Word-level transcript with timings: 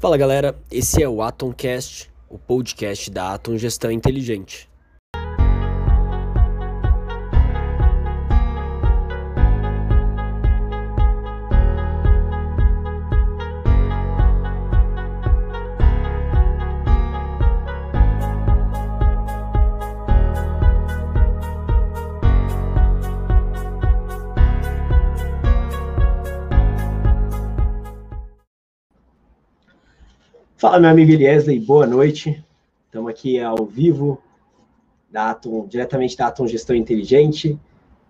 Fala 0.00 0.16
galera, 0.16 0.58
esse 0.72 1.02
é 1.02 1.06
o 1.06 1.20
Atomcast, 1.20 2.10
o 2.26 2.38
podcast 2.38 3.10
da 3.10 3.34
Atom 3.34 3.58
Gestão 3.58 3.90
Inteligente. 3.90 4.69
Fala, 30.60 30.78
meu 30.78 30.90
amigo 30.90 31.10
Eliesley, 31.10 31.58
boa 31.58 31.86
noite. 31.86 32.44
Estamos 32.84 33.10
aqui 33.10 33.40
ao 33.40 33.64
vivo, 33.64 34.20
da 35.10 35.30
Atom, 35.30 35.66
diretamente 35.66 36.14
da 36.14 36.26
Atom 36.26 36.46
Gestão 36.46 36.76
Inteligente. 36.76 37.58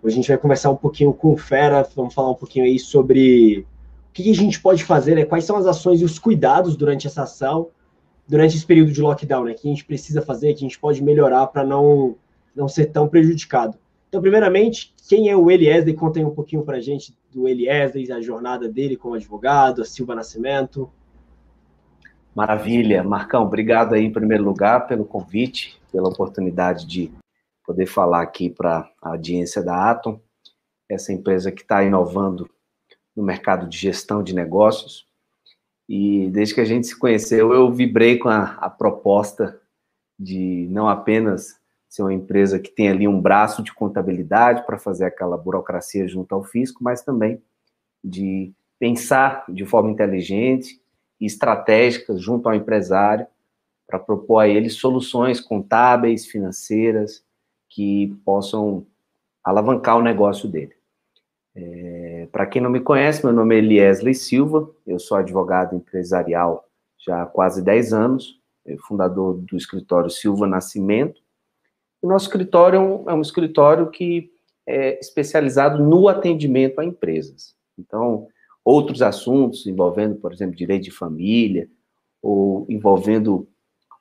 Hoje 0.02 0.14
a 0.14 0.16
gente 0.16 0.26
vai 0.26 0.36
conversar 0.36 0.68
um 0.72 0.76
pouquinho 0.76 1.12
com 1.12 1.32
o 1.32 1.36
Fera, 1.36 1.88
vamos 1.94 2.12
falar 2.12 2.32
um 2.32 2.34
pouquinho 2.34 2.64
aí 2.64 2.76
sobre 2.76 3.60
o 3.60 4.12
que 4.12 4.28
a 4.28 4.34
gente 4.34 4.60
pode 4.60 4.82
fazer, 4.82 5.14
né? 5.14 5.24
quais 5.24 5.44
são 5.44 5.54
as 5.58 5.64
ações 5.64 6.00
e 6.00 6.04
os 6.04 6.18
cuidados 6.18 6.74
durante 6.74 7.06
essa 7.06 7.22
ação, 7.22 7.68
durante 8.26 8.56
esse 8.56 8.66
período 8.66 8.90
de 8.90 9.00
lockdown, 9.00 9.44
né? 9.44 9.54
que 9.54 9.68
a 9.68 9.70
gente 9.70 9.84
precisa 9.84 10.20
fazer, 10.20 10.52
que 10.54 10.64
a 10.64 10.68
gente 10.68 10.80
pode 10.80 11.00
melhorar 11.04 11.46
para 11.46 11.62
não, 11.62 12.16
não 12.52 12.66
ser 12.66 12.86
tão 12.86 13.06
prejudicado. 13.06 13.78
Então, 14.08 14.20
primeiramente, 14.20 14.92
quem 15.08 15.28
é 15.28 15.36
o 15.36 15.52
Eliesley? 15.52 15.94
Conta 15.94 16.18
aí 16.18 16.24
um 16.24 16.34
pouquinho 16.34 16.64
para 16.64 16.78
a 16.78 16.80
gente 16.80 17.16
do 17.32 17.46
Eliesley, 17.46 18.10
a 18.10 18.20
jornada 18.20 18.68
dele 18.68 18.96
como 18.96 19.14
advogado, 19.14 19.82
a 19.82 19.84
Silva 19.84 20.16
Nascimento. 20.16 20.90
Maravilha, 22.34 23.02
Marcão, 23.02 23.42
obrigado 23.42 23.94
aí 23.94 24.04
em 24.04 24.12
primeiro 24.12 24.44
lugar 24.44 24.86
pelo 24.86 25.04
convite, 25.04 25.80
pela 25.90 26.08
oportunidade 26.08 26.86
de 26.86 27.10
poder 27.66 27.86
falar 27.86 28.22
aqui 28.22 28.48
para 28.48 28.88
a 29.02 29.10
audiência 29.10 29.62
da 29.62 29.90
Atom, 29.90 30.20
essa 30.88 31.12
empresa 31.12 31.50
que 31.50 31.62
está 31.62 31.82
inovando 31.82 32.48
no 33.16 33.22
mercado 33.22 33.68
de 33.68 33.76
gestão 33.76 34.22
de 34.22 34.34
negócios. 34.34 35.06
E 35.88 36.28
desde 36.30 36.54
que 36.54 36.60
a 36.60 36.64
gente 36.64 36.86
se 36.86 36.96
conheceu, 36.96 37.52
eu 37.52 37.70
vibrei 37.72 38.16
com 38.16 38.28
a, 38.28 38.54
a 38.60 38.70
proposta 38.70 39.60
de 40.16 40.68
não 40.70 40.88
apenas 40.88 41.58
ser 41.88 42.02
uma 42.02 42.14
empresa 42.14 42.60
que 42.60 42.70
tem 42.70 42.88
ali 42.88 43.08
um 43.08 43.20
braço 43.20 43.60
de 43.62 43.74
contabilidade 43.74 44.64
para 44.64 44.78
fazer 44.78 45.04
aquela 45.04 45.36
burocracia 45.36 46.06
junto 46.06 46.32
ao 46.32 46.44
fisco, 46.44 46.84
mas 46.84 47.02
também 47.02 47.42
de 48.02 48.52
pensar 48.78 49.44
de 49.48 49.66
forma 49.66 49.90
inteligente 49.90 50.80
e 51.20 51.26
estratégicas 51.26 52.20
junto 52.20 52.48
ao 52.48 52.54
empresário 52.54 53.26
para 53.86 53.98
propor 53.98 54.38
a 54.38 54.48
ele 54.48 54.70
soluções 54.70 55.40
contábeis, 55.40 56.26
financeiras, 56.26 57.24
que 57.68 58.16
possam 58.24 58.86
alavancar 59.42 59.98
o 59.98 60.02
negócio 60.02 60.48
dele. 60.48 60.74
É, 61.54 62.28
para 62.30 62.46
quem 62.46 62.62
não 62.62 62.70
me 62.70 62.80
conhece, 62.80 63.24
meu 63.24 63.34
nome 63.34 63.56
é 63.56 63.58
Eliesley 63.58 64.14
Silva, 64.14 64.70
eu 64.86 64.98
sou 64.98 65.16
advogado 65.16 65.74
empresarial 65.74 66.68
já 66.96 67.22
há 67.22 67.26
quase 67.26 67.62
10 67.62 67.92
anos, 67.92 68.40
fundador 68.86 69.38
do 69.38 69.56
escritório 69.56 70.10
Silva 70.10 70.46
Nascimento. 70.46 71.20
O 72.00 72.08
nosso 72.08 72.26
escritório 72.26 72.76
é 72.76 72.80
um, 72.80 73.10
é 73.10 73.14
um 73.14 73.20
escritório 73.20 73.90
que 73.90 74.30
é 74.66 74.98
especializado 75.00 75.82
no 75.82 76.08
atendimento 76.08 76.80
a 76.80 76.84
empresas. 76.84 77.56
Então, 77.78 78.28
outros 78.64 79.02
assuntos 79.02 79.66
envolvendo, 79.66 80.16
por 80.16 80.32
exemplo, 80.32 80.56
direito 80.56 80.84
de 80.84 80.90
família, 80.90 81.68
ou 82.22 82.66
envolvendo 82.68 83.48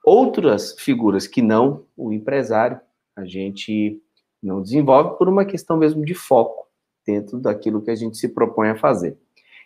outras 0.03 0.75
figuras 0.79 1.27
que 1.27 1.41
não 1.41 1.85
o 1.95 2.11
empresário, 2.11 2.79
a 3.15 3.25
gente 3.25 4.01
não 4.41 4.61
desenvolve 4.61 5.17
por 5.17 5.27
uma 5.27 5.45
questão 5.45 5.77
mesmo 5.77 6.05
de 6.05 6.13
foco 6.13 6.67
dentro 7.05 7.39
daquilo 7.39 7.81
que 7.81 7.91
a 7.91 7.95
gente 7.95 8.17
se 8.17 8.29
propõe 8.29 8.69
a 8.69 8.75
fazer. 8.75 9.17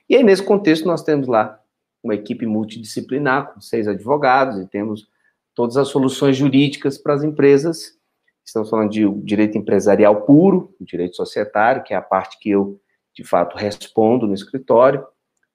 E 0.09 0.15
aí, 0.15 0.23
nesse 0.23 0.43
contexto, 0.43 0.85
nós 0.85 1.03
temos 1.03 1.27
lá 1.27 1.59
uma 2.03 2.15
equipe 2.15 2.45
multidisciplinar, 2.45 3.53
com 3.53 3.61
seis 3.61 3.87
advogados, 3.87 4.59
e 4.59 4.67
temos 4.67 5.07
todas 5.55 5.77
as 5.77 5.87
soluções 5.87 6.35
jurídicas 6.35 6.97
para 6.97 7.13
as 7.13 7.23
empresas. 7.23 7.97
Estamos 8.43 8.69
falando 8.69 8.91
de 8.91 9.09
direito 9.21 9.57
empresarial 9.57 10.21
puro, 10.23 10.75
direito 10.81 11.15
societário, 11.15 11.83
que 11.83 11.93
é 11.93 11.97
a 11.97 12.01
parte 12.01 12.37
que 12.39 12.49
eu 12.49 12.79
de 13.13 13.23
fato 13.23 13.57
respondo 13.57 14.27
no 14.27 14.33
escritório. 14.33 15.05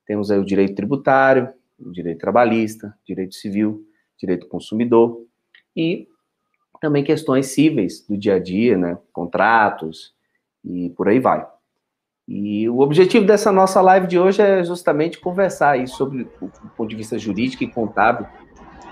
Temos 0.07 0.31
aí 0.31 0.39
o 0.39 0.45
direito 0.45 0.75
tributário, 0.75 1.53
o 1.79 1.91
direito 1.91 2.19
trabalhista, 2.19 2.95
direito 3.07 3.35
civil, 3.35 3.85
direito 4.19 4.49
consumidor 4.49 5.25
e 5.77 6.09
também 6.81 7.05
questões 7.05 7.47
cíveis 7.47 8.05
do 8.07 8.17
dia 8.17 8.37
a 8.37 8.39
dia, 8.39 8.77
né, 8.77 8.99
contratos 9.13 10.15
e 10.65 10.91
por 10.91 11.09
aí 11.09 11.19
vai. 11.19 11.47
E 12.27 12.69
o 12.69 12.81
objetivo 12.81 13.25
dessa 13.25 13.51
nossa 13.51 13.81
live 13.81 14.07
de 14.07 14.19
hoje 14.19 14.43
é 14.43 14.63
justamente 14.63 15.19
conversar 15.19 15.71
aí 15.71 15.89
sobre 15.89 16.29
o 16.41 16.51
ponto 16.77 16.91
de 16.91 16.97
vista 16.97 17.19
jurídico 17.19 17.65
e 17.65 17.71
contábil, 17.71 18.27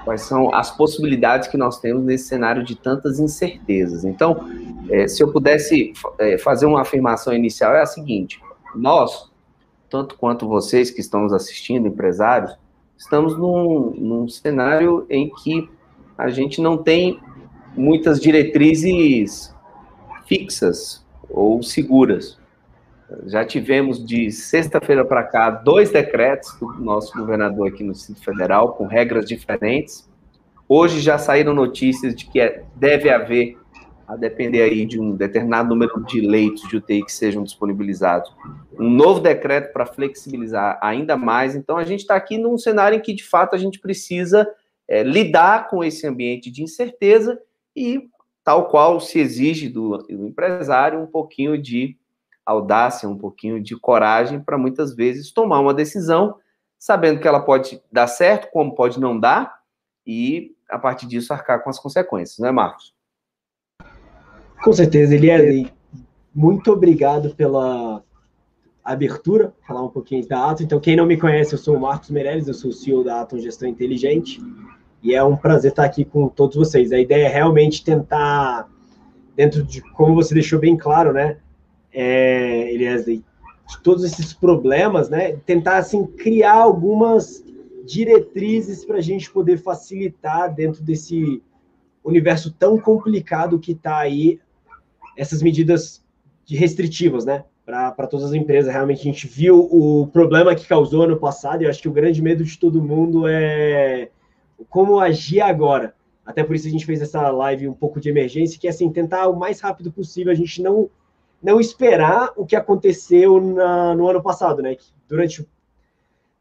quais 0.05 0.23
são 0.23 0.55
as 0.55 0.75
possibilidades 0.75 1.47
que 1.47 1.59
nós 1.59 1.79
temos 1.79 2.03
nesse 2.03 2.29
cenário 2.29 2.65
de 2.65 2.75
tantas 2.75 3.19
incertezas. 3.19 4.05
Então, 4.05 4.49
é, 4.89 5.07
se 5.07 5.23
eu 5.23 5.31
pudesse 5.33 5.93
é, 6.19 6.39
fazer 6.39 6.65
uma 6.65 6.81
afirmação 6.81 7.35
inicial, 7.35 7.75
é 7.75 7.83
a 7.83 7.87
seguinte: 7.87 8.41
nós, 8.77 9.31
tanto 9.89 10.17
quanto 10.17 10.49
vocês 10.49 10.91
que 10.91 11.01
estão 11.01 11.23
nos 11.23 11.33
assistindo, 11.33 11.89
empresários, 11.89 12.57
estamos 12.97 13.37
num, 13.37 13.95
num 13.97 14.29
cenário 14.29 15.07
em 15.09 15.31
que 15.31 15.69
a 16.17 16.29
gente 16.29 16.61
não 16.61 16.79
tem 16.79 17.21
muitas 17.77 18.21
diretrizes 18.21 19.55
fixas 20.27 21.05
ou 21.29 21.63
seguras. 21.63 22.39
Já 23.27 23.45
tivemos 23.45 24.05
de 24.05 24.33
sexta-feira 24.33 25.05
para 25.05 25.23
cá 25.23 25.51
dois 25.51 25.91
decretos 25.91 26.57
do 26.59 26.73
nosso 26.75 27.17
governador 27.17 27.69
aqui 27.69 27.85
no 27.85 27.93
Distrito 27.93 28.25
Federal, 28.25 28.73
com 28.73 28.87
regras 28.87 29.27
diferentes. 29.27 30.09
Hoje 30.69 31.01
já 31.01 31.17
saíram 31.17 31.55
notícias 31.55 32.17
de 32.17 32.27
que 32.27 32.41
é, 32.41 32.65
deve 32.75 33.09
haver 33.09 33.57
a 34.07 34.17
depender 34.17 34.63
aí 34.63 34.87
de 34.87 35.01
um 35.01 35.17
determinado 35.17 35.69
número 35.69 36.03
de 36.05 36.21
leitos 36.21 36.69
de 36.69 36.77
UTI 36.77 37.05
que 37.05 37.13
sejam 37.13 37.43
disponibilizados, 37.43 38.33
um 38.79 38.89
novo 38.89 39.21
decreto 39.21 39.73
para 39.73 39.85
flexibilizar 39.85 40.79
ainda 40.81 41.17
mais. 41.17 41.57
Então, 41.57 41.77
a 41.77 41.85
gente 41.85 42.01
está 42.01 42.15
aqui 42.15 42.39
num 42.39 42.57
cenário 42.57 42.97
em 42.97 43.01
que, 43.01 43.13
de 43.13 43.25
fato, 43.25 43.55
a 43.55 43.59
gente 43.59 43.81
precisa 43.81 44.47
é, 44.87 45.03
lidar 45.03 45.69
com 45.69 45.83
esse 45.83 46.07
ambiente 46.07 46.51
de 46.51 46.63
incerteza 46.63 47.41
e, 47.75 48.09
tal 48.45 48.69
qual 48.69 49.01
se 49.01 49.19
exige 49.19 49.69
do, 49.69 49.99
do 49.99 50.27
empresário, 50.27 51.01
um 51.01 51.07
pouquinho 51.07 51.61
de 51.61 51.97
audácia, 52.45 53.09
um 53.09 53.19
pouquinho 53.19 53.61
de 53.61 53.77
coragem 53.77 54.41
para 54.41 54.57
muitas 54.57 54.95
vezes 54.95 55.33
tomar 55.33 55.59
uma 55.59 55.75
decisão, 55.75 56.37
sabendo 56.79 57.21
que 57.21 57.27
ela 57.27 57.41
pode 57.41 57.83
dar 57.91 58.07
certo, 58.07 58.49
como 58.53 58.75
pode 58.77 59.01
não 59.01 59.19
dar, 59.19 59.59
e 60.07 60.55
a 60.71 60.79
partir 60.79 61.07
disso 61.07 61.33
arcar 61.33 61.63
com 61.65 61.71
as 61.71 61.79
consequências, 61.79 62.39
não 62.39 62.49
é, 62.49 62.53
Marcos? 62.53 62.96
Com 64.63 64.73
certeza, 64.73 65.15
Eliane, 65.15 65.71
muito 66.35 66.73
obrigado 66.73 67.35
pela 67.35 68.03
abertura, 68.85 69.53
falar 69.67 69.83
um 69.83 69.89
pouquinho 69.89 70.27
da 70.29 70.51
Atom. 70.51 70.65
Então, 70.65 70.81
quem 70.81 70.97
não 70.97 71.07
me 71.07 71.17
conhece, 71.17 71.55
eu 71.55 71.59
sou 71.59 71.77
o 71.77 71.81
Marcos 71.81 72.11
Meirelles, 72.11 72.47
eu 72.47 72.55
sou 72.55 72.71
o 72.71 72.73
CEO 72.73 73.03
da 73.03 73.21
Atom 73.21 73.39
Gestão 73.39 73.69
Inteligente, 73.69 74.41
e 75.03 75.15
é 75.15 75.23
um 75.23 75.37
prazer 75.37 75.71
estar 75.71 75.85
aqui 75.85 76.05
com 76.05 76.29
todos 76.29 76.57
vocês. 76.57 76.93
A 76.93 76.99
ideia 76.99 77.27
é 77.27 77.29
realmente 77.29 77.85
tentar, 77.85 78.69
dentro 79.35 79.63
de 79.63 79.81
como 79.93 80.15
você 80.15 80.35
deixou 80.35 80.59
bem 80.59 80.77
claro, 80.77 81.13
né, 81.13 81.39
é, 81.93 82.73
Eliane, 82.73 83.25
de 83.69 83.83
todos 83.83 84.05
esses 84.05 84.33
problemas, 84.33 85.09
né, 85.09 85.37
tentar, 85.45 85.79
assim, 85.79 86.07
criar 86.07 86.55
algumas 86.55 87.45
diretrizes 87.85 88.85
para 88.85 88.99
a 88.99 89.03
gente 89.03 89.31
poder 89.31 89.59
facilitar 89.59 90.55
dentro 90.55 90.83
desse 90.83 91.43
universo 92.05 92.53
tão 92.53 92.79
complicado 92.79 93.59
que 93.59 93.73
está 93.73 93.99
aí 93.99 94.41
essas 95.17 95.43
medidas 95.43 96.05
restritivas, 96.49 97.25
né? 97.25 97.45
Para 97.65 98.07
todas 98.07 98.27
as 98.27 98.33
empresas. 98.33 98.73
Realmente 98.73 99.01
a 99.01 99.13
gente 99.13 99.27
viu 99.27 99.61
o 99.61 100.07
problema 100.09 100.55
que 100.55 100.67
causou 100.67 101.03
ano 101.03 101.17
passado, 101.17 101.63
e 101.63 101.65
eu 101.65 101.71
acho 101.71 101.83
que 101.83 101.89
o 101.89 101.93
grande 101.93 102.23
medo 102.23 102.45
de 102.45 102.59
todo 102.59 102.83
mundo 102.83 103.27
é 103.27 104.11
como 104.69 105.01
agir 105.01 105.41
agora. 105.41 105.95
Até 106.25 106.43
por 106.43 106.57
isso 106.57 106.67
a 106.67 106.71
gente 106.71 106.87
fez 106.87 107.01
essa 107.01 107.29
live 107.31 107.69
um 107.69 107.75
pouco 107.75 108.01
de 108.01 108.09
emergência, 108.09 108.59
que 108.59 108.67
é 108.67 108.71
assim, 108.71 108.91
tentar 108.91 109.29
o 109.29 109.37
mais 109.37 109.61
rápido 109.61 109.93
possível 109.93 110.33
a 110.33 110.35
gente 110.35 110.63
não 110.63 110.89
não 111.43 111.61
esperar 111.61 112.33
o 112.35 112.47
que 112.47 112.57
aconteceu 112.57 113.41
na, 113.41 113.95
no 113.95 114.09
ano 114.09 114.23
passado, 114.23 114.63
né? 114.63 114.75
Que 114.75 114.87
durante 115.07 115.47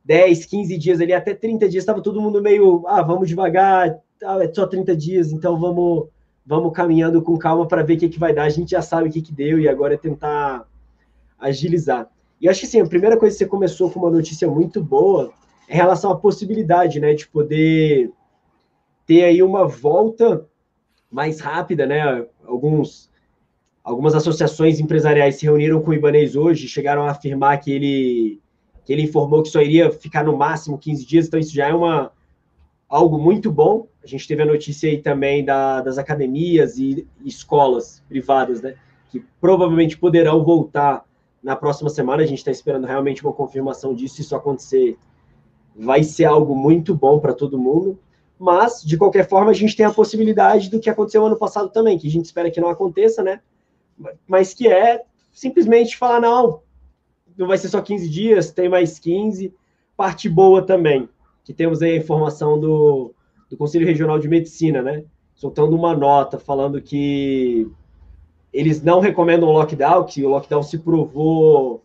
10, 0.05 0.45
15 0.45 0.77
dias 0.77 1.01
ali, 1.01 1.13
até 1.13 1.33
30 1.33 1.67
dias, 1.67 1.83
estava 1.83 2.01
todo 2.01 2.21
mundo 2.21 2.41
meio, 2.41 2.83
ah, 2.87 3.01
vamos 3.01 3.27
devagar, 3.27 3.99
ah, 4.23 4.43
é 4.43 4.53
só 4.53 4.65
30 4.65 4.95
dias, 4.95 5.31
então 5.31 5.59
vamos 5.59 6.07
vamos 6.45 6.73
caminhando 6.73 7.21
com 7.21 7.37
calma 7.37 7.67
para 7.67 7.83
ver 7.83 7.95
o 7.95 7.97
que, 7.97 8.09
que 8.09 8.19
vai 8.19 8.33
dar. 8.33 8.43
A 8.43 8.49
gente 8.49 8.71
já 8.71 8.81
sabe 8.81 9.09
o 9.09 9.11
que, 9.11 9.21
que 9.21 9.33
deu 9.33 9.59
e 9.59 9.67
agora 9.67 9.95
é 9.95 9.97
tentar 9.97 10.65
agilizar. 11.39 12.09
E 12.39 12.47
acho 12.47 12.61
que 12.61 12.67
sim, 12.67 12.81
a 12.81 12.85
primeira 12.85 13.17
coisa 13.17 13.35
que 13.35 13.39
você 13.39 13.47
começou 13.47 13.89
com 13.89 13.99
uma 13.99 14.11
notícia 14.11 14.47
muito 14.47 14.83
boa 14.83 15.33
em 15.67 15.75
relação 15.75 16.11
à 16.11 16.15
possibilidade, 16.15 16.99
né, 16.99 17.13
de 17.13 17.27
poder 17.27 18.11
ter 19.05 19.23
aí 19.23 19.41
uma 19.41 19.67
volta 19.67 20.45
mais 21.11 21.39
rápida, 21.39 21.85
né? 21.85 22.25
Alguns, 22.45 23.09
algumas 23.83 24.13
associações 24.13 24.79
empresariais 24.79 25.35
se 25.35 25.45
reuniram 25.45 25.81
com 25.81 25.91
o 25.91 25.93
Ibanez 25.93 26.35
hoje, 26.35 26.67
chegaram 26.67 27.03
a 27.03 27.11
afirmar 27.11 27.59
que 27.59 27.71
ele, 27.71 28.41
que 28.83 28.91
ele 28.91 29.03
informou 29.03 29.41
que 29.41 29.49
só 29.49 29.61
iria 29.61 29.91
ficar 29.91 30.23
no 30.23 30.35
máximo 30.35 30.77
15 30.77 31.05
dias, 31.05 31.27
então 31.27 31.39
isso 31.39 31.53
já 31.53 31.67
é 31.67 31.73
uma, 31.73 32.11
algo 32.89 33.17
muito 33.17 33.51
bom. 33.51 33.87
A 34.03 34.07
gente 34.07 34.27
teve 34.27 34.41
a 34.41 34.45
notícia 34.45 34.89
aí 34.89 35.01
também 35.01 35.43
da, 35.43 35.81
das 35.81 35.97
academias 35.97 36.77
e 36.77 37.07
escolas 37.23 38.03
privadas, 38.07 38.61
né? 38.61 38.75
Que 39.11 39.23
provavelmente 39.39 39.97
poderão 39.97 40.43
voltar 40.43 41.05
na 41.41 41.55
próxima 41.55 41.89
semana. 41.89 42.23
A 42.23 42.25
gente 42.25 42.39
está 42.39 42.51
esperando 42.51 42.85
realmente 42.85 43.23
uma 43.23 43.33
confirmação 43.33 43.93
disso. 43.93 44.15
Se 44.15 44.21
isso 44.21 44.35
acontecer, 44.35 44.97
vai 45.75 46.03
ser 46.03 46.25
algo 46.25 46.55
muito 46.55 46.95
bom 46.95 47.19
para 47.19 47.33
todo 47.33 47.57
mundo. 47.57 47.99
Mas, 48.37 48.81
de 48.83 48.97
qualquer 48.97 49.27
forma, 49.27 49.51
a 49.51 49.53
gente 49.53 49.75
tem 49.75 49.85
a 49.85 49.93
possibilidade 49.93 50.69
do 50.69 50.79
que 50.79 50.89
aconteceu 50.89 51.25
ano 51.25 51.37
passado 51.37 51.69
também, 51.69 51.97
que 51.97 52.07
a 52.07 52.11
gente 52.11 52.25
espera 52.25 52.51
que 52.51 52.59
não 52.59 52.69
aconteça, 52.69 53.23
né? 53.23 53.39
Mas 54.27 54.53
que 54.53 54.67
é 54.67 55.03
simplesmente 55.31 55.97
falar, 55.97 56.19
não, 56.19 56.61
não 57.37 57.47
vai 57.47 57.57
ser 57.57 57.69
só 57.69 57.81
15 57.81 58.09
dias, 58.09 58.51
tem 58.51 58.67
mais 58.67 58.99
15. 58.99 59.53
Parte 59.95 60.27
boa 60.27 60.61
também, 60.61 61.07
que 61.45 61.53
temos 61.53 61.81
aí 61.81 61.91
a 61.91 61.97
informação 61.97 62.59
do, 62.59 63.13
do 63.49 63.55
Conselho 63.55 63.85
Regional 63.85 64.19
de 64.19 64.27
Medicina, 64.27 64.81
né? 64.81 65.03
Soltando 65.35 65.75
uma 65.75 65.95
nota 65.95 66.39
falando 66.39 66.81
que 66.81 67.67
eles 68.51 68.81
não 68.81 68.99
recomendam 68.99 69.47
o 69.47 69.51
lockdown, 69.51 70.05
que 70.05 70.25
o 70.25 70.29
lockdown 70.29 70.63
se 70.63 70.79
provou 70.79 71.83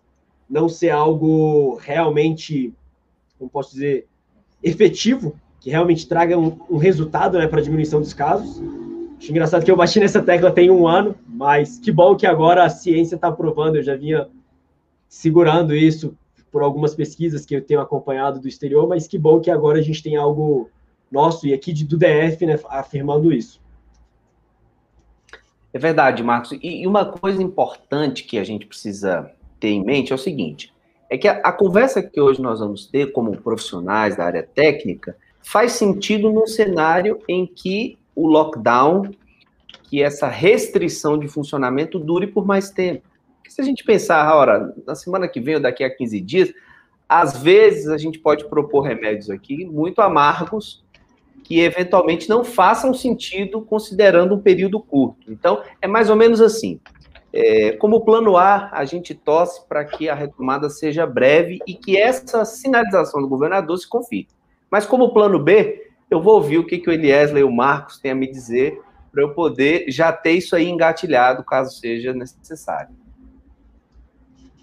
não 0.49 0.69
ser 0.69 0.91
algo 0.91 1.77
realmente, 1.77 2.73
como 3.39 3.51
posso 3.51 3.73
dizer, 3.75 4.07
efetivo 4.63 5.35
que 5.61 5.69
realmente 5.69 6.09
traga 6.09 6.39
um, 6.39 6.59
um 6.71 6.79
resultado 6.79 7.39
né, 7.39 7.47
para 7.47 7.61
a 7.61 7.63
diminuição 7.63 8.01
dos 8.01 8.15
casos. 8.15 8.63
Acho 9.19 9.31
engraçado 9.31 9.63
que 9.63 9.71
eu 9.71 9.77
bati 9.77 10.01
nessa 10.01 10.23
tecla 10.23 10.51
tem 10.51 10.71
um 10.71 10.89
ano, 10.89 11.15
mas 11.29 11.79
que 11.79 11.93
bom 11.93 12.17
que 12.17 12.27
agora 12.27 12.65
a 12.65 12.71
ciência 12.71 13.17
está 13.17 13.31
provando. 13.31 13.77
Eu 13.77 13.83
já 13.83 13.95
vinha 13.95 14.27
segurando 15.07 15.75
isso 15.75 16.17
por 16.51 16.63
algumas 16.63 16.95
pesquisas 16.95 17.47
que 17.47 17.55
eu 17.55 17.63
tenho 17.63 17.81
acompanhado 17.81 18.41
do 18.41 18.49
exterior, 18.49 18.89
mas 18.89 19.07
que 19.07 19.19
bom 19.19 19.41
que 19.41 19.51
agora 19.51 19.79
a 19.79 19.83
gente 19.83 20.03
tem 20.03 20.17
algo 20.17 20.69
nosso 21.11 21.47
e 21.47 21.53
aqui 21.53 21.73
do 21.73 21.97
DF 21.97 22.47
né, 22.47 22.59
afirmando 22.69 23.33
isso. 23.33 23.61
É 25.73 25.79
verdade, 25.79 26.23
Marcos. 26.23 26.59
E 26.61 26.87
uma 26.87 27.05
coisa 27.05 27.43
importante 27.43 28.25
que 28.25 28.39
a 28.39 28.45
gente 28.45 28.67
precisa 28.67 29.31
ter 29.59 29.69
em 29.69 29.85
mente 29.85 30.13
é 30.13 30.15
o 30.15 30.19
seguinte: 30.19 30.73
é 31.09 31.17
que 31.17 31.29
a, 31.29 31.35
a 31.39 31.53
conversa 31.53 32.03
que 32.03 32.21
hoje 32.21 32.41
nós 32.41 32.61
vamos 32.61 32.87
ter 32.87 33.13
como 33.13 33.37
profissionais 33.41 34.17
da 34.17 34.25
área 34.25 34.43
técnica 34.43 35.17
faz 35.41 35.73
sentido 35.73 36.31
num 36.31 36.47
cenário 36.47 37.21
em 37.29 37.47
que 37.47 37.99
o 38.15 38.27
lockdown, 38.27 39.11
que 39.85 40.03
essa 40.03 40.29
restrição 40.29 41.19
de 41.19 41.29
funcionamento 41.29 41.99
dure 41.99 42.27
por 42.27 42.45
mais 42.45 42.71
tempo. 42.71 43.10
Porque 43.51 43.55
se 43.55 43.61
a 43.61 43.65
gente 43.65 43.83
pensar, 43.83 44.33
ora, 44.33 44.73
na 44.87 44.95
semana 44.95 45.27
que 45.27 45.41
vem 45.41 45.57
ou 45.57 45.61
daqui 45.61 45.83
a 45.83 45.91
15 45.93 46.21
dias, 46.21 46.53
às 47.09 47.37
vezes 47.43 47.89
a 47.89 47.99
gente 47.99 48.17
pode 48.17 48.45
propor 48.49 48.83
remédios 48.83 49.29
aqui 49.29 49.65
muito 49.65 50.01
amargos 50.01 50.85
que 51.43 51.59
eventualmente 51.59 52.29
não 52.29 52.45
façam 52.45 52.95
sentido 52.95 53.61
considerando 53.63 54.37
um 54.37 54.41
período 54.41 54.79
curto. 54.79 55.33
Então, 55.33 55.65
é 55.83 55.89
mais 55.89 56.09
ou 56.09 56.15
menos 56.15 56.41
assim. 56.41 56.79
É, 57.33 57.73
como 57.73 58.05
plano 58.05 58.37
A, 58.37 58.71
a 58.71 58.85
gente 58.85 59.17
torce 59.17 59.67
para 59.67 59.85
que 59.85 60.09
a 60.09 60.15
retomada 60.15 60.71
seja 60.71 61.05
breve 61.05 61.59
e 61.67 61.75
que 61.75 61.97
essa 61.97 62.45
sinalização 62.45 63.21
do 63.21 63.27
governador 63.27 63.77
se 63.79 63.89
confirme. 63.89 64.29
Mas 64.71 64.87
como 64.87 65.13
plano 65.13 65.41
B, 65.41 65.91
eu 66.09 66.23
vou 66.23 66.35
ouvir 66.35 66.59
o 66.59 66.67
que, 66.67 66.79
que 66.79 66.89
o 66.89 66.93
Eliezer 66.93 67.39
e 67.39 67.43
o 67.43 67.51
Marcos 67.51 67.99
têm 67.99 68.13
a 68.13 68.15
me 68.15 68.31
dizer 68.31 68.81
para 69.11 69.25
eu 69.25 69.35
poder 69.35 69.87
já 69.89 70.13
ter 70.13 70.33
isso 70.35 70.55
aí 70.55 70.69
engatilhado, 70.69 71.43
caso 71.43 71.77
seja 71.81 72.13
necessário. 72.13 73.00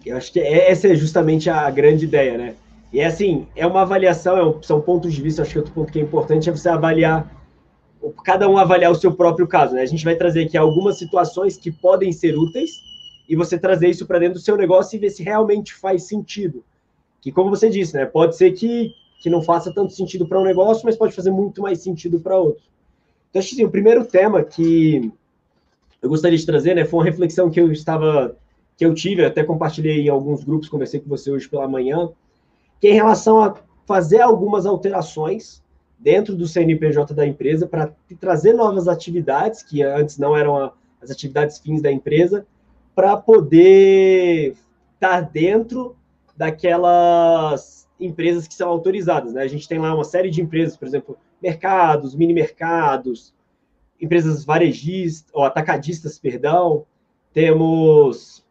Eu 0.09 0.17
acho 0.17 0.31
que 0.31 0.39
essa 0.39 0.87
é 0.87 0.95
justamente 0.95 1.49
a 1.49 1.69
grande 1.69 2.05
ideia, 2.05 2.37
né? 2.37 2.55
E 2.91 2.99
é 2.99 3.05
assim, 3.05 3.47
é 3.55 3.67
uma 3.67 3.81
avaliação, 3.81 4.37
é 4.37 4.63
são 4.65 4.79
pontos 4.81 5.13
de 5.13 5.21
vista, 5.21 5.41
acho 5.41 5.51
que 5.51 5.59
outro 5.59 5.73
ponto 5.73 5.91
que 5.91 5.99
é 5.99 6.01
importante 6.01 6.49
é 6.49 6.51
você 6.51 6.69
avaliar, 6.69 7.29
cada 8.23 8.49
um 8.49 8.57
avaliar 8.57 8.91
o 8.91 8.95
seu 8.95 9.13
próprio 9.13 9.47
caso, 9.47 9.75
né? 9.75 9.81
A 9.81 9.85
gente 9.85 10.05
vai 10.05 10.15
trazer 10.15 10.45
aqui 10.45 10.57
algumas 10.57 10.97
situações 10.97 11.57
que 11.57 11.71
podem 11.71 12.11
ser 12.11 12.37
úteis 12.37 12.71
e 13.27 13.35
você 13.35 13.57
trazer 13.57 13.89
isso 13.89 14.05
para 14.05 14.19
dentro 14.19 14.35
do 14.35 14.43
seu 14.43 14.55
negócio 14.55 14.95
e 14.95 14.99
ver 14.99 15.09
se 15.09 15.23
realmente 15.23 15.73
faz 15.73 16.03
sentido. 16.03 16.63
Que, 17.21 17.31
como 17.31 17.49
você 17.49 17.69
disse, 17.69 17.95
né? 17.95 18.05
Pode 18.05 18.37
ser 18.37 18.51
que 18.51 18.93
que 19.19 19.29
não 19.29 19.41
faça 19.41 19.73
tanto 19.73 19.93
sentido 19.93 20.27
para 20.27 20.39
um 20.39 20.43
negócio, 20.43 20.85
mas 20.85 20.95
pode 20.95 21.15
fazer 21.15 21.31
muito 21.31 21.61
mais 21.61 21.79
sentido 21.79 22.19
para 22.19 22.37
outro. 22.37 22.63
Então, 23.29 23.39
acho 23.39 23.49
que 23.49 23.55
assim, 23.55 23.65
o 23.65 23.71
primeiro 23.71 24.05
tema 24.05 24.43
que 24.43 25.11
eu 26.01 26.09
gostaria 26.09 26.37
de 26.37 26.45
trazer, 26.45 26.75
né, 26.75 26.85
foi 26.85 26.99
uma 26.99 27.05
reflexão 27.05 27.49
que 27.49 27.59
eu 27.59 27.71
estava, 27.71 28.35
que 28.77 28.85
eu 28.85 28.93
tive, 28.93 29.25
até 29.25 29.43
compartilhei 29.43 30.05
em 30.05 30.09
alguns 30.09 30.43
grupos, 30.43 30.69
conversei 30.69 30.99
com 30.99 31.09
você 31.09 31.31
hoje 31.31 31.49
pela 31.49 31.67
manhã, 31.67 32.09
que 32.79 32.87
é 32.87 32.91
em 32.91 32.93
relação 32.93 33.41
a 33.41 33.55
fazer 33.85 34.21
algumas 34.21 34.65
alterações 34.67 35.63
dentro 35.97 36.35
do 36.35 36.47
CNPJ 36.47 37.13
da 37.15 37.25
empresa 37.25 37.65
para 37.65 37.91
trazer 38.19 38.53
novas 38.53 38.87
atividades 38.87 39.63
que 39.63 39.81
antes 39.81 40.19
não 40.19 40.37
eram 40.37 40.71
as 41.01 41.09
atividades 41.09 41.57
fins 41.57 41.81
da 41.81 41.91
empresa, 41.91 42.45
para 42.93 43.17
poder 43.17 44.55
estar 44.93 45.21
dentro 45.21 45.95
daquelas 46.35 47.87
empresas 47.99 48.47
que 48.47 48.53
são 48.53 48.69
autorizadas. 48.69 49.33
Né? 49.33 49.41
A 49.41 49.47
gente 49.47 49.67
tem 49.67 49.79
lá 49.79 49.93
uma 49.93 50.03
série 50.03 50.29
de 50.29 50.41
empresas, 50.41 50.77
por 50.77 50.87
exemplo, 50.87 51.17
mercados, 51.41 52.15
mini 52.15 52.33
mercados, 52.33 53.33
empresas 53.99 54.45
varejistas, 54.45 55.29
ou 55.33 55.43
atacadistas, 55.43 56.19
perdão, 56.19 56.85
temos 57.33 58.43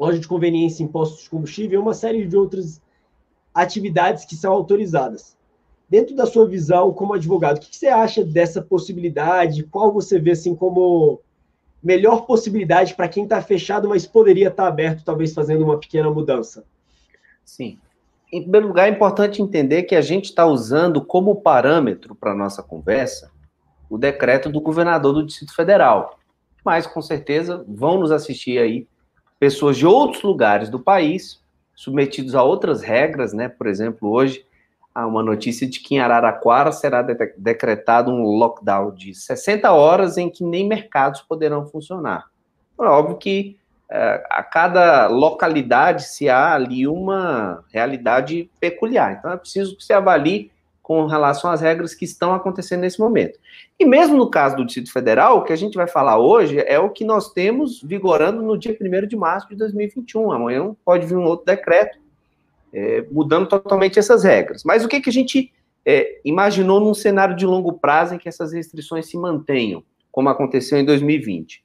loja 0.00 0.18
de 0.18 0.26
conveniência, 0.26 0.82
impostos 0.82 1.24
de 1.24 1.28
combustível, 1.28 1.82
uma 1.82 1.92
série 1.92 2.26
de 2.26 2.34
outras 2.34 2.80
atividades 3.52 4.24
que 4.24 4.34
são 4.34 4.50
autorizadas. 4.50 5.36
Dentro 5.90 6.16
da 6.16 6.24
sua 6.24 6.48
visão 6.48 6.90
como 6.90 7.12
advogado, 7.12 7.58
o 7.58 7.60
que 7.60 7.76
você 7.76 7.88
acha 7.88 8.24
dessa 8.24 8.62
possibilidade? 8.62 9.64
Qual 9.64 9.92
você 9.92 10.18
vê 10.18 10.30
assim 10.30 10.54
como 10.54 11.20
melhor 11.82 12.24
possibilidade 12.24 12.94
para 12.94 13.08
quem 13.08 13.24
está 13.24 13.42
fechado, 13.42 13.90
mas 13.90 14.06
poderia 14.06 14.48
estar 14.48 14.62
tá 14.62 14.68
aberto, 14.68 15.04
talvez 15.04 15.34
fazendo 15.34 15.64
uma 15.64 15.78
pequena 15.78 16.10
mudança? 16.10 16.64
Sim. 17.44 17.78
Em 18.32 18.40
primeiro 18.42 18.68
lugar, 18.68 18.88
é 18.88 18.92
importante 18.92 19.42
entender 19.42 19.82
que 19.82 19.94
a 19.94 20.00
gente 20.00 20.26
está 20.26 20.46
usando 20.46 21.04
como 21.04 21.42
parâmetro 21.42 22.14
para 22.14 22.34
nossa 22.34 22.62
conversa 22.62 23.30
o 23.90 23.98
decreto 23.98 24.48
do 24.48 24.60
governador 24.60 25.12
do 25.12 25.26
Distrito 25.26 25.54
Federal. 25.54 26.18
Mas, 26.64 26.86
com 26.86 27.02
certeza, 27.02 27.64
vão 27.68 27.98
nos 27.98 28.12
assistir 28.12 28.56
aí 28.58 28.86
pessoas 29.40 29.78
de 29.78 29.86
outros 29.86 30.22
lugares 30.22 30.68
do 30.68 30.78
país, 30.78 31.42
submetidos 31.74 32.34
a 32.34 32.42
outras 32.42 32.82
regras, 32.82 33.32
né? 33.32 33.48
Por 33.48 33.66
exemplo, 33.66 34.10
hoje 34.10 34.44
há 34.94 35.06
uma 35.06 35.22
notícia 35.22 35.66
de 35.66 35.80
que 35.80 35.94
em 35.94 35.98
Araraquara 35.98 36.70
será 36.70 37.00
de 37.00 37.14
decretado 37.38 38.12
um 38.12 38.22
lockdown 38.22 38.94
de 38.94 39.14
60 39.14 39.72
horas 39.72 40.18
em 40.18 40.28
que 40.28 40.44
nem 40.44 40.68
mercados 40.68 41.22
poderão 41.22 41.66
funcionar. 41.66 42.26
É 42.78 42.84
óbvio 42.84 43.16
que 43.16 43.58
é, 43.90 44.22
a 44.30 44.42
cada 44.42 45.06
localidade 45.08 46.04
se 46.04 46.28
há 46.28 46.54
ali 46.54 46.86
uma 46.86 47.64
realidade 47.72 48.50
peculiar. 48.60 49.16
Então 49.18 49.32
é 49.32 49.36
preciso 49.38 49.74
que 49.74 49.82
se 49.82 49.94
avalie 49.94 50.52
com 50.90 51.06
relação 51.06 51.52
às 51.52 51.60
regras 51.60 51.94
que 51.94 52.04
estão 52.04 52.34
acontecendo 52.34 52.80
nesse 52.80 52.98
momento. 52.98 53.38
E 53.78 53.86
mesmo 53.86 54.16
no 54.16 54.28
caso 54.28 54.56
do 54.56 54.64
Distrito 54.64 54.92
Federal, 54.92 55.38
o 55.38 55.44
que 55.44 55.52
a 55.52 55.56
gente 55.56 55.76
vai 55.76 55.86
falar 55.86 56.18
hoje 56.18 56.58
é 56.66 56.80
o 56.80 56.90
que 56.90 57.04
nós 57.04 57.32
temos 57.32 57.80
vigorando 57.80 58.42
no 58.42 58.58
dia 58.58 58.76
1 58.76 59.06
de 59.06 59.16
março 59.16 59.48
de 59.48 59.54
2021. 59.54 60.32
Amanhã 60.32 60.74
pode 60.84 61.06
vir 61.06 61.16
um 61.16 61.22
outro 61.22 61.46
decreto 61.46 61.96
é, 62.72 63.06
mudando 63.08 63.46
totalmente 63.46 64.00
essas 64.00 64.24
regras. 64.24 64.64
Mas 64.64 64.84
o 64.84 64.88
que, 64.88 65.00
que 65.00 65.08
a 65.08 65.12
gente 65.12 65.52
é, 65.86 66.20
imaginou 66.24 66.80
num 66.80 66.92
cenário 66.92 67.36
de 67.36 67.46
longo 67.46 67.74
prazo 67.74 68.16
em 68.16 68.18
que 68.18 68.28
essas 68.28 68.52
restrições 68.52 69.06
se 69.06 69.16
mantenham, 69.16 69.84
como 70.10 70.28
aconteceu 70.28 70.76
em 70.76 70.84
2020? 70.84 71.62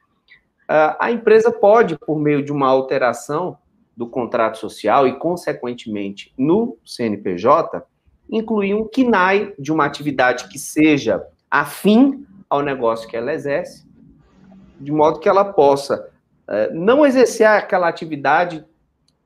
Ah, 0.69 0.97
a 0.99 1.11
empresa 1.11 1.51
pode, 1.51 1.97
por 1.97 2.19
meio 2.19 2.45
de 2.45 2.51
uma 2.51 2.67
alteração 2.67 3.57
do 3.97 4.05
contrato 4.05 4.59
social 4.59 5.07
e, 5.07 5.17
consequentemente, 5.17 6.31
no 6.37 6.77
CNPJ, 6.85 7.83
incluir 8.29 8.73
um 8.73 8.87
KINAI 8.87 9.53
de 9.57 9.71
uma 9.71 9.85
atividade 9.85 10.47
que 10.47 10.59
seja 10.59 11.25
afim 11.49 12.25
ao 12.49 12.61
negócio 12.61 13.07
que 13.07 13.15
ela 13.15 13.33
exerce, 13.33 13.85
de 14.79 14.91
modo 14.91 15.19
que 15.19 15.29
ela 15.29 15.45
possa 15.45 16.09
eh, 16.47 16.71
não 16.73 17.05
exercer 17.05 17.47
aquela 17.47 17.87
atividade 17.87 18.65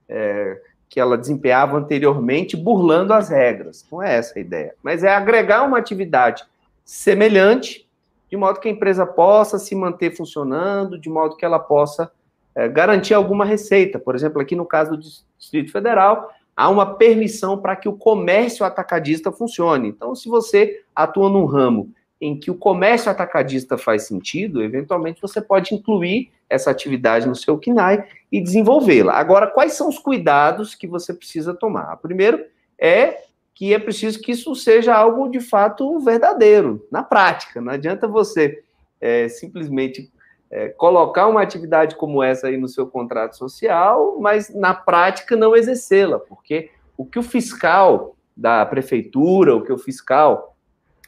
eh, 0.07 0.61
que 0.87 0.99
ela 0.99 1.17
desempenhava 1.17 1.77
anteriormente, 1.77 2.57
burlando 2.57 3.13
as 3.13 3.29
regras. 3.29 3.85
Não 3.91 4.01
é 4.01 4.15
essa 4.15 4.37
a 4.37 4.41
ideia. 4.41 4.73
Mas 4.81 5.03
é 5.03 5.13
agregar 5.13 5.63
uma 5.63 5.77
atividade 5.77 6.43
semelhante 6.83 7.87
de 8.29 8.37
modo 8.37 8.59
que 8.59 8.67
a 8.67 8.71
empresa 8.71 9.05
possa 9.05 9.57
se 9.57 9.75
manter 9.75 10.15
funcionando, 10.15 10.99
de 10.99 11.09
modo 11.09 11.35
que 11.35 11.43
ela 11.43 11.57
possa 11.57 12.11
é, 12.53 12.67
garantir 12.67 13.13
alguma 13.13 13.43
receita. 13.43 13.97
Por 13.97 14.15
exemplo, 14.15 14.39
aqui 14.39 14.55
no 14.55 14.65
caso 14.65 14.91
do 14.91 14.97
Distrito 15.37 15.71
Federal, 15.71 16.31
há 16.59 16.67
uma 16.67 16.95
permissão 16.95 17.57
para 17.57 17.73
que 17.73 17.87
o 17.87 17.93
comércio 17.93 18.65
atacadista 18.65 19.31
funcione. 19.31 19.87
Então, 19.87 20.13
se 20.13 20.27
você 20.27 20.83
atua 20.93 21.29
num 21.29 21.45
ramo 21.45 21.93
em 22.19 22.37
que 22.37 22.51
o 22.51 22.55
comércio 22.55 23.09
atacadista 23.09 23.77
faz 23.77 24.07
sentido, 24.07 24.61
eventualmente 24.61 25.21
você 25.21 25.39
pode 25.39 25.73
incluir 25.73 26.29
essa 26.49 26.69
atividade 26.69 27.25
no 27.29 27.33
seu 27.33 27.57
KNAI 27.57 28.05
e 28.29 28.41
desenvolvê-la. 28.41 29.13
Agora, 29.13 29.47
quais 29.47 29.71
são 29.71 29.87
os 29.87 29.97
cuidados 29.97 30.75
que 30.75 30.85
você 30.85 31.13
precisa 31.13 31.53
tomar? 31.53 31.95
Primeiro 31.95 32.43
é 32.77 33.23
que 33.55 33.73
é 33.73 33.79
preciso 33.79 34.19
que 34.19 34.33
isso 34.33 34.53
seja 34.53 34.93
algo 34.93 35.29
de 35.29 35.39
fato 35.39 35.97
verdadeiro, 36.01 36.85
na 36.91 37.01
prática. 37.01 37.61
Não 37.61 37.71
adianta 37.71 38.05
você 38.05 38.61
é, 38.99 39.29
simplesmente 39.29 40.11
é, 40.51 40.69
colocar 40.69 41.27
uma 41.27 41.41
atividade 41.41 41.95
como 41.95 42.23
essa 42.23 42.47
aí 42.47 42.57
no 42.57 42.67
seu 42.67 42.87
contrato 42.87 43.37
social, 43.37 44.17
mas 44.19 44.53
na 44.53 44.73
prática 44.73 45.35
não 45.35 45.55
exercê-la, 45.55 46.19
porque 46.19 46.71
o 46.97 47.05
que 47.05 47.19
o 47.19 47.23
fiscal 47.23 48.15
da 48.35 48.65
prefeitura, 48.65 49.55
o 49.55 49.63
que 49.63 49.71
o 49.71 49.77
fiscal 49.77 50.55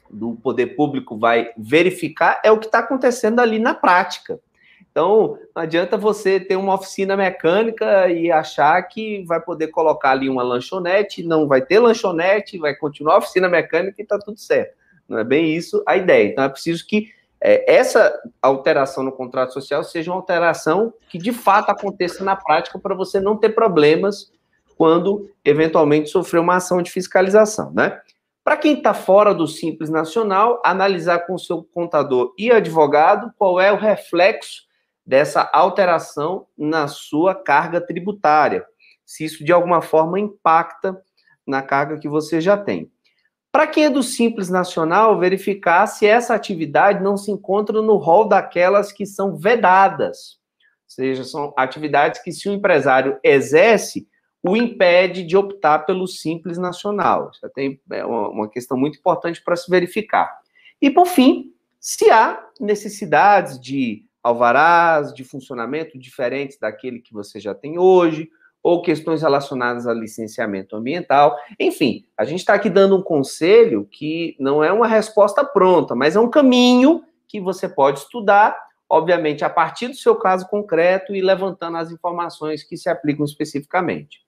do 0.10 0.36
poder 0.36 0.76
público 0.76 1.18
vai 1.18 1.52
verificar 1.58 2.40
é 2.44 2.52
o 2.52 2.60
que 2.60 2.66
está 2.66 2.80
acontecendo 2.80 3.40
ali 3.40 3.58
na 3.58 3.74
prática. 3.74 4.40
Então, 4.92 5.38
não 5.56 5.64
adianta 5.64 5.96
você 5.98 6.38
ter 6.38 6.58
uma 6.58 6.76
oficina 6.76 7.16
mecânica 7.16 8.10
e 8.10 8.30
achar 8.30 8.82
que 8.84 9.24
vai 9.24 9.40
poder 9.40 9.68
colocar 9.68 10.12
ali 10.12 10.28
uma 10.28 10.44
lanchonete, 10.44 11.24
não 11.24 11.48
vai 11.48 11.62
ter 11.62 11.80
lanchonete, 11.80 12.58
vai 12.58 12.76
continuar 12.76 13.16
a 13.16 13.18
oficina 13.20 13.48
mecânica 13.48 13.96
e 14.00 14.04
está 14.04 14.20
tudo 14.20 14.38
certo. 14.38 14.76
Não 15.08 15.18
é 15.18 15.24
bem 15.24 15.56
isso 15.56 15.82
a 15.88 15.96
ideia. 15.96 16.28
Então, 16.28 16.44
é 16.44 16.50
preciso 16.50 16.86
que 16.86 17.10
é, 17.44 17.74
essa 17.74 18.14
alteração 18.42 19.04
no 19.04 19.12
contrato 19.12 19.54
social 19.54 19.84
seja 19.84 20.12
uma 20.12 20.18
alteração 20.18 20.94
que 21.10 21.18
de 21.18 21.34
fato 21.34 21.72
aconteça 21.72 22.24
na 22.24 22.36
prática 22.36 22.78
para 22.78 22.94
você 22.94 23.20
não 23.20 23.36
ter 23.36 23.50
problemas 23.50 24.32
quando 24.78 25.30
eventualmente 25.44 26.10
sofrer 26.10 26.40
uma 26.40 26.56
ação 26.56 26.82
de 26.82 26.92
fiscalização, 26.92 27.72
né? 27.74 28.00
Para 28.44 28.58
quem 28.58 28.78
está 28.78 28.94
fora 28.94 29.34
do 29.34 29.48
Simples 29.48 29.90
Nacional, 29.90 30.60
analisar 30.66 31.20
com 31.28 31.38
seu 31.38 31.64
contador 31.64 32.34
e 32.38 32.52
advogado 32.52 33.32
qual 33.38 33.60
é 33.60 33.72
o 33.72 33.78
reflexo 33.78 34.64
dessa 35.06 35.48
alteração 35.54 36.48
na 36.58 36.88
sua 36.88 37.36
carga 37.36 37.80
tributária, 37.80 38.66
se 39.06 39.26
isso 39.26 39.44
de 39.44 39.52
alguma 39.52 39.82
forma 39.82 40.20
impacta 40.20 41.00
na 41.46 41.62
carga 41.62 42.00
que 42.00 42.10
você 42.10 42.42
já 42.42 42.58
tem. 42.58 42.92
Para 43.52 43.68
quem 43.68 43.86
é 43.86 43.90
do 43.90 44.02
Simples 44.02 44.50
Nacional, 44.50 45.20
verificar 45.20 45.86
se 45.86 46.06
essa 46.06 46.34
atividade 46.34 47.04
não 47.04 47.18
se 47.18 47.30
encontra 47.32 47.82
no 47.82 47.98
rol 47.98 48.28
daquelas 48.28 48.94
que 48.94 49.06
são 49.06 49.36
vedadas. 49.36 50.40
Ou 50.60 50.96
seja, 50.96 51.24
são 51.26 51.54
atividades 51.58 52.22
que, 52.22 52.32
se 52.32 52.48
o 52.48 52.54
empresário 52.54 53.20
exerce, 53.22 54.08
o 54.42 54.56
impede 54.56 55.24
de 55.24 55.36
optar 55.36 55.80
pelo 55.80 56.08
Simples 56.08 56.58
Nacional. 56.58 57.30
Isso 57.34 57.50
tem 57.54 57.80
é 57.92 58.06
uma 58.06 58.50
questão 58.50 58.78
muito 58.78 58.98
importante 58.98 59.42
para 59.44 59.56
se 59.58 59.70
verificar. 59.70 60.40
E, 60.82 60.90
por 60.90 61.06
fim, 61.06 61.54
se 61.80 62.10
há 62.10 62.42
necessidades 62.60 63.60
de 63.60 64.06
alvarás 64.24 65.14
de 65.14 65.24
funcionamento 65.24 66.00
diferentes 66.00 66.58
daquele 66.58 67.00
que 67.00 67.14
você 67.14 67.40
já 67.40 67.54
tem 67.54 67.78
hoje, 67.78 68.30
ou 68.64 68.82
questões 68.82 69.22
relacionadas 69.22 69.88
a 69.88 69.94
licenciamento 69.94 70.76
ambiental. 70.76 71.36
Enfim, 71.60 72.06
a 72.18 72.24
gente 72.24 72.40
está 72.40 72.54
aqui 72.54 72.70
dando 72.70 72.96
um 72.96 73.02
conselho 73.02 73.88
que 73.90 74.36
não 74.40 74.64
é 74.64 74.72
uma 74.72 74.88
resposta 74.88 75.44
pronta, 75.44 75.96
mas 75.96 76.16
é 76.16 76.20
um 76.20 76.30
caminho 76.30 77.04
que 77.28 77.40
você 77.40 77.68
pode 77.68 78.00
estudar, 78.00 78.56
obviamente, 78.90 79.44
a 79.44 79.50
partir 79.50 79.88
do 79.88 79.96
seu 79.96 80.16
caso 80.16 80.48
concreto 80.48 81.16
e 81.16 81.22
levantando 81.22 81.78
as 81.78 81.92
informações 81.92 82.64
que 82.64 82.78
se 82.78 82.90
aplicam 82.90 83.26
especificamente. 83.26 84.20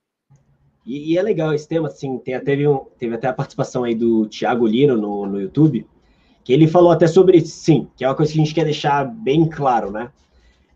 E, 0.85 1.13
e, 1.13 1.17
é 1.17 1.21
legal 1.21 1.53
esse 1.53 1.67
tema, 1.67 1.87
assim, 1.87 2.17
tem, 2.17 2.37
teve, 2.41 2.67
um, 2.67 2.85
teve 2.97 3.15
até 3.15 3.27
a 3.27 3.33
participação 3.33 3.83
aí 3.83 3.95
do 3.95 4.27
Tiago 4.27 4.65
Lino 4.65 4.97
no, 4.97 5.25
no 5.25 5.39
YouTube, 5.39 5.87
que 6.43 6.51
ele 6.51 6.67
falou 6.67 6.91
até 6.91 7.07
sobre, 7.07 7.39
sim, 7.41 7.87
que 7.95 8.03
é 8.03 8.07
uma 8.07 8.15
coisa 8.15 8.33
que 8.33 8.39
a 8.39 8.43
gente 8.43 8.53
quer 8.53 8.65
deixar 8.65 9.05
bem 9.05 9.47
claro, 9.47 9.91
né? 9.91 10.11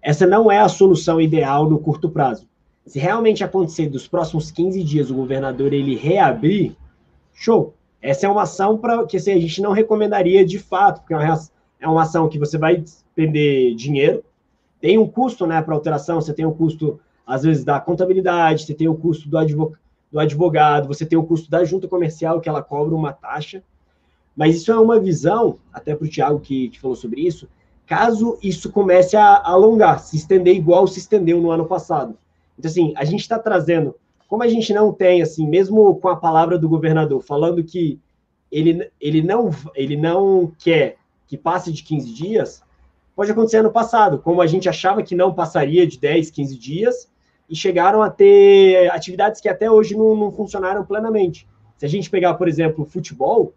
Essa 0.02 0.26
não 0.26 0.50
é 0.50 0.60
a 0.60 0.70
solução 0.70 1.20
ideal 1.20 1.70
no 1.70 1.80
curto 1.80 2.10
prazo. 2.10 2.48
Se 2.88 3.00
realmente 3.00 3.44
acontecer 3.44 3.90
dos 3.90 4.08
próximos 4.08 4.50
15 4.50 4.82
dias 4.82 5.12
o 5.12 5.16
governador 5.16 5.74
ele 5.74 5.96
reabrir, 5.96 6.76
show. 7.34 7.74
Essa 8.02 8.28
é 8.28 8.30
uma 8.30 8.44
ação 8.44 8.78
para 8.78 9.06
que 9.06 9.18
assim, 9.18 9.34
a 9.34 9.40
gente 9.40 9.62
não 9.62 9.74
recomendaria 9.74 10.46
de 10.46 10.58
fato, 10.58 11.02
porque 11.02 11.14
é 11.14 11.18
uma, 11.18 11.40
é 11.82 11.88
uma 11.88 12.02
ação 12.04 12.30
que 12.30 12.40
você 12.40 12.58
vai 12.58 12.78
despender 12.78 13.76
dinheiro, 13.76 14.24
tem 14.80 14.98
um 14.98 15.08
custo 15.08 15.46
né, 15.46 15.62
para 15.62 15.76
alteração, 15.76 16.22
você 16.22 16.34
tem 16.34 16.46
o 16.46 16.50
um 16.50 16.54
custo, 16.54 17.00
às 17.26 17.44
vezes, 17.44 17.66
da 17.66 17.80
contabilidade, 17.80 18.64
você 18.64 18.74
tem 18.74 18.88
o 18.88 18.94
um 18.94 18.96
custo 18.96 19.28
do 19.28 19.38
advogado, 19.38 19.80
do 20.10 20.20
advogado, 20.20 20.88
você 20.88 21.06
tem 21.06 21.18
o 21.18 21.24
custo 21.24 21.50
da 21.50 21.66
junta 21.66 21.90
comercial, 21.90 22.40
que 22.40 22.48
ela 22.48 22.64
cobra 22.64 22.96
uma 22.96 23.12
taxa. 23.12 23.62
Mas 24.36 24.56
isso 24.56 24.72
é 24.72 24.80
uma 24.80 24.98
visão, 24.98 25.58
até 25.74 25.94
para 25.94 26.06
o 26.06 26.10
Tiago 26.10 26.40
que, 26.40 26.70
que, 26.70 26.80
falou 26.80 26.96
sobre 26.96 27.22
isso, 27.22 27.50
caso 27.86 28.38
isso 28.42 28.72
comece 28.72 29.18
a, 29.18 29.42
alongar, 29.44 30.00
se 30.00 30.16
estender 30.16 30.56
igual 30.56 30.88
se 30.88 31.00
estendeu 31.00 31.42
no 31.42 31.52
ano 31.52 31.66
passado. 31.66 32.18
Então, 32.58 32.70
assim, 32.70 32.94
a 32.96 33.06
gente 33.06 33.22
está 33.22 33.38
trazendo, 33.38 33.96
como 34.28 34.44
a 34.44 34.48
gente 34.48 34.74
não 34.74 34.92
tem, 34.92 35.22
assim, 35.22 35.48
mesmo 35.48 35.96
com 35.96 36.10
a 36.10 36.16
palavra 36.16 36.58
do 36.58 36.68
governador 36.68 37.22
falando 37.22 37.64
que 37.64 38.00
ele, 38.52 38.90
ele, 39.00 39.22
não, 39.22 39.52
ele 39.76 39.96
não 39.96 40.52
quer 40.60 40.98
que 41.28 41.38
passe 41.38 41.72
de 41.72 41.84
15 41.84 42.14
dias, 42.14 42.64
pode 43.16 43.32
acontecer 43.32 43.58
ano 43.58 43.72
passado, 43.72 44.20
como 44.20 44.42
a 44.42 44.48
gente 44.48 44.70
achava 44.70 45.04
que 45.04 45.16
não 45.16 45.34
passaria 45.34 45.86
de 45.86 46.00
10, 46.00 46.32
15 46.32 46.58
dias, 46.58 47.10
e 47.50 47.56
chegaram 47.56 48.02
a 48.02 48.10
ter 48.10 48.92
atividades 48.92 49.40
que 49.40 49.50
até 49.50 49.70
hoje 49.70 49.96
não, 49.96 50.16
não 50.16 50.32
funcionaram 50.32 50.86
plenamente. 50.86 51.48
Se 51.78 51.86
a 51.86 51.90
gente 51.90 52.10
pegar, 52.10 52.34
por 52.34 52.48
exemplo, 52.48 52.84
o 52.84 52.88
futebol, 52.88 53.54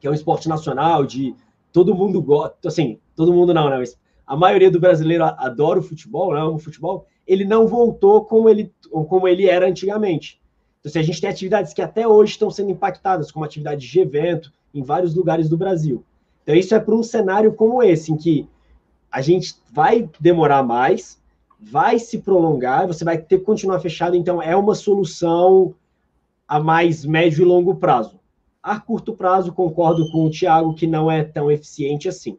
que 0.00 0.06
é 0.06 0.10
um 0.10 0.14
esporte 0.14 0.48
nacional, 0.48 1.04
de 1.04 1.34
todo 1.72 1.94
mundo 1.94 2.20
gosta, 2.20 2.68
assim, 2.68 2.98
todo 3.16 3.32
mundo 3.32 3.54
não, 3.54 3.70
né? 3.70 3.78
Mas 3.78 3.96
a 4.26 4.36
maioria 4.36 4.70
do 4.70 4.80
brasileiro 4.80 5.24
adora 5.24 5.78
o 5.78 5.82
futebol, 5.82 6.32
né? 6.32 6.40
ama 6.40 6.52
o 6.52 6.58
futebol, 6.58 7.06
ele 7.26 7.44
não 7.44 7.66
voltou 7.66 8.24
como 8.24 8.48
ele, 8.48 8.72
como 9.08 9.28
ele 9.28 9.46
era 9.46 9.66
antigamente. 9.66 10.40
Então, 10.80 10.90
se 10.90 10.98
a 10.98 11.02
gente 11.02 11.20
tem 11.20 11.30
atividades 11.30 11.72
que 11.72 11.82
até 11.82 12.06
hoje 12.06 12.32
estão 12.32 12.50
sendo 12.50 12.70
impactadas, 12.70 13.30
como 13.30 13.44
atividades 13.44 13.88
de 13.88 14.00
evento, 14.00 14.52
em 14.74 14.82
vários 14.82 15.14
lugares 15.14 15.48
do 15.48 15.56
Brasil. 15.56 16.04
Então, 16.42 16.54
isso 16.54 16.74
é 16.74 16.80
para 16.80 16.94
um 16.94 17.02
cenário 17.02 17.54
como 17.54 17.82
esse, 17.82 18.12
em 18.12 18.16
que 18.16 18.48
a 19.10 19.20
gente 19.20 19.54
vai 19.70 20.08
demorar 20.18 20.62
mais, 20.62 21.20
vai 21.60 21.98
se 21.98 22.18
prolongar, 22.18 22.86
você 22.86 23.04
vai 23.04 23.18
ter 23.18 23.38
que 23.38 23.44
continuar 23.44 23.78
fechado, 23.78 24.16
então 24.16 24.42
é 24.42 24.56
uma 24.56 24.74
solução 24.74 25.74
a 26.48 26.58
mais 26.58 27.04
médio 27.04 27.42
e 27.42 27.44
longo 27.44 27.76
prazo. 27.76 28.18
A 28.62 28.80
curto 28.80 29.14
prazo, 29.14 29.52
concordo 29.52 30.10
com 30.10 30.24
o 30.24 30.30
Tiago 30.30 30.74
que 30.74 30.86
não 30.86 31.10
é 31.10 31.22
tão 31.22 31.50
eficiente 31.50 32.08
assim. 32.08 32.38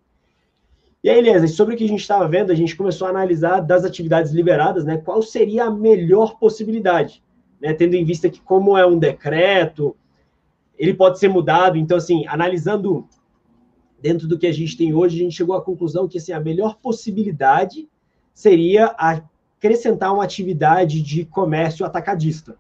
E 1.04 1.10
aí, 1.10 1.18
Elias, 1.18 1.52
sobre 1.52 1.76
o 1.76 1.78
que 1.78 1.84
a 1.84 1.88
gente 1.88 2.00
estava 2.00 2.26
vendo, 2.30 2.50
a 2.50 2.56
gente 2.56 2.78
começou 2.78 3.06
a 3.06 3.10
analisar 3.10 3.60
das 3.60 3.84
atividades 3.84 4.32
liberadas, 4.32 4.86
né, 4.86 4.98
qual 4.98 5.22
seria 5.22 5.66
a 5.66 5.72
melhor 5.72 6.40
possibilidade, 6.40 7.22
né, 7.62 7.74
tendo 7.74 7.96
em 7.96 8.06
vista 8.06 8.30
que 8.30 8.40
como 8.40 8.78
é 8.78 8.88
um 8.88 8.98
decreto, 8.98 9.98
ele 10.80 10.94
pode 10.94 11.20
ser 11.20 11.28
mudado, 11.28 11.78
então, 11.78 11.98
assim, 11.98 12.26
analisando 12.26 13.06
dentro 14.02 14.30
do 14.30 14.40
que 14.40 14.48
a 14.48 14.54
gente 14.54 14.78
tem 14.78 14.94
hoje, 14.94 15.20
a 15.20 15.24
gente 15.24 15.36
chegou 15.36 15.56
à 15.56 15.62
conclusão 15.62 16.08
que, 16.08 16.18
assim, 16.18 16.32
a 16.32 16.40
melhor 16.40 16.78
possibilidade 16.82 17.90
seria 18.34 18.96
acrescentar 18.98 20.14
uma 20.14 20.24
atividade 20.24 21.02
de 21.02 21.26
comércio 21.26 21.86
atacadista. 21.86 22.56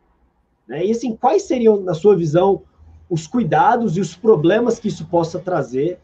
Né? 0.67 0.85
E, 0.85 0.91
assim, 0.91 1.15
quais 1.15 1.43
seriam, 1.43 1.79
na 1.81 1.93
sua 1.93 2.15
visão, 2.15 2.63
os 3.09 3.25
cuidados 3.25 3.95
e 3.95 4.01
os 4.01 4.15
problemas 4.15 4.79
que 4.79 4.89
isso 4.89 5.05
possa 5.05 5.39
trazer 5.39 5.97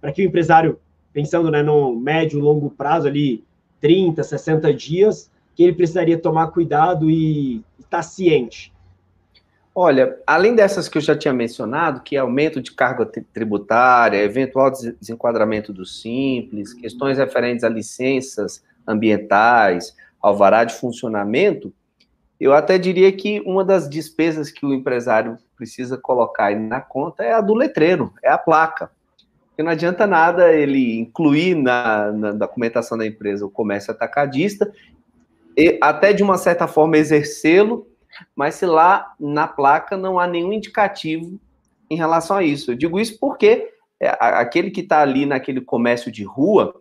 para 0.00 0.12
que 0.12 0.22
o 0.22 0.26
empresário 0.26 0.78
pensando 1.12 1.50
né, 1.50 1.62
no 1.62 1.94
médio, 1.94 2.40
longo 2.40 2.70
prazo, 2.70 3.08
ali 3.08 3.44
30, 3.80 4.22
60 4.22 4.74
dias, 4.74 5.30
que 5.54 5.62
ele 5.62 5.74
precisaria 5.74 6.18
tomar 6.18 6.48
cuidado 6.48 7.10
e 7.10 7.64
estar 7.78 7.98
tá 7.98 8.02
ciente? 8.02 8.72
Olha, 9.74 10.18
além 10.26 10.56
dessas 10.56 10.88
que 10.88 10.98
eu 10.98 11.02
já 11.02 11.16
tinha 11.16 11.32
mencionado, 11.32 12.00
que 12.00 12.16
é 12.16 12.18
aumento 12.18 12.60
de 12.60 12.72
carga 12.72 13.06
tributária, 13.32 14.18
eventual 14.18 14.72
desenquadramento 14.72 15.72
do 15.72 15.86
simples, 15.86 16.74
questões 16.74 17.16
referentes 17.16 17.62
a 17.62 17.68
licenças 17.68 18.64
ambientais, 18.86 19.94
alvará 20.20 20.64
de 20.64 20.74
funcionamento, 20.74 21.72
eu 22.40 22.52
até 22.52 22.78
diria 22.78 23.12
que 23.12 23.40
uma 23.46 23.64
das 23.64 23.88
despesas 23.88 24.50
que 24.50 24.66
o 24.66 24.72
empresário 24.72 25.38
precisa 25.56 25.96
colocar 25.96 26.54
na 26.56 26.80
conta 26.80 27.22
é 27.22 27.32
a 27.32 27.40
do 27.40 27.54
letreiro, 27.54 28.12
é 28.22 28.30
a 28.30 28.38
placa. 28.38 28.90
Porque 29.58 29.64
não 29.64 29.72
adianta 29.72 30.06
nada 30.06 30.52
ele 30.52 31.00
incluir 31.00 31.56
na, 31.56 32.12
na 32.12 32.30
documentação 32.30 32.96
da 32.96 33.04
empresa 33.04 33.44
o 33.44 33.50
comércio 33.50 33.90
atacadista, 33.90 34.72
e 35.56 35.76
até 35.82 36.12
de 36.12 36.22
uma 36.22 36.38
certa 36.38 36.68
forma 36.68 36.96
exercê-lo, 36.96 37.84
mas 38.36 38.54
se 38.54 38.64
lá 38.64 39.16
na 39.18 39.48
placa 39.48 39.96
não 39.96 40.16
há 40.16 40.28
nenhum 40.28 40.52
indicativo 40.52 41.40
em 41.90 41.96
relação 41.96 42.36
a 42.36 42.44
isso. 42.44 42.70
Eu 42.70 42.76
digo 42.76 43.00
isso 43.00 43.18
porque 43.18 43.68
é, 43.98 44.16
aquele 44.20 44.70
que 44.70 44.82
está 44.82 45.00
ali 45.00 45.26
naquele 45.26 45.60
comércio 45.60 46.12
de 46.12 46.22
rua, 46.22 46.72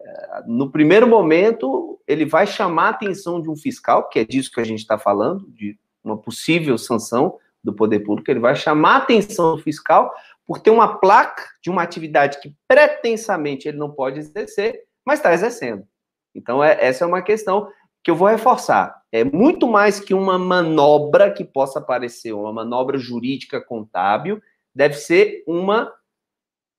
é, 0.00 0.42
no 0.46 0.70
primeiro 0.70 1.06
momento, 1.06 2.00
ele 2.08 2.24
vai 2.24 2.46
chamar 2.46 2.86
a 2.86 2.90
atenção 2.92 3.42
de 3.42 3.50
um 3.50 3.56
fiscal, 3.56 4.08
que 4.08 4.18
é 4.18 4.24
disso 4.24 4.50
que 4.50 4.60
a 4.62 4.64
gente 4.64 4.78
está 4.78 4.96
falando, 4.96 5.46
de 5.50 5.78
uma 6.02 6.16
possível 6.16 6.78
sanção 6.78 7.36
do 7.62 7.74
poder 7.74 8.00
público, 8.00 8.30
ele 8.30 8.40
vai 8.40 8.56
chamar 8.56 8.94
a 8.94 8.98
atenção 8.98 9.54
do 9.54 9.62
fiscal 9.62 10.10
por 10.52 10.60
ter 10.60 10.68
uma 10.68 10.98
placa 10.98 11.44
de 11.62 11.70
uma 11.70 11.82
atividade 11.82 12.38
que 12.38 12.54
pretensamente 12.68 13.66
ele 13.66 13.78
não 13.78 13.90
pode 13.90 14.18
exercer, 14.18 14.82
mas 15.02 15.18
está 15.18 15.32
exercendo. 15.32 15.88
Então, 16.34 16.62
é, 16.62 16.76
essa 16.78 17.04
é 17.04 17.06
uma 17.06 17.22
questão 17.22 17.72
que 18.04 18.10
eu 18.10 18.14
vou 18.14 18.28
reforçar. 18.28 19.02
É 19.10 19.24
muito 19.24 19.66
mais 19.66 19.98
que 19.98 20.12
uma 20.12 20.38
manobra 20.38 21.32
que 21.32 21.42
possa 21.42 21.80
parecer 21.80 22.34
uma 22.34 22.52
manobra 22.52 22.98
jurídica 22.98 23.62
contábil, 23.62 24.42
deve 24.74 24.92
ser 24.96 25.42
uma 25.46 25.90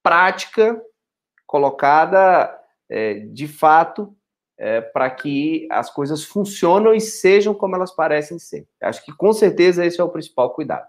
prática 0.04 0.80
colocada 1.48 2.56
é, 2.88 3.22
de 3.22 3.48
fato 3.48 4.16
é, 4.56 4.82
para 4.82 5.10
que 5.10 5.68
as 5.72 5.90
coisas 5.90 6.24
funcionem 6.24 6.96
e 6.96 7.02
sejam 7.02 7.56
como 7.56 7.76
elas 7.76 7.92
parecem 7.92 8.38
ser. 8.38 8.68
Acho 8.80 9.04
que 9.04 9.12
com 9.12 9.34
certeza 9.34 9.84
esse 9.84 10.00
é 10.00 10.04
o 10.04 10.10
principal 10.10 10.54
cuidado. 10.54 10.88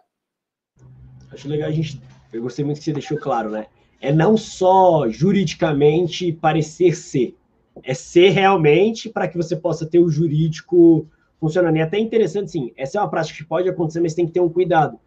Acho 1.33 1.49
legal 1.49 1.71
a 1.71 1.73
gente. 1.73 2.14
Eu 2.35 2.43
gostei 2.43 2.65
muito 2.65 2.79
que 2.79 2.85
você 2.85 2.93
deixou 2.93 3.17
claro, 3.17 3.49
né? 3.49 3.67
É 4.01 4.13
não 4.13 4.37
só 4.37 5.09
juridicamente 5.09 6.33
parecer 6.33 6.95
ser, 6.95 7.37
é 7.83 7.95
ser 7.95 8.31
realmente 8.31 9.09
para 9.09 9.29
que 9.29 9.37
você 9.37 9.55
possa 9.55 9.87
ter 9.87 10.01
o 10.01 10.11
jurídico 10.11 11.07
funcionando. 11.39 11.77
E 11.77 11.81
é 11.81 11.83
até 11.83 11.99
interessante, 11.99 12.51
sim, 12.51 12.73
essa 12.77 12.99
é 12.99 13.01
uma 13.01 13.09
prática 13.09 13.39
que 13.39 13.45
pode 13.45 13.69
acontecer, 13.69 14.01
mas 14.01 14.15
tem 14.15 14.27
que 14.27 14.33
ter 14.33 14.41
um 14.41 14.49
cuidado. 14.49 14.99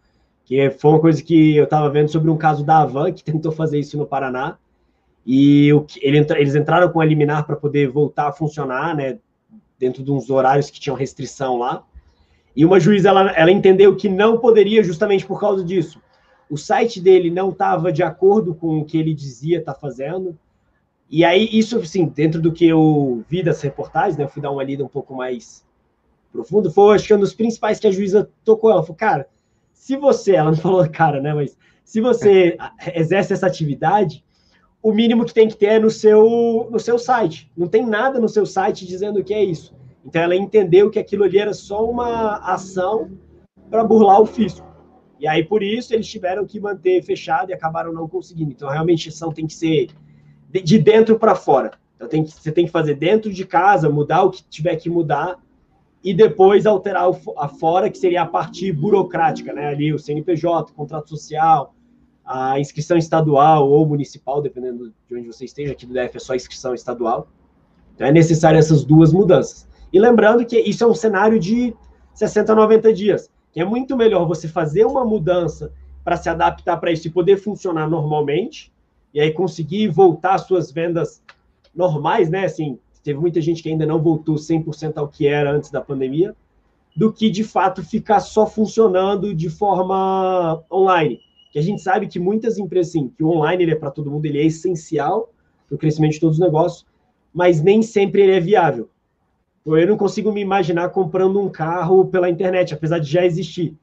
Que 0.44 0.70
foi 0.70 0.90
uma 0.92 1.00
coisa 1.00 1.22
que 1.22 1.54
eu 1.54 1.64
estava 1.64 1.90
vendo 1.90 2.08
sobre 2.08 2.30
um 2.30 2.36
caso 2.36 2.64
da 2.64 2.78
Avan, 2.78 3.12
que 3.12 3.22
tentou 3.22 3.52
fazer 3.52 3.78
isso 3.78 3.98
no 3.98 4.06
Paraná, 4.06 4.56
e 5.26 5.70
o, 5.74 5.84
ele, 6.00 6.26
eles 6.36 6.54
entraram 6.54 6.90
com 6.90 7.00
a 7.00 7.04
liminar 7.04 7.46
para 7.46 7.54
poder 7.54 7.88
voltar 7.88 8.28
a 8.28 8.32
funcionar, 8.32 8.96
né, 8.96 9.18
dentro 9.78 10.02
de 10.02 10.10
uns 10.10 10.30
horários 10.30 10.70
que 10.70 10.80
tinham 10.80 10.96
restrição 10.96 11.58
lá. 11.58 11.84
E 12.56 12.64
uma 12.64 12.80
juíza, 12.80 13.10
ela, 13.10 13.30
ela 13.32 13.50
entendeu 13.50 13.94
que 13.94 14.08
não 14.08 14.38
poderia 14.38 14.82
justamente 14.82 15.26
por 15.26 15.38
causa 15.38 15.62
disso. 15.62 16.00
O 16.50 16.56
site 16.56 17.00
dele 17.00 17.30
não 17.30 17.50
estava 17.50 17.92
de 17.92 18.02
acordo 18.02 18.54
com 18.54 18.78
o 18.78 18.84
que 18.84 18.96
ele 18.98 19.14
dizia 19.14 19.58
estar 19.58 19.74
tá 19.74 19.80
fazendo, 19.80 20.38
e 21.10 21.24
aí, 21.24 21.48
isso, 21.50 21.78
assim, 21.78 22.06
dentro 22.06 22.40
do 22.40 22.52
que 22.52 22.66
eu 22.66 23.24
vi 23.28 23.42
das 23.42 23.62
reportagens, 23.62 24.16
né, 24.16 24.24
eu 24.24 24.28
fui 24.28 24.42
dar 24.42 24.50
uma 24.50 24.62
lida 24.62 24.84
um 24.84 24.88
pouco 24.88 25.14
mais 25.14 25.64
profundo, 26.30 26.70
foi, 26.70 26.94
acho 26.94 27.06
que 27.06 27.14
um 27.14 27.20
dos 27.20 27.32
principais 27.32 27.80
que 27.80 27.86
a 27.86 27.90
juíza 27.90 28.28
tocou. 28.44 28.70
Ela 28.70 28.82
falou, 28.82 28.96
cara, 28.96 29.26
se 29.72 29.96
você, 29.96 30.34
ela 30.34 30.50
não 30.50 30.58
falou 30.58 30.86
cara, 30.90 31.20
né, 31.20 31.32
mas 31.32 31.56
se 31.82 32.00
você 32.02 32.58
exerce 32.94 33.32
essa 33.32 33.46
atividade, 33.46 34.22
o 34.82 34.92
mínimo 34.92 35.24
que 35.24 35.32
tem 35.32 35.48
que 35.48 35.56
ter 35.56 35.66
é 35.66 35.78
no 35.78 35.90
seu, 35.90 36.68
no 36.70 36.78
seu 36.78 36.98
site. 36.98 37.50
Não 37.56 37.66
tem 37.66 37.86
nada 37.86 38.20
no 38.20 38.28
seu 38.28 38.44
site 38.44 38.86
dizendo 38.86 39.24
que 39.24 39.32
é 39.32 39.42
isso. 39.42 39.74
Então, 40.04 40.20
ela 40.22 40.36
entendeu 40.36 40.90
que 40.90 40.98
aquilo 40.98 41.24
ali 41.24 41.38
era 41.38 41.54
só 41.54 41.88
uma 41.88 42.36
ação 42.36 43.10
para 43.70 43.82
burlar 43.82 44.20
o 44.20 44.26
fisco. 44.26 44.66
E 45.18 45.26
aí, 45.26 45.44
por 45.44 45.62
isso, 45.62 45.92
eles 45.92 46.06
tiveram 46.06 46.46
que 46.46 46.60
manter 46.60 47.02
fechado 47.02 47.50
e 47.50 47.54
acabaram 47.54 47.92
não 47.92 48.08
conseguindo. 48.08 48.52
Então, 48.52 48.68
realmente, 48.68 49.08
a 49.08 49.12
ação 49.12 49.32
tem 49.32 49.46
que 49.46 49.54
ser 49.54 49.88
de 50.50 50.78
dentro 50.78 51.18
para 51.18 51.34
fora. 51.34 51.72
Então 51.98 52.08
tem 52.08 52.22
que, 52.22 52.30
você 52.30 52.52
tem 52.52 52.64
que 52.64 52.70
fazer 52.70 52.94
dentro 52.94 53.32
de 53.32 53.44
casa, 53.44 53.90
mudar 53.90 54.22
o 54.22 54.30
que 54.30 54.42
tiver 54.44 54.76
que 54.76 54.88
mudar 54.88 55.36
e 56.02 56.14
depois 56.14 56.64
alterar 56.64 57.10
o, 57.10 57.20
a 57.36 57.48
fora, 57.48 57.90
que 57.90 57.98
seria 57.98 58.22
a 58.22 58.26
parte 58.26 58.70
burocrática, 58.72 59.52
né? 59.52 59.66
Ali 59.66 59.92
o 59.92 59.98
CNPJ, 59.98 60.70
o 60.70 60.74
contrato 60.74 61.08
social, 61.08 61.74
a 62.24 62.58
inscrição 62.60 62.96
estadual 62.96 63.68
ou 63.68 63.84
municipal, 63.84 64.40
dependendo 64.40 64.94
de 65.08 65.16
onde 65.16 65.26
você 65.26 65.44
esteja. 65.44 65.72
Aqui 65.72 65.84
do 65.84 65.92
DF 65.92 66.16
é 66.16 66.20
só 66.20 66.36
inscrição 66.36 66.72
estadual. 66.72 67.28
Então 67.94 68.06
é 68.06 68.12
necessário 68.12 68.58
essas 68.58 68.84
duas 68.84 69.12
mudanças. 69.12 69.66
E 69.92 69.98
lembrando 69.98 70.46
que 70.46 70.56
isso 70.56 70.84
é 70.84 70.86
um 70.86 70.94
cenário 70.94 71.40
de 71.40 71.74
60 72.14 72.52
a 72.52 72.54
90 72.54 72.92
dias, 72.92 73.28
é 73.60 73.64
muito 73.64 73.96
melhor 73.96 74.26
você 74.26 74.48
fazer 74.48 74.84
uma 74.84 75.04
mudança 75.04 75.72
para 76.04 76.16
se 76.16 76.28
adaptar 76.28 76.76
para 76.78 76.92
isso 76.92 77.06
e 77.06 77.10
poder 77.10 77.36
funcionar 77.36 77.88
normalmente, 77.88 78.72
e 79.12 79.20
aí 79.20 79.32
conseguir 79.32 79.88
voltar 79.88 80.34
às 80.34 80.42
suas 80.46 80.70
vendas 80.70 81.22
normais, 81.74 82.30
né? 82.30 82.44
Assim, 82.44 82.78
teve 83.02 83.18
muita 83.18 83.40
gente 83.40 83.62
que 83.62 83.68
ainda 83.68 83.86
não 83.86 84.00
voltou 84.00 84.36
100% 84.36 84.96
ao 84.96 85.08
que 85.08 85.26
era 85.26 85.50
antes 85.50 85.70
da 85.70 85.80
pandemia, 85.80 86.34
do 86.96 87.12
que 87.12 87.30
de 87.30 87.44
fato 87.44 87.82
ficar 87.82 88.20
só 88.20 88.46
funcionando 88.46 89.34
de 89.34 89.48
forma 89.48 90.62
online. 90.70 91.20
Que 91.52 91.58
a 91.58 91.62
gente 91.62 91.80
sabe 91.80 92.06
que 92.06 92.18
muitas 92.18 92.58
empresas, 92.58 92.92
sim, 92.92 93.08
que 93.16 93.24
o 93.24 93.28
online 93.28 93.62
ele 93.62 93.72
é 93.72 93.76
para 93.76 93.90
todo 93.90 94.10
mundo, 94.10 94.26
ele 94.26 94.38
é 94.38 94.44
essencial 94.44 95.32
para 95.66 95.76
o 95.76 95.78
crescimento 95.78 96.12
de 96.12 96.20
todos 96.20 96.38
os 96.38 96.44
negócios, 96.44 96.86
mas 97.32 97.62
nem 97.62 97.82
sempre 97.82 98.22
ele 98.22 98.32
é 98.32 98.40
viável. 98.40 98.90
Eu 99.76 99.88
não 99.88 99.96
consigo 99.96 100.32
me 100.32 100.40
imaginar 100.40 100.88
comprando 100.90 101.40
um 101.40 101.48
carro 101.48 102.06
pela 102.06 102.30
internet, 102.30 102.74
apesar 102.74 102.98
de 102.98 103.10
já 103.10 103.24
existir. 103.24 103.76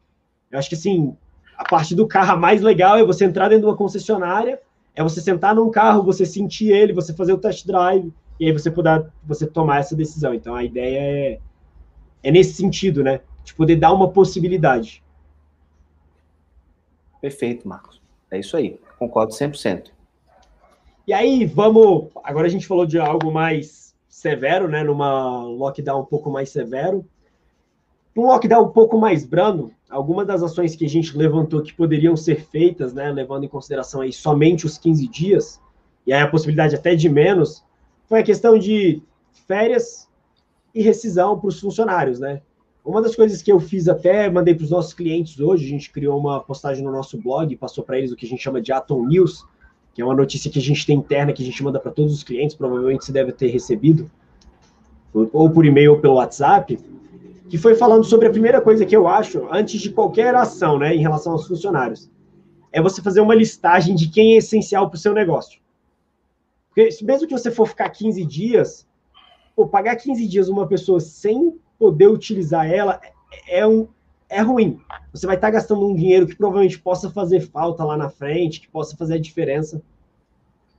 Eu 0.49 0.57
acho 0.57 0.69
que, 0.69 0.75
assim, 0.75 1.15
a 1.57 1.63
parte 1.63 1.93
do 1.93 2.07
carro 2.07 2.39
mais 2.39 2.61
legal 2.61 2.97
é 2.97 3.03
você 3.03 3.25
entrar 3.25 3.49
dentro 3.49 3.63
de 3.63 3.67
uma 3.67 3.77
concessionária, 3.77 4.59
é 4.95 5.03
você 5.03 5.21
sentar 5.21 5.53
num 5.53 5.69
carro, 5.69 6.03
você 6.03 6.25
sentir 6.25 6.71
ele, 6.71 6.93
você 6.93 7.13
fazer 7.13 7.33
o 7.33 7.37
test 7.37 7.65
drive, 7.65 8.11
e 8.39 8.45
aí 8.47 8.51
você 8.51 8.71
poder 8.71 9.05
você 9.23 9.45
tomar 9.45 9.79
essa 9.79 9.95
decisão. 9.95 10.33
Então 10.33 10.55
a 10.55 10.63
ideia 10.63 10.99
é, 10.99 11.39
é 12.23 12.31
nesse 12.31 12.53
sentido, 12.53 13.03
né? 13.03 13.21
De 13.43 13.53
poder 13.53 13.75
dar 13.75 13.91
uma 13.91 14.09
possibilidade. 14.09 15.03
Perfeito, 17.21 17.67
Marcos. 17.67 18.01
É 18.31 18.39
isso 18.39 18.55
aí. 18.55 18.79
Concordo 18.97 19.33
100%. 19.33 19.91
E 21.07 21.13
aí, 21.13 21.45
vamos. 21.45 22.07
Agora 22.23 22.47
a 22.47 22.49
gente 22.49 22.65
falou 22.65 22.85
de 22.85 22.99
algo 22.99 23.31
mais 23.31 23.84
severo, 24.15 24.69
né? 24.69 24.81
Numa 24.81 25.43
lockdown 25.43 26.01
um 26.01 26.05
pouco 26.05 26.31
mais 26.31 26.49
severo. 26.49 27.05
Um 28.15 28.27
lockdown 28.27 28.63
um 28.63 28.71
pouco 28.71 28.97
mais 28.97 29.25
brando, 29.25 29.73
algumas 29.89 30.25
das 30.25 30.41
ações 30.41 30.73
que 30.73 30.85
a 30.85 30.89
gente 30.89 31.17
levantou 31.17 31.61
que 31.61 31.73
poderiam 31.73 32.15
ser 32.15 32.45
feitas, 32.45 32.93
né, 32.93 33.11
levando 33.11 33.43
em 33.43 33.49
consideração 33.49 33.99
aí 33.99 34.13
somente 34.13 34.65
os 34.65 34.77
15 34.77 35.05
dias, 35.09 35.61
e 36.07 36.13
aí 36.13 36.21
a 36.21 36.27
possibilidade 36.29 36.75
até 36.75 36.95
de 36.95 37.09
menos, 37.09 37.61
foi 38.05 38.21
a 38.21 38.23
questão 38.23 38.57
de 38.57 39.03
férias 39.45 40.09
e 40.73 40.81
rescisão 40.81 41.37
para 41.37 41.49
os 41.49 41.59
funcionários, 41.59 42.17
né? 42.17 42.41
Uma 42.85 43.01
das 43.01 43.17
coisas 43.17 43.41
que 43.41 43.51
eu 43.51 43.59
fiz 43.59 43.89
até, 43.89 44.29
mandei 44.29 44.55
para 44.55 44.63
os 44.63 44.71
nossos 44.71 44.93
clientes 44.93 45.37
hoje, 45.41 45.65
a 45.65 45.69
gente 45.69 45.91
criou 45.91 46.17
uma 46.17 46.39
postagem 46.39 46.85
no 46.85 46.91
nosso 46.93 47.21
blog, 47.21 47.53
passou 47.57 47.83
para 47.83 47.97
eles 47.97 48.13
o 48.13 48.15
que 48.15 48.25
a 48.25 48.29
gente 48.29 48.41
chama 48.41 48.61
de 48.61 48.71
Atom 48.71 49.05
News, 49.05 49.45
que 49.95 50.01
é 50.01 50.05
uma 50.05 50.13
notícia 50.13 50.51
que 50.51 50.59
a 50.59 50.61
gente 50.61 50.85
tem 50.85 50.97
interna, 50.97 51.31
que 51.31 51.41
a 51.41 51.45
gente 51.45 51.63
manda 51.63 51.79
para 51.79 51.89
todos 51.89 52.13
os 52.13 52.21
clientes, 52.21 52.53
provavelmente 52.53 53.05
você 53.05 53.13
deve 53.13 53.31
ter 53.31 53.47
recebido, 53.47 54.11
ou 55.13 55.49
por 55.49 55.65
e-mail 55.65 55.93
ou 55.93 55.99
pelo 55.99 56.15
WhatsApp, 56.15 56.77
que 57.49 57.57
foi 57.57 57.75
falando 57.75 58.03
sobre 58.03 58.27
a 58.27 58.29
primeira 58.29 58.59
coisa 58.59 58.85
que 58.85 58.95
eu 58.95 59.07
acho, 59.07 59.47
antes 59.49 59.79
de 59.79 59.89
qualquer 59.89 60.35
ação, 60.35 60.77
né, 60.77 60.93
em 60.93 60.99
relação 60.99 61.31
aos 61.31 61.47
funcionários, 61.47 62.11
é 62.73 62.81
você 62.81 63.01
fazer 63.01 63.21
uma 63.21 63.33
listagem 63.33 63.95
de 63.95 64.09
quem 64.09 64.33
é 64.33 64.37
essencial 64.39 64.89
para 64.89 64.97
o 64.97 64.99
seu 64.99 65.13
negócio. 65.13 65.61
Porque 66.67 66.89
mesmo 67.05 67.25
que 67.25 67.37
você 67.37 67.49
for 67.49 67.65
ficar 67.65 67.89
15 67.89 68.25
dias, 68.25 68.85
ou 69.55 69.65
pagar 69.65 69.95
15 69.95 70.27
dias 70.27 70.49
uma 70.49 70.67
pessoa 70.67 70.99
sem 70.99 71.57
poder 71.79 72.07
utilizar 72.07 72.69
ela 72.69 72.99
é, 73.47 73.59
é, 73.59 73.67
um, 73.67 73.87
é 74.29 74.41
ruim. 74.41 74.79
Você 75.13 75.25
vai 75.25 75.35
estar 75.35 75.51
gastando 75.51 75.87
um 75.87 75.95
dinheiro 75.95 76.27
que 76.27 76.35
provavelmente 76.35 76.79
possa 76.79 77.09
fazer 77.09 77.41
falta 77.41 77.83
lá 77.83 77.95
na 77.95 78.09
frente, 78.09 78.61
que 78.61 78.67
possa 78.67 78.95
fazer 78.95 79.15
a 79.15 79.19
diferença. 79.19 79.81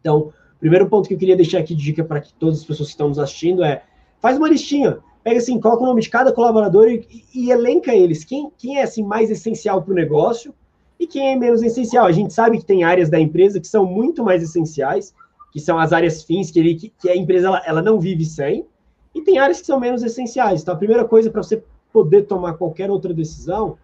Então, 0.00 0.32
o 0.56 0.58
primeiro 0.58 0.88
ponto 0.88 1.08
que 1.08 1.14
eu 1.14 1.18
queria 1.18 1.36
deixar 1.36 1.58
aqui 1.58 1.74
de 1.74 1.84
dica 1.84 2.04
para 2.04 2.20
que 2.20 2.32
todas 2.34 2.60
as 2.60 2.64
pessoas 2.64 2.88
que 2.88 2.94
estão 2.94 3.08
nos 3.08 3.18
assistindo 3.18 3.64
é 3.64 3.82
faz 4.20 4.36
uma 4.36 4.48
listinha 4.48 4.98
pega 5.26 5.38
assim, 5.38 5.58
coloca 5.58 5.82
o 5.82 5.86
nome 5.86 6.00
de 6.00 6.08
cada 6.08 6.32
colaborador 6.32 6.88
e, 6.88 7.24
e 7.34 7.50
elenca 7.50 7.92
eles. 7.92 8.22
Quem, 8.22 8.48
quem 8.56 8.78
é 8.78 8.84
assim 8.84 9.02
mais 9.02 9.28
essencial 9.28 9.82
para 9.82 9.90
o 9.90 9.94
negócio 9.94 10.54
e 11.00 11.04
quem 11.04 11.32
é 11.32 11.34
menos 11.34 11.64
essencial. 11.64 12.06
A 12.06 12.12
gente 12.12 12.32
sabe 12.32 12.58
que 12.58 12.64
tem 12.64 12.84
áreas 12.84 13.10
da 13.10 13.18
empresa 13.18 13.58
que 13.58 13.66
são 13.66 13.84
muito 13.84 14.22
mais 14.22 14.40
essenciais, 14.40 15.12
que 15.52 15.58
são 15.58 15.80
as 15.80 15.92
áreas 15.92 16.22
fins, 16.22 16.52
que, 16.52 16.60
ele, 16.60 16.76
que, 16.76 16.92
que 16.96 17.10
a 17.10 17.16
empresa 17.16 17.48
ela, 17.48 17.62
ela 17.66 17.82
não 17.82 17.98
vive 17.98 18.24
sem, 18.24 18.66
e 19.12 19.20
tem 19.20 19.36
áreas 19.36 19.60
que 19.60 19.66
são 19.66 19.80
menos 19.80 20.04
essenciais. 20.04 20.62
Então, 20.62 20.74
a 20.74 20.78
primeira 20.78 21.04
coisa 21.04 21.28
para 21.28 21.42
você 21.42 21.60
poder 21.96 22.26
tomar 22.26 22.58
qualquer 22.58 22.90
outra 22.90 23.14
decisão 23.14 23.78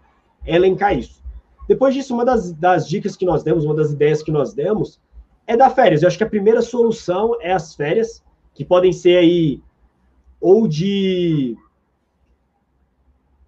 é 0.44 0.54
elencar 0.54 0.98
isso. 0.98 1.22
Depois 1.66 1.94
disso, 1.94 2.12
uma 2.12 2.26
das, 2.26 2.52
das 2.52 2.86
dicas 2.86 3.16
que 3.16 3.24
nós 3.24 3.42
demos, 3.42 3.64
uma 3.64 3.74
das 3.74 3.90
ideias 3.90 4.22
que 4.22 4.30
nós 4.30 4.52
demos, 4.52 5.00
é 5.46 5.56
dar 5.56 5.70
férias. 5.70 6.02
Eu 6.02 6.08
acho 6.08 6.18
que 6.18 6.24
a 6.24 6.28
primeira 6.28 6.60
solução 6.60 7.38
é 7.40 7.52
as 7.52 7.74
férias, 7.74 8.22
que 8.52 8.66
podem 8.66 8.92
ser 8.92 9.16
aí 9.16 9.62
ou 10.38 10.68
de. 10.68 11.56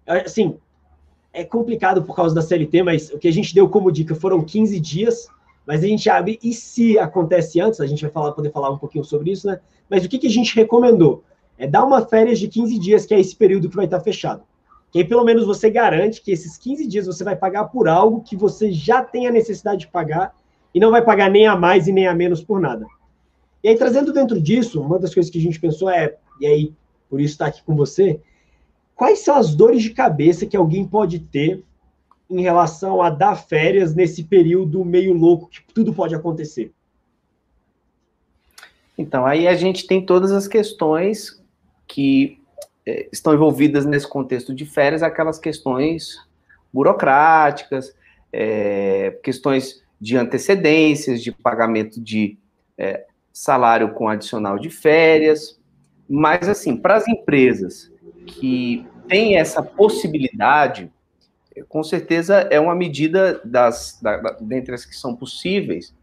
Assim, 0.07 0.57
é 1.31 1.43
complicado 1.43 2.01
por 2.01 2.15
causa 2.15 2.33
da 2.33 2.41
CLT, 2.41 2.81
mas 2.81 3.11
o 3.11 3.19
que 3.19 3.27
a 3.27 3.33
gente 3.33 3.53
deu 3.53 3.69
como 3.69 3.91
dica 3.91 4.15
foram 4.15 4.43
15 4.43 4.79
dias, 4.79 5.27
mas 5.63 5.83
a 5.83 5.87
gente 5.87 6.09
abre, 6.09 6.39
e 6.41 6.53
se 6.53 6.97
acontece 6.97 7.61
antes, 7.61 7.79
a 7.79 7.85
gente 7.85 8.01
vai 8.01 8.11
falar, 8.11 8.31
poder 8.31 8.51
falar 8.51 8.71
um 8.71 8.79
pouquinho 8.79 9.03
sobre 9.03 9.31
isso, 9.31 9.45
né? 9.45 9.59
Mas 9.87 10.03
o 10.03 10.09
que, 10.09 10.17
que 10.17 10.27
a 10.27 10.31
gente 10.31 10.55
recomendou? 10.55 11.23
É 11.55 11.67
dar 11.67 11.85
uma 11.85 12.03
férias 12.03 12.39
de 12.39 12.47
15 12.47 12.79
dias, 12.79 13.05
que 13.05 13.13
é 13.13 13.19
esse 13.19 13.35
período 13.35 13.69
que 13.69 13.75
vai 13.75 13.85
estar 13.85 13.99
fechado. 13.99 14.41
Que 14.95 14.99
aí 14.99 15.05
pelo 15.05 15.25
menos 15.25 15.45
você 15.45 15.69
garante 15.69 16.21
que 16.21 16.31
esses 16.31 16.57
15 16.57 16.87
dias 16.87 17.05
você 17.05 17.21
vai 17.21 17.35
pagar 17.35 17.65
por 17.65 17.85
algo 17.85 18.21
que 18.21 18.33
você 18.33 18.71
já 18.71 19.03
tem 19.03 19.27
a 19.27 19.31
necessidade 19.31 19.81
de 19.81 19.87
pagar 19.89 20.33
e 20.73 20.79
não 20.79 20.89
vai 20.89 21.03
pagar 21.03 21.29
nem 21.29 21.45
a 21.45 21.53
mais 21.53 21.85
e 21.89 21.91
nem 21.91 22.07
a 22.07 22.15
menos 22.15 22.41
por 22.41 22.61
nada. 22.61 22.85
E 23.61 23.67
aí, 23.67 23.75
trazendo 23.75 24.13
dentro 24.13 24.39
disso, 24.39 24.81
uma 24.81 24.97
das 24.97 25.13
coisas 25.13 25.29
que 25.29 25.37
a 25.37 25.41
gente 25.41 25.59
pensou 25.59 25.89
é, 25.89 26.15
e 26.39 26.45
aí 26.45 26.73
por 27.09 27.19
isso 27.19 27.33
estar 27.33 27.47
aqui 27.47 27.61
com 27.65 27.75
você, 27.75 28.21
quais 28.95 29.19
são 29.19 29.35
as 29.35 29.53
dores 29.53 29.83
de 29.83 29.89
cabeça 29.89 30.45
que 30.45 30.55
alguém 30.55 30.87
pode 30.87 31.19
ter 31.19 31.61
em 32.29 32.41
relação 32.41 33.01
a 33.01 33.09
dar 33.09 33.35
férias 33.35 33.93
nesse 33.93 34.23
período 34.23 34.85
meio 34.85 35.11
louco 35.11 35.49
que 35.49 35.59
tudo 35.73 35.93
pode 35.93 36.15
acontecer? 36.15 36.71
Então, 38.97 39.25
aí 39.25 39.45
a 39.45 39.55
gente 39.55 39.87
tem 39.87 40.05
todas 40.05 40.31
as 40.31 40.47
questões 40.47 41.43
que 41.85 42.39
estão 43.11 43.33
envolvidas 43.33 43.85
nesse 43.85 44.07
contexto 44.07 44.53
de 44.53 44.65
férias, 44.65 45.01
aquelas 45.01 45.39
questões 45.39 46.17
burocráticas, 46.71 47.95
é, 48.31 49.17
questões 49.23 49.83
de 49.99 50.17
antecedências, 50.17 51.23
de 51.23 51.31
pagamento 51.31 52.01
de 52.01 52.37
é, 52.77 53.05
salário 53.31 53.93
com 53.93 54.07
adicional 54.07 54.59
de 54.59 54.69
férias. 54.69 55.59
Mas, 56.07 56.47
assim, 56.47 56.77
para 56.77 56.95
as 56.95 57.07
empresas 57.07 57.91
que 58.25 58.85
têm 59.07 59.37
essa 59.37 59.63
possibilidade, 59.63 60.91
com 61.69 61.83
certeza 61.83 62.47
é 62.51 62.59
uma 62.59 62.75
medida 62.75 63.41
das, 63.43 63.99
da, 64.01 64.17
da, 64.17 64.37
dentre 64.41 64.75
as 64.75 64.85
que 64.85 64.95
são 64.95 65.15
possíveis, 65.15 65.93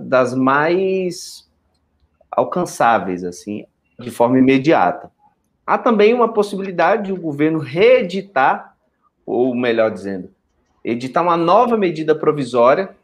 das 0.00 0.34
mais 0.34 1.48
alcançáveis, 2.30 3.22
assim, 3.22 3.66
de 4.00 4.10
forma 4.10 4.38
imediata. 4.38 5.13
Há 5.66 5.78
também 5.78 6.12
uma 6.12 6.32
possibilidade 6.32 7.04
de 7.04 7.12
o 7.12 7.20
governo 7.20 7.58
reeditar, 7.58 8.76
ou 9.24 9.54
melhor 9.54 9.90
dizendo, 9.90 10.30
editar 10.84 11.22
uma 11.22 11.36
nova 11.36 11.76
medida 11.76 12.14
provisória, 12.14 12.94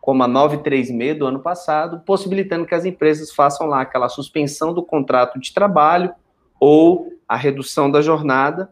como 0.00 0.22
a 0.24 0.28
936 0.28 1.16
do 1.16 1.26
ano 1.26 1.38
passado, 1.38 2.00
possibilitando 2.04 2.66
que 2.66 2.74
as 2.74 2.84
empresas 2.84 3.32
façam 3.32 3.68
lá 3.68 3.80
aquela 3.80 4.08
suspensão 4.08 4.74
do 4.74 4.82
contrato 4.82 5.38
de 5.38 5.54
trabalho 5.54 6.12
ou 6.58 7.12
a 7.28 7.36
redução 7.36 7.90
da 7.90 8.02
jornada, 8.02 8.70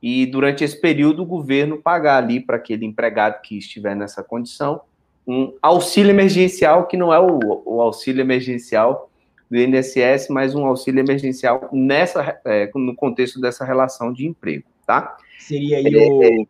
e 0.00 0.24
durante 0.24 0.64
esse 0.64 0.80
período 0.80 1.22
o 1.22 1.26
governo 1.26 1.82
pagar 1.82 2.22
ali 2.22 2.40
para 2.40 2.56
aquele 2.56 2.86
empregado 2.86 3.42
que 3.42 3.58
estiver 3.58 3.94
nessa 3.94 4.22
condição 4.22 4.80
um 5.26 5.54
auxílio 5.60 6.10
emergencial, 6.10 6.86
que 6.86 6.96
não 6.96 7.12
é 7.12 7.20
o, 7.20 7.38
o 7.64 7.80
auxílio 7.80 8.20
emergencial 8.20 9.09
do 9.50 9.58
INSS, 9.58 10.28
mas 10.30 10.54
um 10.54 10.64
auxílio 10.64 11.00
emergencial 11.00 11.68
nessa, 11.72 12.40
é, 12.44 12.70
no 12.74 12.94
contexto 12.94 13.40
dessa 13.40 13.64
relação 13.64 14.12
de 14.12 14.26
emprego, 14.26 14.64
tá? 14.86 15.16
Seria 15.38 15.78
aí 15.78 15.86
é, 15.86 16.08
o, 16.08 16.42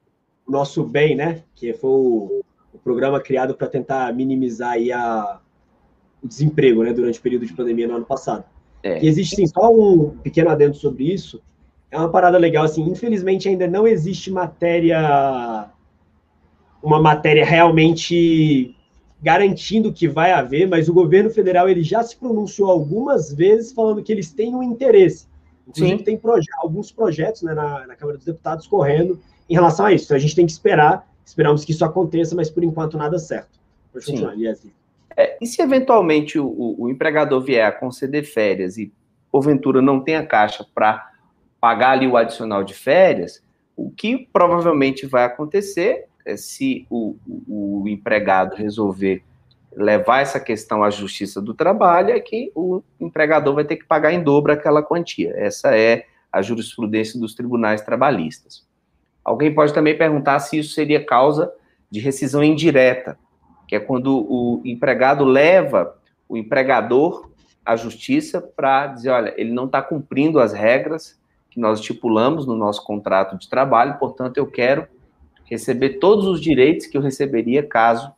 o 0.46 0.52
nosso 0.52 0.84
bem, 0.84 1.14
né? 1.14 1.42
Que 1.54 1.72
foi 1.72 1.90
o, 1.90 2.44
o 2.74 2.78
programa 2.78 3.18
criado 3.18 3.54
para 3.54 3.66
tentar 3.68 4.12
minimizar 4.14 4.72
aí 4.72 4.92
a, 4.92 5.40
o 6.22 6.28
desemprego, 6.28 6.84
né? 6.84 6.92
Durante 6.92 7.18
o 7.18 7.22
período 7.22 7.46
de 7.46 7.54
pandemia 7.54 7.88
no 7.88 7.96
ano 7.96 8.04
passado. 8.04 8.44
É. 8.82 9.02
E 9.02 9.08
existe 9.08 9.36
sim, 9.36 9.46
só 9.46 9.72
um 9.72 10.10
pequeno 10.18 10.50
adendo 10.50 10.74
sobre 10.74 11.04
isso. 11.04 11.42
É 11.90 11.98
uma 11.98 12.10
parada 12.10 12.36
legal, 12.36 12.64
assim, 12.64 12.82
infelizmente 12.82 13.48
ainda 13.48 13.66
não 13.66 13.86
existe 13.86 14.30
matéria, 14.30 15.70
uma 16.82 17.00
matéria 17.00 17.44
realmente 17.44 18.76
garantindo 19.22 19.92
que 19.92 20.08
vai 20.08 20.32
haver, 20.32 20.66
mas 20.66 20.88
o 20.88 20.94
governo 20.94 21.30
federal 21.30 21.68
ele 21.68 21.82
já 21.82 22.02
se 22.02 22.16
pronunciou 22.16 22.70
algumas 22.70 23.32
vezes 23.32 23.72
falando 23.72 24.02
que 24.02 24.10
eles 24.10 24.32
têm 24.32 24.54
um 24.54 24.62
interesse. 24.62 25.28
Inclusive, 25.68 25.98
Sim. 25.98 26.04
tem 26.04 26.16
proje 26.16 26.46
alguns 26.58 26.90
projetos 26.90 27.42
né, 27.42 27.54
na, 27.54 27.86
na, 27.86 27.94
Câmara 27.94 28.16
dos 28.16 28.26
Deputados 28.26 28.66
correndo 28.66 29.20
em 29.48 29.54
relação 29.54 29.86
a 29.86 29.92
isso. 29.92 30.06
Então, 30.06 30.16
a 30.16 30.20
gente 30.20 30.34
tem 30.34 30.46
que 30.46 30.52
esperar, 30.52 31.06
esperamos 31.24 31.64
que 31.64 31.72
isso 31.72 31.84
aconteça, 31.84 32.34
mas 32.34 32.50
por 32.50 32.64
enquanto 32.64 32.96
nada 32.96 33.18
certo. 33.18 33.60
Pode 33.92 34.06
continuar, 34.06 34.34
É, 35.16 35.36
e 35.40 35.46
se 35.46 35.60
eventualmente 35.60 36.38
o, 36.38 36.76
o, 36.78 36.88
empregador 36.88 37.40
vier 37.40 37.66
a 37.66 37.72
conceder 37.72 38.24
férias 38.24 38.78
e, 38.78 38.92
porventura, 39.30 39.82
não 39.82 40.00
tenha 40.00 40.24
caixa 40.24 40.66
para 40.74 41.10
pagar 41.60 41.90
ali 41.90 42.06
o 42.06 42.16
adicional 42.16 42.64
de 42.64 42.74
férias, 42.74 43.42
o 43.76 43.90
que 43.90 44.28
provavelmente 44.32 45.06
vai 45.06 45.24
acontecer 45.24 46.06
se 46.36 46.86
o, 46.90 47.16
o, 47.26 47.82
o, 47.82 47.88
empregado 47.88 48.54
resolver 48.54 49.22
levar 49.76 50.20
essa 50.20 50.40
questão 50.40 50.82
à 50.82 50.90
justiça 50.90 51.40
do 51.40 51.54
trabalho, 51.54 52.10
é 52.10 52.20
que 52.20 52.50
o 52.54 52.82
empregador 52.98 53.54
vai 53.54 53.64
ter 53.64 53.76
que 53.76 53.84
pagar 53.84 54.12
em 54.12 54.22
dobro 54.22 54.52
aquela 54.52 54.82
quantia. 54.82 55.32
Essa 55.36 55.76
é 55.76 56.06
a 56.32 56.42
jurisprudência 56.42 57.18
dos 57.18 57.34
tribunais 57.34 57.80
trabalhistas. 57.80 58.66
Alguém 59.24 59.54
pode 59.54 59.72
também 59.72 59.96
perguntar 59.96 60.38
se 60.40 60.58
isso 60.58 60.74
seria 60.74 61.04
causa 61.04 61.52
de 61.90 62.00
rescisão 62.00 62.42
indireta, 62.42 63.18
que 63.68 63.76
é 63.76 63.80
quando 63.80 64.26
o 64.28 64.62
empregado 64.64 65.24
leva 65.24 65.96
o 66.28 66.36
empregador 66.36 67.30
à 67.64 67.76
justiça 67.76 68.40
para 68.40 68.88
dizer, 68.88 69.10
olha, 69.10 69.34
ele 69.36 69.52
não 69.52 69.66
está 69.66 69.82
cumprindo 69.82 70.40
as 70.40 70.52
regras 70.52 71.20
que 71.50 71.60
nós 71.60 71.80
estipulamos 71.80 72.46
no 72.46 72.54
nosso 72.54 72.84
contrato 72.84 73.36
de 73.36 73.48
trabalho, 73.48 73.98
portanto, 73.98 74.38
eu 74.38 74.46
quero 74.46 74.86
receber 75.50 75.98
todos 75.98 76.26
os 76.26 76.40
direitos 76.40 76.86
que 76.86 76.96
eu 76.96 77.02
receberia 77.02 77.62
caso 77.62 78.12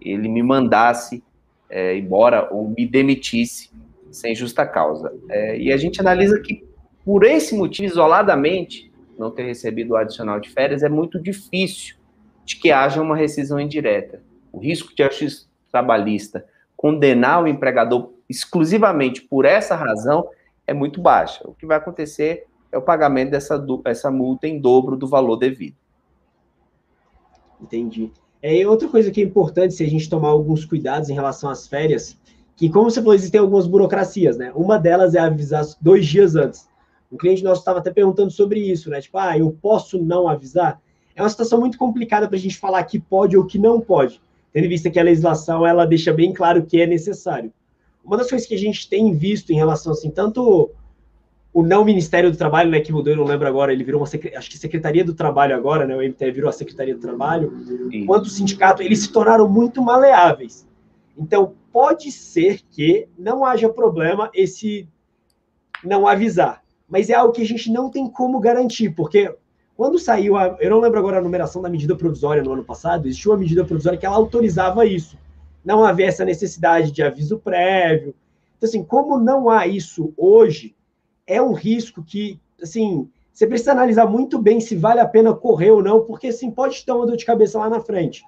ele 0.00 0.28
me 0.28 0.42
mandasse 0.42 1.22
é, 1.70 1.96
embora 1.96 2.48
ou 2.52 2.68
me 2.68 2.86
demitisse 2.86 3.70
sem 4.12 4.34
justa 4.34 4.66
causa. 4.66 5.12
É, 5.28 5.58
e 5.58 5.72
a 5.72 5.76
gente 5.76 6.00
analisa 6.00 6.38
que, 6.40 6.64
por 7.04 7.24
esse 7.24 7.56
motivo, 7.56 7.88
isoladamente, 7.88 8.92
não 9.18 9.30
ter 9.30 9.44
recebido 9.44 9.92
o 9.92 9.96
adicional 9.96 10.38
de 10.38 10.50
férias 10.50 10.82
é 10.82 10.88
muito 10.88 11.20
difícil 11.20 11.96
de 12.44 12.56
que 12.56 12.70
haja 12.70 13.00
uma 13.00 13.16
rescisão 13.16 13.58
indireta. 13.58 14.22
O 14.52 14.58
risco 14.58 14.94
de 14.94 15.02
justiça 15.02 15.46
trabalhista 15.72 16.44
condenar 16.76 17.42
o 17.42 17.48
empregador 17.48 18.12
exclusivamente 18.28 19.22
por 19.22 19.44
essa 19.44 19.74
razão 19.74 20.28
é 20.66 20.74
muito 20.74 21.00
baixa. 21.00 21.42
O 21.48 21.54
que 21.54 21.66
vai 21.66 21.78
acontecer 21.78 22.46
é 22.70 22.78
o 22.78 22.82
pagamento 22.82 23.30
dessa 23.30 23.64
essa 23.86 24.10
multa 24.10 24.46
em 24.46 24.60
dobro 24.60 24.96
do 24.96 25.06
valor 25.06 25.36
devido. 25.36 25.76
Entendi. 27.64 28.12
É, 28.42 28.68
outra 28.68 28.88
coisa 28.88 29.10
que 29.10 29.22
é 29.22 29.24
importante 29.24 29.72
se 29.72 29.82
a 29.82 29.88
gente 29.88 30.08
tomar 30.08 30.28
alguns 30.28 30.66
cuidados 30.66 31.08
em 31.08 31.14
relação 31.14 31.48
às 31.48 31.66
férias, 31.66 32.18
que 32.54 32.68
como 32.68 32.90
você 32.90 33.00
falou, 33.00 33.14
existem 33.14 33.40
algumas 33.40 33.66
burocracias, 33.66 34.36
né? 34.36 34.52
Uma 34.54 34.78
delas 34.78 35.14
é 35.14 35.18
avisar 35.18 35.64
dois 35.80 36.06
dias 36.06 36.36
antes. 36.36 36.68
Um 37.10 37.16
cliente 37.16 37.42
nosso 37.42 37.60
estava 37.60 37.78
até 37.78 37.90
perguntando 37.90 38.30
sobre 38.30 38.60
isso, 38.60 38.90
né? 38.90 39.00
Tipo, 39.00 39.16
ah, 39.16 39.38
eu 39.38 39.50
posso 39.62 39.98
não 39.98 40.28
avisar? 40.28 40.78
É 41.16 41.22
uma 41.22 41.28
situação 41.28 41.58
muito 41.58 41.78
complicada 41.78 42.28
para 42.28 42.36
a 42.36 42.40
gente 42.40 42.58
falar 42.58 42.82
que 42.84 42.98
pode 42.98 43.34
ou 43.34 43.46
que 43.46 43.58
não 43.58 43.80
pode, 43.80 44.20
tendo 44.52 44.66
em 44.66 44.68
vista 44.68 44.90
que 44.90 45.00
a 45.00 45.04
legislação 45.04 45.66
ela 45.66 45.86
deixa 45.86 46.12
bem 46.12 46.32
claro 46.32 46.66
que 46.66 46.80
é 46.80 46.86
necessário. 46.86 47.50
Uma 48.04 48.18
das 48.18 48.28
coisas 48.28 48.46
que 48.46 48.54
a 48.54 48.58
gente 48.58 48.88
tem 48.90 49.14
visto 49.14 49.50
em 49.50 49.56
relação 49.56 49.92
assim, 49.92 50.10
tanto 50.10 50.70
o 51.54 51.62
não 51.62 51.84
Ministério 51.84 52.32
do 52.32 52.36
Trabalho, 52.36 52.68
né, 52.68 52.80
que 52.80 52.92
mudou, 52.92 53.12
eu 53.12 53.16
não 53.16 53.24
lembro 53.24 53.46
agora, 53.46 53.72
ele 53.72 53.84
virou 53.84 54.00
uma, 54.00 54.08
acho 54.36 54.50
que 54.50 54.58
Secretaria 54.58 55.04
do 55.04 55.14
Trabalho 55.14 55.54
agora, 55.54 55.86
né, 55.86 55.94
o 55.96 56.02
MTE 56.02 56.32
virou 56.32 56.50
a 56.50 56.52
Secretaria 56.52 56.96
do 56.96 57.00
Trabalho, 57.00 57.56
Sim. 57.92 58.04
quanto 58.06 58.26
o 58.26 58.28
sindicato, 58.28 58.82
eles 58.82 58.98
se 58.98 59.12
tornaram 59.12 59.48
muito 59.48 59.80
maleáveis. 59.80 60.66
Então, 61.16 61.54
pode 61.72 62.10
ser 62.10 62.60
que 62.72 63.06
não 63.16 63.44
haja 63.44 63.68
problema 63.68 64.28
esse 64.34 64.88
não 65.84 66.08
avisar, 66.08 66.60
mas 66.88 67.08
é 67.08 67.14
algo 67.14 67.32
que 67.32 67.42
a 67.42 67.46
gente 67.46 67.70
não 67.70 67.88
tem 67.88 68.10
como 68.10 68.40
garantir, 68.40 68.90
porque 68.90 69.32
quando 69.76 69.96
saiu, 69.96 70.36
a, 70.36 70.56
eu 70.58 70.70
não 70.70 70.80
lembro 70.80 70.98
agora 70.98 71.18
a 71.18 71.22
numeração 71.22 71.62
da 71.62 71.70
medida 71.70 71.94
provisória 71.94 72.42
no 72.42 72.52
ano 72.52 72.64
passado, 72.64 73.06
existiu 73.06 73.30
uma 73.30 73.38
medida 73.38 73.64
provisória 73.64 73.98
que 73.98 74.06
ela 74.06 74.16
autorizava 74.16 74.84
isso, 74.84 75.16
não 75.64 75.84
havia 75.84 76.06
essa 76.06 76.24
necessidade 76.24 76.90
de 76.90 77.00
aviso 77.00 77.38
prévio. 77.38 78.12
Então, 78.56 78.68
assim, 78.68 78.82
como 78.82 79.20
não 79.20 79.48
há 79.48 79.68
isso 79.68 80.12
hoje, 80.16 80.74
é 81.26 81.40
um 81.40 81.52
risco 81.52 82.02
que, 82.02 82.40
assim, 82.62 83.08
você 83.32 83.46
precisa 83.46 83.72
analisar 83.72 84.06
muito 84.06 84.40
bem 84.40 84.60
se 84.60 84.76
vale 84.76 85.00
a 85.00 85.08
pena 85.08 85.34
correr 85.34 85.70
ou 85.70 85.82
não, 85.82 86.00
porque, 86.00 86.28
assim, 86.28 86.50
pode 86.50 86.76
te 86.76 86.86
dar 86.86 86.96
uma 86.96 87.06
dor 87.06 87.16
de 87.16 87.24
cabeça 87.24 87.58
lá 87.58 87.68
na 87.68 87.80
frente. 87.80 88.24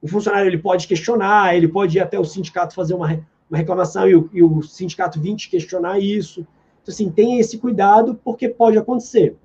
O 0.00 0.08
funcionário, 0.08 0.48
ele 0.48 0.58
pode 0.58 0.86
questionar, 0.86 1.54
ele 1.54 1.68
pode 1.68 1.98
ir 1.98 2.00
até 2.00 2.18
o 2.18 2.24
sindicato 2.24 2.74
fazer 2.74 2.94
uma, 2.94 3.06
uma 3.50 3.58
reclamação 3.58 4.08
e 4.08 4.14
o, 4.14 4.30
e 4.32 4.42
o 4.42 4.62
sindicato 4.62 5.20
vir 5.20 5.34
te 5.36 5.50
questionar 5.50 5.98
isso. 5.98 6.46
Então, 6.82 6.92
assim, 6.92 7.10
tenha 7.10 7.40
esse 7.40 7.58
cuidado, 7.58 8.18
porque 8.24 8.48
pode 8.48 8.78
acontecer. 8.78 9.36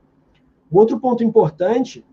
Um 0.71 0.77
outro 0.77 0.99
ponto 0.99 1.23
importante, 1.23 2.05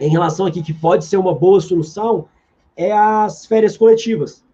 em 0.00 0.08
relação 0.08 0.46
aqui, 0.46 0.62
que 0.62 0.74
pode 0.74 1.04
ser 1.04 1.16
uma 1.16 1.34
boa 1.34 1.60
solução, 1.60 2.28
é 2.76 2.92
as 2.92 3.46
férias 3.46 3.76
coletivas. 3.76 4.44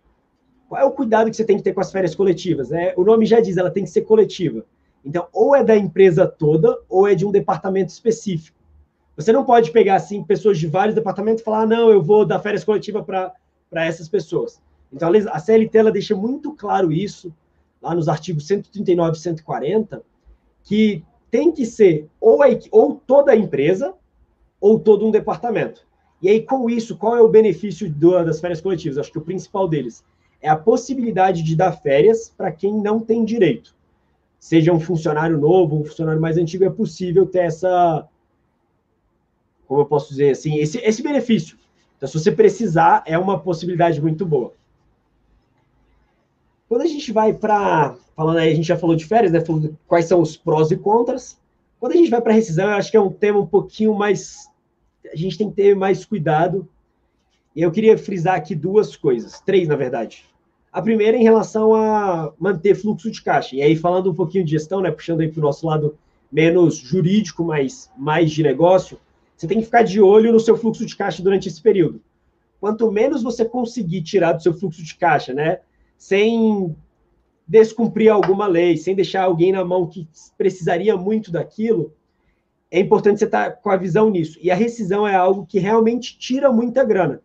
Qual 0.69 0.81
é 0.81 0.85
o 0.85 0.91
cuidado 0.91 1.31
que 1.31 1.37
você 1.37 1.45
tem 1.45 1.57
que 1.57 1.63
ter 1.63 1.73
com 1.73 1.81
as 1.81 1.91
férias 1.91 2.15
coletivas? 2.15 2.73
É, 2.73 2.95
o 2.97 3.05
nome 3.05 3.27
já 3.27 3.41
diz, 3.41 3.57
ela 3.57 3.71
tem 3.71 3.85
que 3.85 3.91
ser 3.91 4.03
coletiva. 4.03 4.65
Então, 5.05 5.27
ou 5.33 5.55
é 5.55 5.65
da 5.65 5.77
empresa 5.77 6.27
toda, 6.27 6.79
ou 6.89 7.09
é 7.09 7.15
de 7.15 7.27
um 7.27 7.33
departamento 7.33 7.91
específico. 7.91 8.57
Você 9.17 9.33
não 9.33 9.45
pode 9.45 9.71
pegar, 9.71 9.97
assim, 9.97 10.23
pessoas 10.23 10.59
de 10.59 10.67
vários 10.67 10.95
departamentos 10.95 11.43
e 11.43 11.45
falar, 11.45 11.63
ah, 11.63 11.67
não, 11.67 11.91
eu 11.91 12.03
vou 12.03 12.25
dar 12.25 12.39
férias 12.39 12.65
coletiva 12.65 13.03
para 13.03 13.35
essas 13.85 14.09
pessoas. 14.09 14.63
Então, 14.93 15.11
a 15.31 15.39
CLT, 15.39 15.77
ela 15.77 15.93
deixa 15.93 16.15
muito 16.15 16.53
claro 16.53 16.93
isso, 16.93 17.35
lá 17.81 17.95
nos 17.95 18.09
artigos 18.09 18.47
139 18.47 19.17
e 19.17 19.21
140, 19.21 20.03
que 20.63 21.05
tem 21.31 21.51
que 21.51 21.67
ser 21.67 22.09
ou, 22.21 22.43
a, 22.43 22.47
ou 22.71 22.95
toda 23.07 23.33
a 23.33 23.37
empresa, 23.37 23.95
ou 24.61 24.79
todo 24.79 25.07
um 25.07 25.11
departamento. 25.11 25.85
E 26.21 26.29
aí, 26.29 26.41
com 26.41 26.71
isso, 26.71 26.97
qual 26.97 27.17
é 27.17 27.21
o 27.21 27.29
benefício 27.29 27.91
do, 27.91 28.25
das 28.25 28.41
férias 28.41 28.61
coletivas? 28.61 28.99
Acho 28.99 29.11
que 29.11 29.19
o 29.19 29.23
principal 29.23 29.67
deles 29.67 30.05
é 30.41 30.49
a 30.49 30.57
possibilidade 30.57 31.43
de 31.43 31.57
dar 31.57 31.73
férias 31.73 32.33
para 32.37 32.53
quem 32.53 32.73
não 32.73 33.01
tem 33.01 33.25
direito 33.25 33.75
seja 34.43 34.73
um 34.73 34.81
funcionário 34.81 35.39
novo, 35.39 35.81
um 35.81 35.85
funcionário 35.85 36.21
mais 36.21 36.37
antigo, 36.37 36.65
é 36.65 36.71
possível 36.71 37.25
ter 37.25 37.45
essa 37.45 38.09
como 39.69 39.83
eu 39.83 39.87
posso 39.87 40.09
dizer 40.09 40.31
assim, 40.31 40.57
esse, 40.57 40.79
esse 40.79 41.01
benefício. 41.01 41.57
Então, 41.97 42.09
se 42.09 42.19
você 42.19 42.33
precisar, 42.33 43.05
é 43.07 43.17
uma 43.17 43.39
possibilidade 43.39 44.03
muito 44.03 44.27
boa. 44.27 44.53
Quando 46.69 46.83
a 46.83 46.87
gente 46.87 47.13
vai 47.13 47.33
para. 47.33 47.95
Falando 48.17 48.39
aí, 48.39 48.51
a 48.51 48.55
gente 48.55 48.67
já 48.67 48.77
falou 48.77 48.97
de 48.97 49.07
férias, 49.07 49.31
né? 49.33 49.41
Falando 49.41 49.79
quais 49.87 50.07
são 50.07 50.21
os 50.21 50.37
prós 50.37 50.73
e 50.73 50.77
contras. 50.77 51.41
Quando 51.79 51.93
a 51.93 51.97
gente 51.97 52.11
vai 52.11 52.21
para 52.21 52.33
rescisão, 52.33 52.69
eu 52.69 52.75
acho 52.75 52.91
que 52.91 52.97
é 52.97 53.01
um 53.01 53.13
tema 53.13 53.39
um 53.39 53.47
pouquinho 53.47 53.95
mais. 53.95 54.51
A 55.11 55.17
gente 55.17 55.39
tem 55.39 55.49
que 55.49 55.55
ter 55.55 55.77
mais 55.77 56.05
cuidado. 56.05 56.69
E 57.55 57.63
eu 57.63 57.71
queria 57.71 57.97
frisar 57.97 58.35
aqui 58.35 58.57
duas 58.57 58.97
coisas, 58.97 59.41
três, 59.41 59.69
na 59.69 59.77
verdade. 59.77 60.27
A 60.73 60.81
primeira 60.81 61.17
em 61.17 61.23
relação 61.23 61.75
a 61.75 62.33
manter 62.39 62.75
fluxo 62.75 63.11
de 63.11 63.23
caixa. 63.23 63.55
E 63.55 63.63
aí, 63.63 63.77
falando 63.77 64.11
um 64.11 64.15
pouquinho 64.15 64.45
de 64.45 64.53
gestão, 64.53 64.81
né? 64.81 64.91
Puxando 64.91 65.21
aí 65.21 65.29
para 65.29 65.39
o 65.39 65.43
nosso 65.43 65.67
lado 65.67 65.99
menos 66.31 66.77
jurídico, 66.77 67.45
mas 67.45 67.91
mais 67.97 68.31
de 68.31 68.43
negócio, 68.43 68.99
você 69.37 69.47
tem 69.47 69.59
que 69.59 69.67
ficar 69.67 69.83
de 69.83 70.01
olho 70.01 70.33
no 70.33 70.41
seu 70.41 70.57
fluxo 70.57 70.87
de 70.87 70.97
caixa 70.97 71.23
durante 71.23 71.47
esse 71.47 71.61
período. 71.61 72.01
Quanto 72.59 72.91
menos 72.91 73.23
você 73.23 73.45
conseguir 73.45 74.03
tirar 74.03 74.33
do 74.33 74.43
seu 74.43 74.55
fluxo 74.55 74.83
de 74.83 74.95
caixa, 74.95 75.35
né? 75.35 75.59
Sem 75.99 76.75
descumprir 77.47 78.11
alguma 78.11 78.47
lei, 78.47 78.79
sem 78.79 78.95
deixar 78.95 79.25
alguém 79.25 79.53
na 79.53 79.65
mão 79.65 79.87
que 79.87 80.09
precisaria 80.39 80.97
muito 80.97 81.31
daquilo, 81.31 81.93
é 82.71 82.81
importante 82.81 83.19
você 83.19 83.27
estar 83.27 83.51
com 83.57 83.69
a 83.69 83.77
visão 83.77 84.09
nisso. 84.09 84.39
E 84.41 84.51
a 84.51 84.55
rescisão 84.55 85.07
é 85.07 85.15
algo 85.15 85.45
que 85.45 85.59
realmente 85.59 86.17
tira 86.17 86.51
muita 86.51 86.83
grana. 86.83 87.21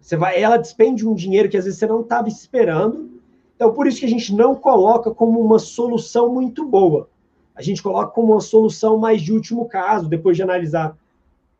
Você 0.00 0.16
vai, 0.16 0.40
ela 0.40 0.56
despende 0.56 1.06
um 1.06 1.14
dinheiro 1.14 1.48
que 1.48 1.56
às 1.56 1.64
vezes 1.64 1.78
você 1.78 1.86
não 1.86 2.00
estava 2.00 2.28
esperando. 2.28 3.10
Então, 3.54 3.72
por 3.72 3.86
isso 3.86 4.00
que 4.00 4.06
a 4.06 4.08
gente 4.08 4.34
não 4.34 4.54
coloca 4.54 5.10
como 5.10 5.40
uma 5.40 5.58
solução 5.58 6.32
muito 6.32 6.64
boa. 6.64 7.08
A 7.54 7.62
gente 7.62 7.82
coloca 7.82 8.12
como 8.12 8.32
uma 8.32 8.40
solução 8.40 8.98
mais 8.98 9.22
de 9.22 9.32
último 9.32 9.66
caso, 9.66 10.08
depois 10.08 10.36
de 10.36 10.42
analisar 10.42 10.96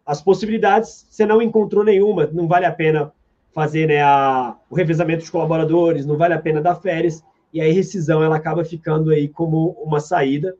as 0.05 0.23
possibilidades, 0.23 1.07
você 1.11 1.27
não 1.27 1.43
encontrou 1.43 1.83
nenhuma, 1.83 2.27
não 2.33 2.47
vale 2.47 2.67
a 2.67 2.73
pena 2.73 3.13
fazer 3.53 3.89
né, 3.89 4.03
a, 4.03 4.55
o 4.71 4.75
revezamento 4.75 5.25
de 5.25 5.31
colaboradores, 5.31 6.05
não 6.05 6.17
vale 6.17 6.35
a 6.35 6.39
pena 6.39 6.61
dar 6.61 6.77
férias, 6.77 7.25
e 7.53 7.61
aí 7.61 7.73
rescisão 7.73 8.23
ela 8.23 8.37
acaba 8.37 8.65
ficando 8.65 9.11
aí 9.11 9.29
como 9.29 9.71
uma 9.83 9.99
saída. 9.99 10.55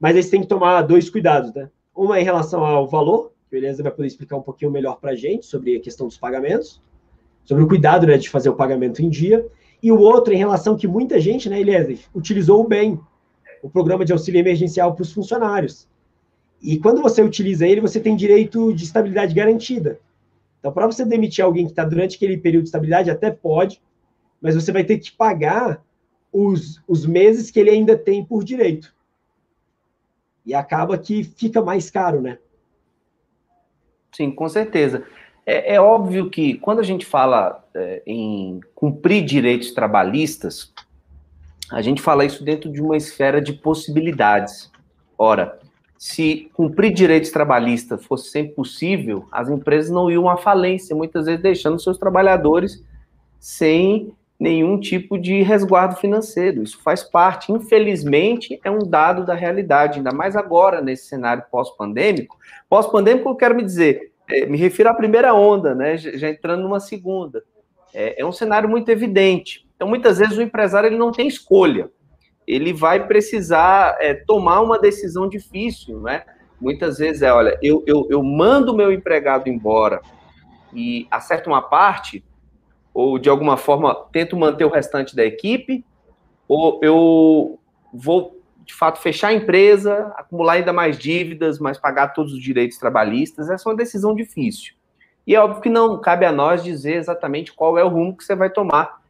Mas 0.00 0.16
aí 0.16 0.22
você 0.22 0.30
tem 0.30 0.40
que 0.40 0.46
tomar 0.46 0.80
dois 0.82 1.10
cuidados, 1.10 1.52
né? 1.52 1.68
Uma 1.94 2.18
em 2.18 2.24
relação 2.24 2.64
ao 2.64 2.88
valor, 2.88 3.32
beleza? 3.50 3.82
Vai 3.82 3.92
poder 3.92 4.08
explicar 4.08 4.36
um 4.36 4.42
pouquinho 4.42 4.70
melhor 4.70 4.98
para 5.00 5.12
a 5.12 5.16
gente 5.16 5.46
sobre 5.46 5.76
a 5.76 5.80
questão 5.80 6.06
dos 6.06 6.18
pagamentos, 6.18 6.82
sobre 7.44 7.62
o 7.62 7.68
cuidado 7.68 8.06
né, 8.06 8.16
de 8.16 8.28
fazer 8.28 8.48
o 8.48 8.56
pagamento 8.56 9.02
em 9.02 9.08
dia, 9.08 9.46
e 9.82 9.92
o 9.92 10.00
outro 10.00 10.32
em 10.32 10.36
relação 10.36 10.76
que 10.76 10.88
muita 10.88 11.20
gente, 11.20 11.48
né, 11.48 11.60
Eliezer, 11.60 11.98
utilizou 12.14 12.66
bem 12.66 12.98
o 13.62 13.70
programa 13.70 14.04
de 14.04 14.12
auxílio 14.12 14.40
emergencial 14.40 14.94
para 14.94 15.02
os 15.02 15.12
funcionários. 15.12 15.88
E 16.60 16.78
quando 16.78 17.02
você 17.02 17.22
utiliza 17.22 17.66
ele, 17.66 17.80
você 17.80 18.00
tem 18.00 18.16
direito 18.16 18.72
de 18.72 18.84
estabilidade 18.84 19.34
garantida. 19.34 20.00
Então, 20.58 20.72
para 20.72 20.86
você 20.86 21.04
demitir 21.04 21.44
alguém 21.44 21.66
que 21.66 21.72
está 21.72 21.84
durante 21.84 22.16
aquele 22.16 22.38
período 22.38 22.64
de 22.64 22.68
estabilidade, 22.68 23.10
até 23.10 23.30
pode, 23.30 23.80
mas 24.40 24.54
você 24.54 24.72
vai 24.72 24.82
ter 24.82 24.98
que 24.98 25.12
pagar 25.12 25.84
os, 26.32 26.82
os 26.88 27.06
meses 27.06 27.50
que 27.50 27.60
ele 27.60 27.70
ainda 27.70 27.96
tem 27.96 28.24
por 28.24 28.42
direito. 28.42 28.94
E 30.44 30.54
acaba 30.54 30.98
que 30.98 31.24
fica 31.24 31.62
mais 31.62 31.90
caro, 31.90 32.20
né? 32.20 32.38
Sim, 34.16 34.30
com 34.30 34.48
certeza. 34.48 35.04
É, 35.44 35.74
é 35.74 35.80
óbvio 35.80 36.30
que 36.30 36.54
quando 36.54 36.78
a 36.78 36.82
gente 36.82 37.04
fala 37.04 37.62
é, 37.74 38.02
em 38.06 38.60
cumprir 38.74 39.22
direitos 39.22 39.72
trabalhistas, 39.72 40.72
a 41.70 41.82
gente 41.82 42.00
fala 42.00 42.24
isso 42.24 42.42
dentro 42.42 42.72
de 42.72 42.80
uma 42.80 42.96
esfera 42.96 43.42
de 43.42 43.52
possibilidades. 43.52 44.72
Ora, 45.18 45.58
se 45.98 46.50
cumprir 46.54 46.94
direitos 46.94 47.30
trabalhistas 47.30 48.06
fosse 48.06 48.30
sempre 48.30 48.54
possível, 48.54 49.28
as 49.30 49.50
empresas 49.50 49.90
não 49.90 50.10
iam 50.10 50.30
à 50.30 50.38
falência, 50.38 50.96
muitas 50.96 51.26
vezes 51.26 51.42
deixando 51.42 51.78
seus 51.78 51.98
trabalhadores 51.98 52.82
sem 53.38 54.14
nenhum 54.38 54.78
tipo 54.78 55.18
de 55.18 55.42
resguardo 55.42 55.96
financeiro. 55.96 56.62
Isso 56.62 56.80
faz 56.82 57.02
parte, 57.02 57.52
infelizmente, 57.52 58.60
é 58.62 58.70
um 58.70 58.80
dado 58.80 59.24
da 59.24 59.34
realidade, 59.34 59.98
ainda 59.98 60.12
mais 60.12 60.36
agora 60.36 60.80
nesse 60.80 61.06
cenário 61.06 61.44
pós-pandêmico. 61.50 62.38
Pós-pandêmico, 62.68 63.28
eu 63.28 63.34
quero 63.34 63.54
me 63.54 63.64
dizer, 63.64 64.12
é, 64.28 64.46
me 64.46 64.58
refiro 64.58 64.90
à 64.90 64.94
primeira 64.94 65.34
onda, 65.34 65.74
né, 65.74 65.96
já 65.96 66.28
entrando 66.28 66.62
numa 66.62 66.80
segunda. 66.80 67.42
É, 67.94 68.20
é 68.20 68.26
um 68.26 68.32
cenário 68.32 68.68
muito 68.68 68.90
evidente. 68.90 69.66
Então, 69.74 69.88
muitas 69.88 70.18
vezes, 70.18 70.36
o 70.36 70.42
empresário 70.42 70.88
ele 70.88 70.98
não 70.98 71.12
tem 71.12 71.26
escolha. 71.26 71.90
Ele 72.46 72.72
vai 72.72 73.06
precisar 73.06 73.96
é, 74.00 74.14
tomar 74.14 74.60
uma 74.60 74.78
decisão 74.78 75.28
difícil, 75.28 76.00
né? 76.00 76.22
Muitas 76.60 76.98
vezes 76.98 77.22
é, 77.22 77.32
olha, 77.32 77.58
eu, 77.62 77.82
eu, 77.86 78.06
eu 78.08 78.22
mando 78.22 78.74
meu 78.74 78.90
empregado 78.90 79.48
embora 79.48 80.00
e 80.72 81.06
acerto 81.10 81.50
uma 81.50 81.60
parte, 81.60 82.24
ou 82.96 83.18
de 83.18 83.28
alguma 83.28 83.58
forma 83.58 83.94
tento 84.10 84.38
manter 84.38 84.64
o 84.64 84.70
restante 84.70 85.14
da 85.14 85.22
equipe, 85.22 85.84
ou 86.48 86.80
eu 86.82 87.58
vou 87.92 88.40
de 88.64 88.72
fato 88.72 89.00
fechar 89.00 89.28
a 89.28 89.34
empresa, 89.34 90.14
acumular 90.16 90.54
ainda 90.54 90.72
mais 90.72 90.98
dívidas, 90.98 91.58
mas 91.58 91.76
pagar 91.76 92.14
todos 92.14 92.32
os 92.32 92.42
direitos 92.42 92.78
trabalhistas, 92.78 93.50
essa 93.50 93.68
é 93.68 93.70
uma 93.70 93.76
decisão 93.76 94.14
difícil. 94.14 94.72
E 95.26 95.34
é 95.34 95.40
óbvio 95.40 95.60
que 95.60 95.68
não 95.68 96.00
cabe 96.00 96.24
a 96.24 96.32
nós 96.32 96.64
dizer 96.64 96.94
exatamente 96.94 97.52
qual 97.52 97.76
é 97.76 97.84
o 97.84 97.88
rumo 97.88 98.16
que 98.16 98.24
você 98.24 98.34
vai 98.34 98.48
tomar 98.48 99.02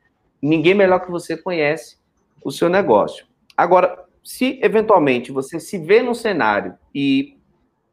ninguém 0.43 0.75
melhor 0.75 0.99
que 0.99 1.11
você 1.11 1.37
conhece 1.37 1.97
o 2.45 2.51
seu 2.51 2.69
negócio. 2.69 3.25
Agora, 3.57 4.05
se 4.25 4.59
eventualmente 4.65 5.31
você 5.31 5.61
se 5.61 5.79
vê 5.79 6.03
num 6.03 6.13
cenário 6.13 6.75
e 6.93 7.39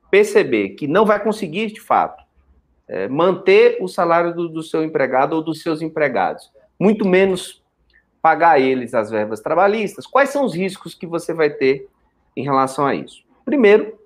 perceber 0.09 0.69
que 0.69 0.87
não 0.87 1.05
vai 1.05 1.23
conseguir, 1.23 1.67
de 1.67 1.79
fato, 1.79 2.22
é, 2.87 3.07
manter 3.07 3.77
o 3.81 3.87
salário 3.87 4.33
do, 4.33 4.49
do 4.49 4.63
seu 4.63 4.83
empregado 4.83 5.33
ou 5.35 5.41
dos 5.41 5.61
seus 5.61 5.81
empregados, 5.81 6.51
muito 6.79 7.07
menos 7.07 7.63
pagar 8.21 8.59
eles 8.59 8.93
as 8.93 9.09
verbas 9.09 9.41
trabalhistas, 9.41 10.07
quais 10.07 10.29
são 10.29 10.45
os 10.45 10.55
riscos 10.55 10.95
que 10.95 11.05
você 11.05 11.33
vai 11.33 11.49
ter 11.49 11.87
em 12.35 12.43
relação 12.43 12.85
a 12.85 12.95
isso? 12.95 13.23
Primeiro, 13.43 13.97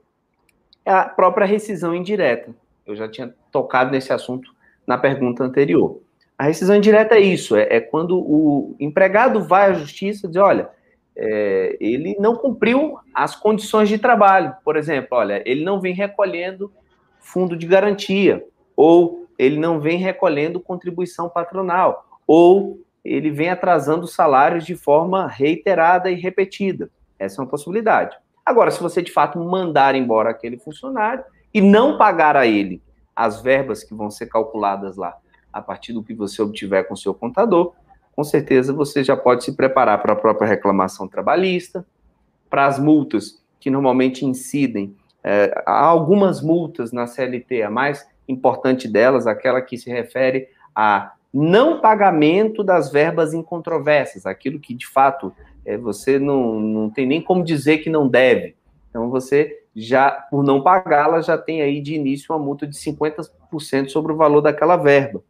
é 0.83 0.91
a 0.91 1.03
própria 1.03 1.45
rescisão 1.45 1.93
indireta. 1.93 2.55
Eu 2.85 2.95
já 2.95 3.07
tinha 3.07 3.33
tocado 3.51 3.91
nesse 3.91 4.11
assunto 4.11 4.51
na 4.87 4.97
pergunta 4.97 5.43
anterior. 5.43 6.01
A 6.37 6.45
rescisão 6.45 6.75
indireta 6.75 7.15
é 7.15 7.19
isso, 7.19 7.55
é, 7.55 7.67
é 7.69 7.81
quando 7.81 8.17
o 8.17 8.75
empregado 8.79 9.43
vai 9.43 9.69
à 9.69 9.73
justiça 9.73 10.25
e 10.25 10.29
diz, 10.29 10.37
olha, 10.37 10.69
é, 11.15 11.75
ele 11.79 12.15
não 12.19 12.35
cumpriu 12.35 12.99
as 13.13 13.35
condições 13.35 13.89
de 13.89 13.97
trabalho. 13.97 14.55
Por 14.63 14.77
exemplo, 14.77 15.09
olha, 15.17 15.41
ele 15.45 15.63
não 15.63 15.81
vem 15.81 15.93
recolhendo 15.93 16.71
fundo 17.19 17.57
de 17.57 17.65
garantia, 17.65 18.45
ou 18.77 19.27
ele 19.39 19.59
não 19.59 19.79
vem 19.81 19.97
recolhendo 19.97 20.59
contribuição 20.59 21.27
patronal, 21.27 22.05
ou 22.27 22.79
ele 23.03 23.31
vem 23.31 23.49
atrasando 23.49 24.07
salários 24.07 24.65
de 24.65 24.75
forma 24.75 25.27
reiterada 25.27 26.11
e 26.11 26.15
repetida. 26.15 26.91
Essa 27.17 27.41
é 27.41 27.43
uma 27.43 27.49
possibilidade. 27.49 28.15
Agora, 28.45 28.69
se 28.69 28.81
você 28.81 29.01
de 29.01 29.11
fato 29.11 29.39
mandar 29.39 29.95
embora 29.95 30.29
aquele 30.29 30.57
funcionário 30.57 31.23
e 31.53 31.59
não 31.59 31.97
pagar 31.97 32.37
a 32.37 32.45
ele 32.45 32.81
as 33.15 33.41
verbas 33.41 33.83
que 33.83 33.95
vão 33.95 34.11
ser 34.11 34.27
calculadas 34.27 34.95
lá 34.95 35.17
a 35.51 35.61
partir 35.61 35.91
do 35.91 36.03
que 36.03 36.13
você 36.13 36.41
obtiver 36.41 36.87
com 36.87 36.95
seu 36.95 37.13
contador, 37.13 37.73
com 38.15 38.23
certeza 38.23 38.73
você 38.73 39.03
já 39.03 39.17
pode 39.17 39.43
se 39.43 39.55
preparar 39.55 40.01
para 40.01 40.13
a 40.13 40.15
própria 40.15 40.47
reclamação 40.47 41.07
trabalhista, 41.07 41.85
para 42.49 42.65
as 42.65 42.77
multas 42.77 43.41
que 43.59 43.69
normalmente 43.69 44.25
incidem. 44.25 44.95
É, 45.23 45.63
há 45.65 45.85
algumas 45.85 46.41
multas 46.41 46.91
na 46.91 47.07
CLT, 47.07 47.63
a 47.63 47.69
mais 47.69 48.07
importante 48.27 48.87
delas, 48.87 49.27
aquela 49.27 49.61
que 49.61 49.77
se 49.77 49.89
refere 49.89 50.47
a 50.75 51.13
não 51.33 51.81
pagamento 51.81 52.63
das 52.63 52.91
verbas 52.91 53.33
incontroversas, 53.33 54.25
aquilo 54.25 54.59
que 54.59 54.73
de 54.73 54.87
fato 54.87 55.33
é, 55.65 55.77
você 55.77 56.17
não, 56.17 56.59
não 56.59 56.89
tem 56.89 57.05
nem 57.05 57.21
como 57.21 57.43
dizer 57.43 57.79
que 57.79 57.89
não 57.89 58.07
deve. 58.07 58.55
Então 58.89 59.09
você 59.09 59.63
já, 59.75 60.09
por 60.09 60.43
não 60.43 60.63
pagá-la, 60.63 61.21
já 61.21 61.37
tem 61.37 61.61
aí 61.61 61.81
de 61.81 61.93
início 61.93 62.33
uma 62.33 62.43
multa 62.43 62.65
de 62.65 62.75
50% 62.75 63.89
sobre 63.89 64.11
o 64.11 64.15
valor 64.15 64.41
daquela 64.41 64.75
verba. 64.75 65.23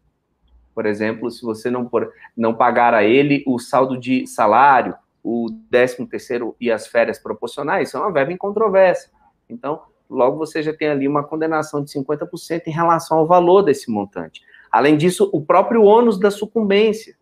Por 0.73 0.85
exemplo, 0.85 1.29
se 1.31 1.41
você 1.41 1.69
não, 1.69 1.85
por, 1.85 2.13
não 2.35 2.53
pagar 2.53 2.93
a 2.93 3.03
ele 3.03 3.43
o 3.47 3.59
saldo 3.59 3.99
de 3.99 4.25
salário, 4.27 4.95
o 5.23 5.47
13 5.69 6.05
terceiro 6.05 6.55
e 6.61 6.71
as 6.71 6.87
férias 6.87 7.19
proporcionais, 7.19 7.89
isso 7.89 7.97
é 7.97 7.99
uma 7.99 8.13
verba 8.13 8.31
incontroversa. 8.31 9.09
Então, 9.49 9.81
logo 10.09 10.37
você 10.37 10.61
já 10.63 10.73
tem 10.73 10.87
ali 10.87 11.07
uma 11.07 11.23
condenação 11.23 11.83
de 11.83 11.91
50% 11.91 12.63
em 12.67 12.71
relação 12.71 13.17
ao 13.17 13.27
valor 13.27 13.61
desse 13.61 13.89
montante. 13.91 14.41
Além 14.71 14.97
disso, 14.97 15.29
o 15.33 15.41
próprio 15.41 15.83
ônus 15.83 16.19
da 16.19 16.31
sucumbência, 16.31 17.15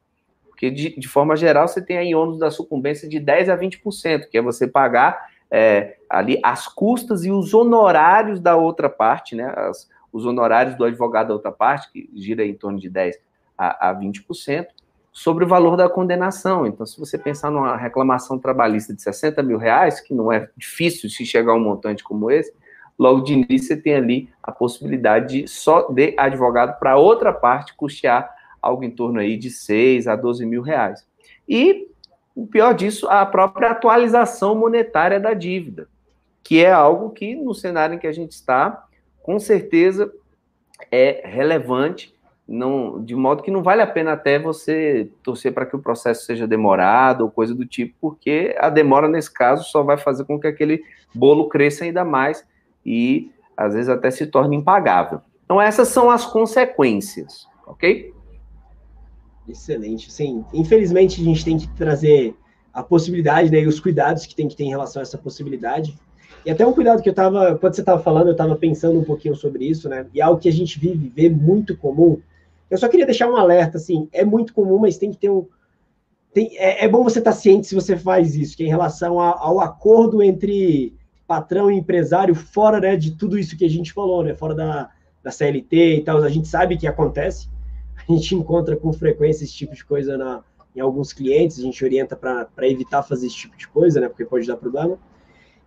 porque 0.49 0.69
de, 0.69 0.97
de 0.97 1.07
forma 1.07 1.35
geral 1.35 1.67
você 1.67 1.81
tem 1.81 1.97
aí 1.97 2.15
ônus 2.15 2.39
da 2.39 2.49
sucumbência 2.49 3.07
de 3.07 3.19
10 3.19 3.49
a 3.49 3.57
20%, 3.57 4.29
que 4.29 4.37
é 4.37 4.41
você 4.41 4.67
pagar 4.67 5.27
é, 5.49 5.97
ali 6.09 6.39
as 6.43 6.67
custas 6.67 7.23
e 7.25 7.31
os 7.31 7.53
honorários 7.53 8.39
da 8.39 8.55
outra 8.55 8.89
parte, 8.89 9.35
né? 9.35 9.53
As, 9.55 9.89
os 10.11 10.25
honorários 10.25 10.75
do 10.75 10.85
advogado 10.85 11.27
da 11.27 11.33
outra 11.33 11.51
parte, 11.51 11.91
que 11.91 12.09
gira 12.15 12.45
em 12.45 12.53
torno 12.53 12.79
de 12.79 12.89
10 12.89 13.19
a, 13.57 13.89
a 13.89 13.95
20%, 13.95 14.67
sobre 15.11 15.43
o 15.43 15.47
valor 15.47 15.75
da 15.75 15.89
condenação. 15.89 16.65
Então, 16.65 16.85
se 16.85 16.97
você 16.97 17.17
pensar 17.17 17.51
numa 17.51 17.75
reclamação 17.75 18.39
trabalhista 18.39 18.93
de 18.93 19.01
60 19.01 19.43
mil 19.43 19.57
reais, 19.57 19.99
que 19.99 20.13
não 20.13 20.31
é 20.31 20.49
difícil 20.55 21.09
se 21.09 21.25
chegar 21.25 21.51
a 21.51 21.55
um 21.55 21.59
montante 21.59 22.01
como 22.01 22.31
esse, 22.31 22.53
logo 22.97 23.21
de 23.21 23.33
início 23.33 23.67
você 23.67 23.77
tem 23.77 23.95
ali 23.95 24.29
a 24.41 24.51
possibilidade 24.51 25.41
de 25.41 25.47
só 25.47 25.87
de 25.89 26.13
advogado 26.17 26.79
para 26.79 26.97
outra 26.97 27.33
parte 27.33 27.75
custear 27.75 28.33
algo 28.61 28.83
em 28.83 28.91
torno 28.91 29.19
aí 29.19 29.37
de 29.37 29.49
6 29.49 30.07
a 30.07 30.15
12 30.15 30.45
mil 30.45 30.61
reais. 30.61 31.05
E 31.47 31.87
o 32.35 32.47
pior 32.47 32.73
disso, 32.73 33.07
a 33.07 33.25
própria 33.25 33.71
atualização 33.71 34.55
monetária 34.55 35.19
da 35.19 35.33
dívida, 35.33 35.87
que 36.43 36.63
é 36.63 36.71
algo 36.71 37.11
que 37.11 37.35
no 37.35 37.53
cenário 37.53 37.95
em 37.95 37.99
que 37.99 38.07
a 38.07 38.11
gente 38.11 38.31
está, 38.31 38.85
com 39.21 39.39
certeza 39.39 40.11
é 40.91 41.21
relevante, 41.25 42.13
não, 42.47 43.03
de 43.03 43.15
modo 43.15 43.41
que 43.41 43.49
não 43.49 43.63
vale 43.63 43.81
a 43.81 43.87
pena 43.87 44.13
até 44.13 44.37
você 44.37 45.09
torcer 45.23 45.51
para 45.53 45.65
que 45.65 45.75
o 45.75 45.81
processo 45.81 46.25
seja 46.25 46.45
demorado 46.45 47.21
ou 47.21 47.31
coisa 47.31 47.55
do 47.55 47.65
tipo, 47.65 47.95
porque 47.99 48.55
a 48.59 48.69
demora 48.69 49.07
nesse 49.07 49.33
caso 49.33 49.63
só 49.63 49.81
vai 49.81 49.97
fazer 49.97 50.25
com 50.25 50.39
que 50.39 50.45
aquele 50.45 50.83
bolo 51.13 51.49
cresça 51.49 51.85
ainda 51.85 52.03
mais 52.03 52.45
e 52.85 53.31
às 53.57 53.73
vezes 53.73 53.89
até 53.89 54.11
se 54.11 54.27
torne 54.27 54.55
impagável. 54.55 55.21
Então 55.45 55.61
essas 55.61 55.87
são 55.87 56.09
as 56.09 56.25
consequências, 56.25 57.47
ok? 57.65 58.13
Excelente. 59.47 60.11
Sim, 60.11 60.43
infelizmente 60.53 61.21
a 61.21 61.23
gente 61.23 61.45
tem 61.45 61.57
que 61.57 61.67
trazer 61.69 62.35
a 62.73 62.83
possibilidade, 62.83 63.49
né, 63.49 63.61
e 63.61 63.67
os 63.67 63.79
cuidados 63.79 64.25
que 64.25 64.35
tem 64.35 64.47
que 64.47 64.55
ter 64.55 64.65
em 64.65 64.69
relação 64.69 65.01
a 65.01 65.03
essa 65.03 65.17
possibilidade. 65.17 65.97
E 66.45 66.51
até 66.51 66.67
um 66.67 66.73
cuidado 66.73 67.01
que 67.01 67.09
eu 67.09 67.11
estava, 67.11 67.57
quando 67.57 67.73
você 67.73 67.81
estava 67.81 68.01
falando, 68.01 68.27
eu 68.27 68.33
estava 68.33 68.55
pensando 68.55 68.99
um 68.99 69.03
pouquinho 69.03 69.35
sobre 69.35 69.65
isso, 69.65 69.89
né? 69.89 70.05
E 70.13 70.21
algo 70.21 70.39
que 70.39 70.49
a 70.49 70.51
gente 70.51 70.77
vive, 70.77 71.09
vê 71.09 71.27
muito 71.29 71.75
comum. 71.75 72.19
Eu 72.69 72.77
só 72.77 72.87
queria 72.87 73.05
deixar 73.05 73.29
um 73.29 73.35
alerta, 73.35 73.77
assim, 73.77 74.07
é 74.11 74.23
muito 74.23 74.53
comum, 74.53 74.77
mas 74.77 74.97
tem 74.97 75.09
que 75.09 75.17
ter 75.17 75.29
um. 75.29 75.47
Tem, 76.33 76.55
é, 76.57 76.85
é 76.85 76.87
bom 76.87 77.03
você 77.03 77.19
estar 77.19 77.31
tá 77.31 77.37
ciente 77.37 77.65
se 77.65 77.73
você 77.73 77.97
faz 77.97 78.35
isso, 78.35 78.55
que 78.55 78.63
é 78.63 78.65
em 78.67 78.69
relação 78.69 79.19
a, 79.19 79.39
ao 79.39 79.59
acordo 79.59 80.21
entre 80.21 80.93
patrão 81.27 81.71
e 81.71 81.75
empresário, 81.75 82.35
fora 82.35 82.79
né, 82.79 82.95
de 82.95 83.11
tudo 83.11 83.37
isso 83.37 83.57
que 83.57 83.65
a 83.65 83.69
gente 83.69 83.91
falou, 83.93 84.23
né? 84.23 84.33
Fora 84.33 84.53
da, 84.53 84.89
da 85.23 85.31
CLT 85.31 85.97
e 85.97 86.01
tal, 86.03 86.23
a 86.23 86.29
gente 86.29 86.47
sabe 86.47 86.77
que 86.77 86.87
acontece 86.87 87.49
a 88.07 88.11
gente 88.11 88.35
encontra 88.35 88.75
com 88.75 88.91
frequência 88.93 89.43
esse 89.43 89.53
tipo 89.53 89.73
de 89.73 89.83
coisa 89.83 90.17
na, 90.17 90.43
em 90.75 90.79
alguns 90.79 91.13
clientes, 91.13 91.57
a 91.57 91.61
gente 91.61 91.83
orienta 91.83 92.15
para 92.15 92.47
evitar 92.63 93.01
fazer 93.03 93.27
esse 93.27 93.35
tipo 93.35 93.57
de 93.57 93.67
coisa, 93.67 93.99
né? 93.99 94.07
Porque 94.07 94.25
pode 94.25 94.45
dar 94.45 94.57
problema. 94.57 94.99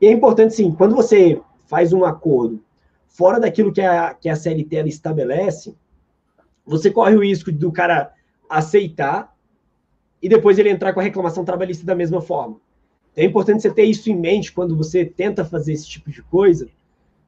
E 0.00 0.06
é 0.06 0.12
importante, 0.12 0.54
sim, 0.54 0.70
quando 0.72 0.94
você 0.94 1.40
faz 1.66 1.92
um 1.92 2.04
acordo 2.04 2.62
fora 3.08 3.40
daquilo 3.40 3.72
que 3.72 3.80
a, 3.80 4.14
que 4.14 4.28
a 4.28 4.36
CLT 4.36 4.76
ela 4.76 4.88
estabelece, 4.88 5.76
você 6.64 6.90
corre 6.90 7.16
o 7.16 7.24
risco 7.24 7.50
do 7.50 7.72
cara 7.72 8.12
aceitar 8.48 9.34
e 10.22 10.28
depois 10.28 10.58
ele 10.58 10.68
entrar 10.68 10.92
com 10.92 11.00
a 11.00 11.02
reclamação 11.02 11.44
trabalhista 11.44 11.84
da 11.84 11.94
mesma 11.94 12.20
forma. 12.20 12.60
Então 13.18 13.24
é 13.24 13.28
importante 13.28 13.62
você 13.62 13.70
ter 13.70 13.82
isso 13.82 14.08
em 14.08 14.14
mente 14.14 14.52
quando 14.52 14.76
você 14.76 15.04
tenta 15.04 15.44
fazer 15.44 15.72
esse 15.72 15.88
tipo 15.88 16.08
de 16.08 16.22
coisa, 16.22 16.68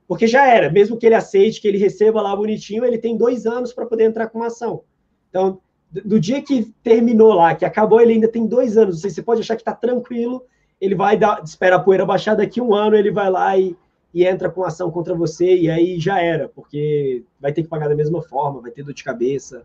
porque 0.06 0.24
já 0.24 0.46
era, 0.46 0.70
mesmo 0.70 0.96
que 0.96 1.04
ele 1.04 1.16
aceite, 1.16 1.60
que 1.60 1.66
ele 1.66 1.78
receba 1.78 2.22
lá 2.22 2.34
bonitinho, 2.34 2.84
ele 2.84 2.96
tem 2.96 3.16
dois 3.16 3.44
anos 3.44 3.72
para 3.72 3.84
poder 3.86 4.04
entrar 4.04 4.28
com 4.28 4.38
uma 4.38 4.46
ação. 4.46 4.82
Então, 5.28 5.58
do 5.90 6.20
dia 6.20 6.40
que 6.42 6.72
terminou 6.84 7.32
lá, 7.32 7.56
que 7.56 7.64
acabou, 7.64 8.00
ele 8.00 8.12
ainda 8.12 8.28
tem 8.28 8.46
dois 8.46 8.78
anos. 8.78 9.02
Você 9.02 9.20
pode 9.20 9.40
achar 9.40 9.56
que 9.56 9.62
está 9.62 9.74
tranquilo, 9.74 10.44
ele 10.80 10.94
vai 10.94 11.16
dar, 11.16 11.42
espera 11.42 11.74
a 11.74 11.80
poeira 11.80 12.06
baixar 12.06 12.36
daqui 12.36 12.60
um 12.60 12.72
ano, 12.72 12.94
ele 12.94 13.10
vai 13.10 13.28
lá 13.28 13.58
e, 13.58 13.76
e 14.14 14.24
entra 14.24 14.48
com 14.48 14.62
ação 14.62 14.92
contra 14.92 15.12
você, 15.12 15.56
e 15.56 15.68
aí 15.68 15.98
já 15.98 16.20
era, 16.22 16.48
porque 16.48 17.24
vai 17.40 17.52
ter 17.52 17.64
que 17.64 17.68
pagar 17.68 17.88
da 17.88 17.96
mesma 17.96 18.22
forma, 18.22 18.60
vai 18.60 18.70
ter 18.70 18.84
dor 18.84 18.94
de 18.94 19.02
cabeça, 19.02 19.64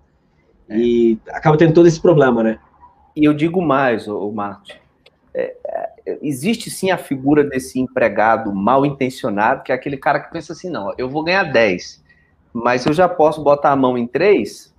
é. 0.67 0.75
e 0.75 1.19
acaba 1.29 1.55
tendo 1.55 1.73
todo 1.75 1.88
esse 1.88 2.01
problema, 2.01 2.41
né? 2.41 2.59
E 3.15 3.25
eu 3.25 3.33
digo 3.33 3.61
mais, 3.61 4.07
o 4.07 4.31
Marcos, 4.31 4.75
é, 5.35 5.55
é, 5.63 5.94
existe 6.21 6.69
sim 6.69 6.91
a 6.91 6.97
figura 6.97 7.43
desse 7.43 7.79
empregado 7.79 8.53
mal 8.53 8.85
intencionado, 8.85 9.63
que 9.63 9.71
é 9.71 9.75
aquele 9.75 9.97
cara 9.97 10.19
que 10.19 10.31
pensa 10.31 10.53
assim, 10.53 10.69
não, 10.69 10.93
eu 10.97 11.09
vou 11.09 11.23
ganhar 11.23 11.43
10, 11.43 12.03
mas 12.53 12.85
eu 12.85 12.93
já 12.93 13.09
posso 13.09 13.43
botar 13.43 13.71
a 13.71 13.75
mão 13.75 13.97
em 13.97 14.07
3, 14.07 14.75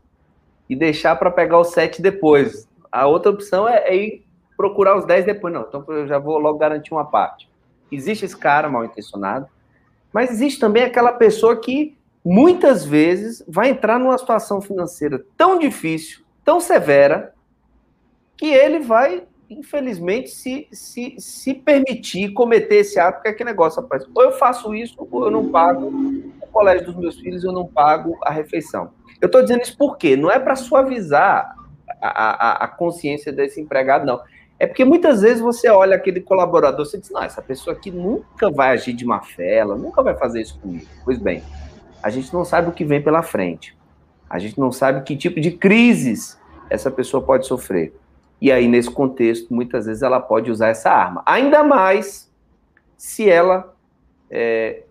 e 0.68 0.74
deixar 0.74 1.16
para 1.16 1.30
pegar 1.30 1.60
os 1.60 1.68
7 1.68 2.02
depois. 2.02 2.68
A 2.90 3.06
outra 3.06 3.30
opção 3.30 3.68
é, 3.68 3.88
é, 3.88 3.96
ir 3.96 4.26
procurar 4.56 4.96
os 4.96 5.04
10 5.04 5.24
depois. 5.24 5.52
Não, 5.52 5.62
então 5.62 5.84
eu 5.88 6.06
já 6.06 6.18
vou 6.18 6.38
logo 6.38 6.58
garantir 6.58 6.92
uma 6.92 7.04
parte. 7.04 7.48
Existe 7.90 8.24
esse 8.24 8.36
cara 8.36 8.68
mal 8.68 8.84
intencionado, 8.84 9.46
mas 10.12 10.30
existe 10.30 10.58
também 10.58 10.82
aquela 10.82 11.12
pessoa 11.12 11.56
que 11.60 11.96
muitas 12.24 12.84
vezes 12.84 13.44
vai 13.46 13.70
entrar 13.70 13.98
numa 13.98 14.18
situação 14.18 14.60
financeira 14.60 15.24
tão 15.36 15.58
difícil, 15.58 16.24
tão 16.44 16.58
severa, 16.58 17.32
que 18.36 18.46
ele 18.46 18.80
vai, 18.80 19.24
infelizmente, 19.48 20.30
se, 20.30 20.68
se, 20.72 21.14
se 21.18 21.54
permitir 21.54 22.32
cometer 22.32 22.76
esse 22.76 22.98
ato, 22.98 23.16
porque 23.16 23.28
é 23.28 23.32
que 23.32 23.44
negócio, 23.44 23.80
rapaz. 23.80 24.04
Ou 24.14 24.22
eu 24.22 24.32
faço 24.32 24.74
isso, 24.74 24.96
ou 25.10 25.24
eu 25.24 25.30
não 25.30 25.48
pago 25.48 25.86
o 25.86 26.46
colégio 26.52 26.86
dos 26.86 26.96
meus 26.96 27.18
filhos, 27.18 27.44
eu 27.44 27.52
não 27.52 27.66
pago 27.66 28.18
a 28.22 28.32
refeição. 28.32 28.90
Eu 29.20 29.26
estou 29.26 29.42
dizendo 29.42 29.62
isso 29.62 29.76
porque 29.76 30.16
não 30.16 30.30
é 30.30 30.38
para 30.38 30.56
suavizar 30.56 31.56
a, 32.00 32.08
a, 32.08 32.64
a, 32.64 32.68
consciência 32.68 33.32
desse 33.32 33.60
empregado, 33.60 34.04
não. 34.04 34.20
É 34.58 34.66
porque 34.66 34.84
muitas 34.84 35.20
vezes 35.20 35.40
você 35.40 35.68
olha 35.68 35.96
aquele 35.96 36.20
colaborador 36.20 36.86
e 36.92 36.98
diz, 36.98 37.10
não, 37.10 37.22
essa 37.22 37.42
pessoa 37.42 37.76
aqui 37.76 37.90
nunca 37.90 38.50
vai 38.50 38.70
agir 38.70 38.92
de 38.92 39.04
má 39.04 39.20
fé, 39.20 39.56
ela 39.56 39.76
nunca 39.76 40.02
vai 40.02 40.14
fazer 40.14 40.40
isso 40.40 40.58
comigo. 40.58 40.86
Pois 41.04 41.18
bem, 41.18 41.42
a 42.02 42.10
gente 42.10 42.32
não 42.32 42.44
sabe 42.44 42.68
o 42.68 42.72
que 42.72 42.84
vem 42.84 43.02
pela 43.02 43.22
frente. 43.22 43.76
A 44.28 44.38
gente 44.38 44.58
não 44.58 44.72
sabe 44.72 45.02
que 45.02 45.16
tipo 45.16 45.40
de 45.40 45.52
crises 45.52 46.38
essa 46.68 46.90
pessoa 46.90 47.22
pode 47.22 47.46
sofrer. 47.46 47.94
E 48.40 48.52
aí, 48.52 48.68
nesse 48.68 48.90
contexto, 48.90 49.52
muitas 49.52 49.86
vezes 49.86 50.02
ela 50.02 50.20
pode 50.20 50.50
usar 50.50 50.68
essa 50.68 50.90
arma. 50.90 51.22
Ainda 51.24 51.62
mais 51.62 52.30
se 52.96 53.28
ela 53.28 53.74
é, 54.30 54.82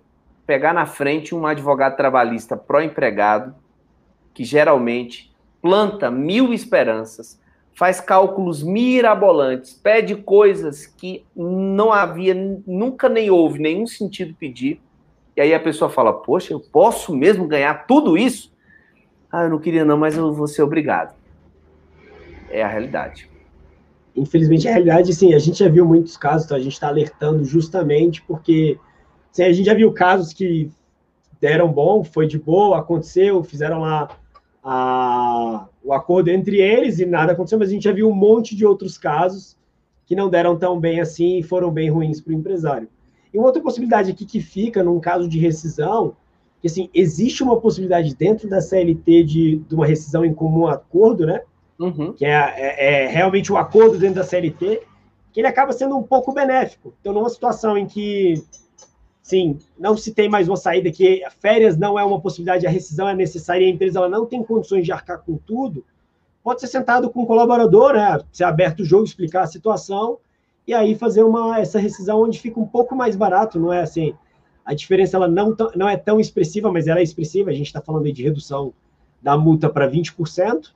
pegar 0.46 0.74
na 0.74 0.86
frente 0.86 1.34
um 1.34 1.46
advogado 1.46 1.96
trabalhista 1.96 2.58
pró-empregado 2.58 3.56
que 4.34 4.44
geralmente 4.44 5.34
planta 5.62 6.12
mil 6.12 6.54
esperanças, 6.54 7.40
faz 7.74 8.00
cálculos 8.00 8.62
mirabolantes, 8.64 9.74
pede 9.74 10.16
coisas 10.16 10.86
que 10.86 11.26
não 11.36 11.92
havia, 11.92 12.34
nunca 12.66 13.10
nem 13.10 13.30
houve 13.30 13.60
nenhum 13.60 13.88
sentido 13.88 14.36
pedir, 14.36 14.82
e 15.36 15.42
aí 15.42 15.54
a 15.54 15.60
pessoa 15.60 15.90
fala: 15.90 16.14
Poxa, 16.14 16.54
eu 16.54 16.60
posso 16.60 17.16
mesmo 17.16 17.48
ganhar 17.48 17.86
tudo 17.86 18.18
isso? 18.18 18.54
Ah, 19.32 19.44
eu 19.44 19.50
não 19.50 19.60
queria 19.60 19.84
não, 19.84 19.98
mas 19.98 20.18
eu 20.18 20.32
vou 20.32 20.48
ser 20.48 20.62
obrigado. 20.62 21.16
É 22.50 22.64
a 22.64 22.68
realidade. 22.68 23.30
Infelizmente, 24.16 24.68
a 24.68 24.72
realidade, 24.72 25.14
sim, 25.14 25.34
a 25.34 25.40
gente 25.40 25.60
já 25.60 25.68
viu 25.68 25.86
muitos 25.86 26.16
casos, 26.16 26.46
então 26.46 26.58
a 26.58 26.62
gente 26.62 26.74
está 26.74 26.88
alertando 26.88 27.44
justamente 27.44 28.22
porque 28.22 28.80
a 29.38 29.52
gente 29.52 29.66
já 29.66 29.74
viu 29.74 29.92
casos 29.92 30.32
que 30.32 30.72
deram 31.42 31.72
bom, 31.72 32.04
foi 32.04 32.26
de 32.26 32.40
boa, 32.40 32.80
aconteceu, 32.80 33.44
fizeram 33.44 33.82
lá 33.82 34.08
a, 34.64 35.68
o 35.84 35.94
acordo 35.94 36.30
entre 36.30 36.62
eles 36.62 37.00
e 37.00 37.06
nada 37.06 37.34
aconteceu, 37.34 37.60
mas 37.60 37.70
a 37.70 37.72
gente 37.72 37.84
já 37.84 37.92
viu 37.92 38.10
um 38.10 38.16
monte 38.16 38.56
de 38.56 38.66
outros 38.66 38.98
casos 38.98 39.58
que 40.06 40.16
não 40.16 40.30
deram 40.30 40.58
tão 40.58 40.80
bem 40.80 41.00
assim 41.00 41.40
e 41.40 41.44
foram 41.44 41.72
bem 41.72 41.90
ruins 41.90 42.22
para 42.22 42.32
o 42.32 42.36
empresário. 42.36 42.88
E 43.34 43.38
uma 43.38 43.48
outra 43.48 43.62
possibilidade 43.62 44.12
aqui 44.12 44.26
que 44.26 44.40
fica 44.40 44.82
num 44.82 45.00
caso 45.00 45.28
de 45.28 45.38
rescisão, 45.38 46.16
que 46.62 46.68
assim, 46.68 46.90
existe 46.94 47.44
uma 47.44 47.60
possibilidade 47.60 48.16
dentro 48.16 48.48
da 48.48 48.62
CLT 48.62 49.24
de, 49.24 49.58
de 49.58 49.76
uma 49.76 49.86
rescisão 49.86 50.24
em 50.24 50.34
comum 50.34 50.68
acordo, 50.68 51.26
né? 51.26 51.42
Uhum. 51.80 52.14
Que 52.14 52.26
é, 52.26 52.32
é, 52.32 53.04
é 53.04 53.08
realmente 53.08 53.52
o 53.52 53.56
um 53.56 53.58
acordo 53.58 53.98
dentro 53.98 54.16
da 54.16 54.24
CLT, 54.24 54.82
que 55.32 55.42
ele 55.42 55.48
acaba 55.48 55.74
sendo 55.74 55.98
um 55.98 56.04
pouco 56.04 56.32
benéfico. 56.32 56.94
Então, 57.02 57.14
numa 57.14 57.30
situação 57.30 57.78
em 57.78 57.86
que 57.86 58.42
sim, 59.26 59.58
não 59.78 59.98
se 59.98 60.14
tem 60.14 60.30
mais 60.30 60.48
uma 60.48 60.56
saída, 60.56 60.92
que 60.92 61.24
férias 61.40 61.76
não 61.76 61.98
é 61.98 62.04
uma 62.04 62.22
possibilidade, 62.22 62.68
a 62.68 62.70
rescisão 62.70 63.10
é 63.10 63.16
necessária 63.16 63.66
a 63.66 63.70
empresa 63.70 63.98
ela 63.98 64.08
não 64.08 64.28
tem 64.28 64.44
condições 64.44 64.86
de 64.86 64.92
arcar 64.92 65.18
com 65.18 65.36
tudo, 65.36 65.84
pode 66.44 66.62
ser 66.62 66.68
sentado 66.68 67.10
com 67.10 67.24
o 67.24 67.26
colaborador, 67.26 67.94
né, 67.94 68.20
ser 68.32 68.44
aberto 68.44 68.82
o 68.82 68.86
jogo, 68.86 69.04
explicar 69.04 69.42
a 69.42 69.48
situação 69.48 70.20
e 70.68 70.76
aí 70.76 70.94
fazer 70.94 71.24
uma 71.24 71.60
essa 71.60 71.80
rescisão 71.80 72.22
onde 72.22 72.40
fica 72.40 72.60
um 72.60 72.68
pouco 72.68 72.96
mais 72.96 73.16
barato, 73.16 73.60
não 73.60 73.74
é 73.74 73.82
assim, 73.82 74.14
a 74.64 74.76
diferença 74.76 75.18
ela 75.18 75.28
não, 75.28 75.56
não 75.76 75.90
é 75.90 75.98
tão 75.98 76.20
expressiva, 76.20 76.72
mas 76.72 76.88
ela 76.88 77.00
é 77.00 77.04
expressiva, 77.04 77.50
a 77.50 77.54
gente 77.54 77.66
está 77.66 77.82
falando 77.82 78.06
aí 78.06 78.14
de 78.14 78.22
redução 78.22 78.74
da 79.24 79.36
multa 79.36 79.72
para 79.72 79.90
20%, 79.90 80.72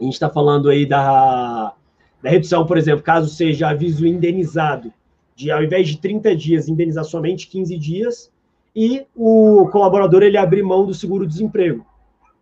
a 0.00 0.04
gente 0.04 0.14
está 0.14 0.28
falando 0.28 0.68
aí 0.68 0.86
da, 0.86 1.74
da 2.22 2.30
redução, 2.30 2.66
por 2.66 2.78
exemplo, 2.78 3.02
caso 3.02 3.28
seja 3.28 3.68
aviso 3.68 4.06
indenizado, 4.06 4.92
de 5.34 5.50
ao 5.50 5.62
invés 5.62 5.88
de 5.88 5.98
30 5.98 6.34
dias, 6.36 6.68
indenizar 6.68 7.04
somente 7.04 7.48
15 7.48 7.76
dias, 7.78 8.30
e 8.74 9.06
o 9.16 9.68
colaborador 9.72 10.22
ele 10.22 10.36
abre 10.36 10.62
mão 10.62 10.86
do 10.86 10.94
seguro-desemprego. 10.94 11.84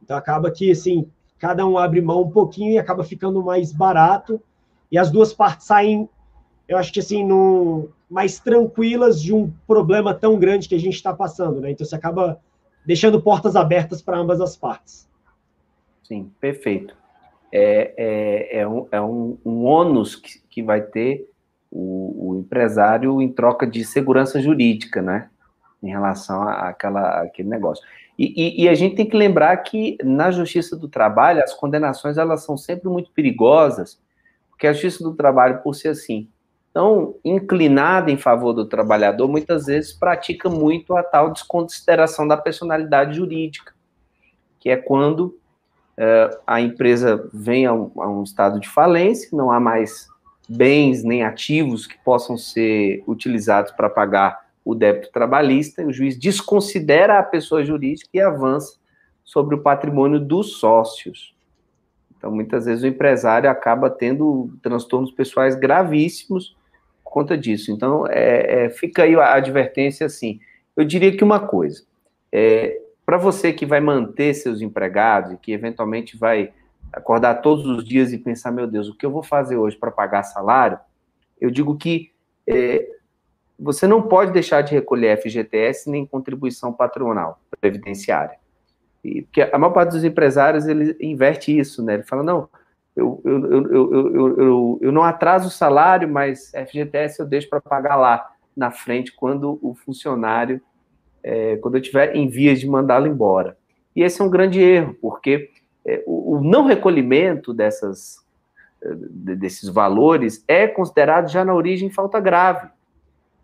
Então 0.02 0.16
acaba 0.16 0.50
que 0.50 0.70
assim, 0.70 1.07
cada 1.38 1.66
um 1.66 1.78
abre 1.78 2.00
mão 2.00 2.22
um 2.22 2.30
pouquinho 2.30 2.72
e 2.72 2.78
acaba 2.78 3.04
ficando 3.04 3.42
mais 3.42 3.72
barato, 3.72 4.40
e 4.90 4.98
as 4.98 5.11
duas 5.11 5.32
partes 5.32 5.66
saem, 5.66 6.09
eu 6.68 6.76
acho 6.76 6.92
que 6.92 7.00
assim, 7.00 7.24
no, 7.24 7.88
mais 8.09 8.38
tranquilas 8.38 9.20
de 9.20 9.34
um 9.34 9.52
problema 9.66 10.14
tão 10.14 10.38
grande 10.38 10.68
que 10.68 10.74
a 10.74 10.80
gente 10.80 10.94
está 10.94 11.12
passando, 11.12 11.61
né? 11.61 11.70
Então 11.70 11.86
você 11.86 11.94
acaba 11.94 12.40
deixando 12.84 13.20
portas 13.20 13.57
abertas 13.57 14.00
para 14.00 14.18
ambas 14.18 14.40
as 14.40 14.57
partes. 14.57 15.09
Sim, 16.04 16.30
perfeito. 16.40 16.94
É, 17.59 17.94
é, 17.96 18.61
é, 18.61 18.68
um, 18.68 18.86
é 18.92 19.00
um, 19.00 19.38
um 19.42 19.64
ônus 19.64 20.14
que, 20.14 20.40
que 20.50 20.62
vai 20.62 20.82
ter 20.82 21.26
o, 21.70 22.32
o, 22.32 22.38
empresário 22.38 23.22
em 23.22 23.32
troca 23.32 23.66
de 23.66 23.82
segurança 23.82 24.38
jurídica, 24.42 25.00
né? 25.00 25.30
em 25.82 25.88
relação 25.88 26.42
àquela, 26.42 27.22
àquele 27.22 27.48
negócio. 27.48 27.82
E, 28.18 28.32
e, 28.36 28.64
e, 28.64 28.68
a 28.68 28.74
gente 28.74 28.94
tem 28.94 29.09
que 29.09 29.16
lembrar 29.16 29.57
que 29.59 29.96
na 30.02 30.30
Justiça 30.30 30.76
do 30.76 30.86
Trabalho 30.86 31.42
as 31.42 31.54
condenações 31.54 32.18
elas 32.18 32.44
são 32.44 32.57
sempre 32.57 32.90
muito 32.90 33.11
perigosas, 33.12 33.98
porque 34.50 34.66
a 34.66 34.72
Justiça 34.72 35.02
do 35.02 35.14
Trabalho, 35.14 35.62
por 35.62 35.74
ser 35.74 35.88
assim, 35.88 36.28
tão 36.74 37.14
inclinada 37.24 38.11
em 38.11 38.18
favor 38.18 38.52
do 38.52 38.66
trabalhador, 38.66 39.28
muitas 39.28 39.64
vezes 39.64 39.94
pratica 39.94 40.50
muito 40.50 40.94
a 40.94 41.02
tal 41.02 41.32
desconsideração 41.32 42.28
da 42.28 42.36
personalidade 42.36 43.16
jurídica, 43.16 43.74
que 44.61 44.68
é 44.68 44.76
quando 44.76 45.38
uh, 45.99 46.38
a 46.47 46.61
empresa 46.61 47.28
vem 47.32 47.66
a 47.66 47.72
um, 47.72 47.90
a 47.97 48.09
um 48.09 48.22
estado 48.22 48.61
de 48.61 48.68
falência, 48.68 49.28
não 49.32 49.51
há 49.51 49.59
mais 49.59 50.09
bens 50.49 51.03
nem 51.03 51.24
ativos 51.24 51.86
que 51.86 51.99
possam 52.05 52.38
ser 52.38 53.03
utilizados 53.07 53.72
para 53.72 53.90
pagar 53.90 54.47
o 54.64 54.74
débito 54.74 55.11
trabalhista, 55.12 55.82
e 55.82 55.86
o 55.86 55.92
juiz 55.92 56.18
desconsidera 56.18 57.18
a 57.18 57.22
pessoa 57.22 57.64
jurídica 57.64 58.09
e 58.12 58.20
avança 58.20 58.78
sobre 59.24 59.55
o 59.55 59.62
patrimônio 59.62 60.20
dos 60.20 60.59
sócios. 60.59 61.34
Então, 62.16 62.30
muitas 62.30 62.64
vezes 62.64 62.82
o 62.82 62.86
empresário 62.86 63.49
acaba 63.49 63.90
tendo 63.90 64.51
transtornos 64.62 65.12
pessoais 65.12 65.55
gravíssimos 65.55 66.57
por 67.05 67.12
conta 67.12 67.36
disso. 67.36 67.70
Então, 67.70 68.07
é, 68.09 68.64
é, 68.64 68.70
fica 68.70 69.05
aí 69.05 69.14
a 69.14 69.34
advertência 69.34 70.07
assim. 70.07 70.40
Eu 70.76 70.84
diria 70.84 71.16
que 71.16 71.22
uma 71.22 71.40
coisa, 71.40 71.84
é, 72.32 72.80
para 73.07 73.16
você 73.16 73.52
que 73.52 73.64
vai 73.64 73.80
manter 73.80 74.34
seus 74.34 74.61
empregados 74.61 75.32
e 75.32 75.36
que 75.36 75.52
eventualmente 75.52 76.16
vai 76.16 76.52
acordar 76.92 77.36
todos 77.36 77.64
os 77.64 77.84
dias 77.84 78.12
e 78.12 78.18
pensar, 78.18 78.50
meu 78.50 78.66
Deus, 78.66 78.88
o 78.88 78.96
que 78.96 79.07
eu 79.07 79.11
vou 79.12 79.22
fazer 79.22 79.57
hoje 79.57 79.76
para 79.76 79.92
pagar 79.92 80.24
salário? 80.24 80.78
Eu 81.40 81.48
digo 81.48 81.76
que 81.76 82.11
é, 82.48 82.84
você 83.59 83.86
não 83.86 84.02
pode 84.02 84.32
deixar 84.32 84.62
de 84.62 84.74
recolher 84.74 85.16
FGTS 85.22 85.88
nem 85.88 86.04
contribuição 86.04 86.72
patronal 86.72 87.40
previdenciária. 87.61 88.38
E, 89.04 89.22
porque 89.22 89.42
a 89.42 89.57
maior 89.57 89.72
parte 89.72 89.92
dos 89.92 90.04
empresários, 90.04 90.66
ele 90.66 90.96
inverte 91.00 91.57
isso, 91.57 91.84
né? 91.84 91.94
Ele 91.94 92.02
fala, 92.02 92.24
não, 92.24 92.48
eu, 92.96 93.20
eu, 93.24 93.52
eu, 93.52 94.38
eu, 94.38 94.78
eu, 94.80 94.92
não 94.92 95.04
atraso 95.04 95.48
o 95.48 95.50
salário, 95.50 96.09
mas 96.09 96.50
FGTS 96.50 97.20
eu 97.20 97.26
deixo 97.26 97.48
para 97.48 97.61
pagar 97.61 97.94
lá 97.94 98.32
na 98.57 98.70
frente 98.70 99.12
quando 99.14 99.59
o 99.62 99.74
funcionário 99.74 100.61
é, 101.27 101.57
quando 101.57 101.74
eu 101.74 101.81
estiver 101.81 102.14
em 102.14 102.29
vias 102.29 102.61
de 102.61 102.68
mandá-lo 102.68 103.09
embora. 103.09 103.59
E 103.97 104.03
esse 104.03 104.22
é 104.22 104.24
um 104.24 104.31
grande 104.31 104.61
erro, 104.62 104.97
porque 105.03 105.51
é, 105.85 106.01
o, 106.07 106.37
o, 106.37 106.41
não 106.41 106.66
recolhimento 106.66 107.53
dessas, 107.53 108.24
é, 108.81 108.95
desses 109.35 109.68
valores 109.68 110.45
é 110.47 110.68
considerado 110.68 111.29
já 111.29 111.45
na 111.45 111.53
origem 111.53 111.91
falta 111.91 112.20
grave. 112.20 112.68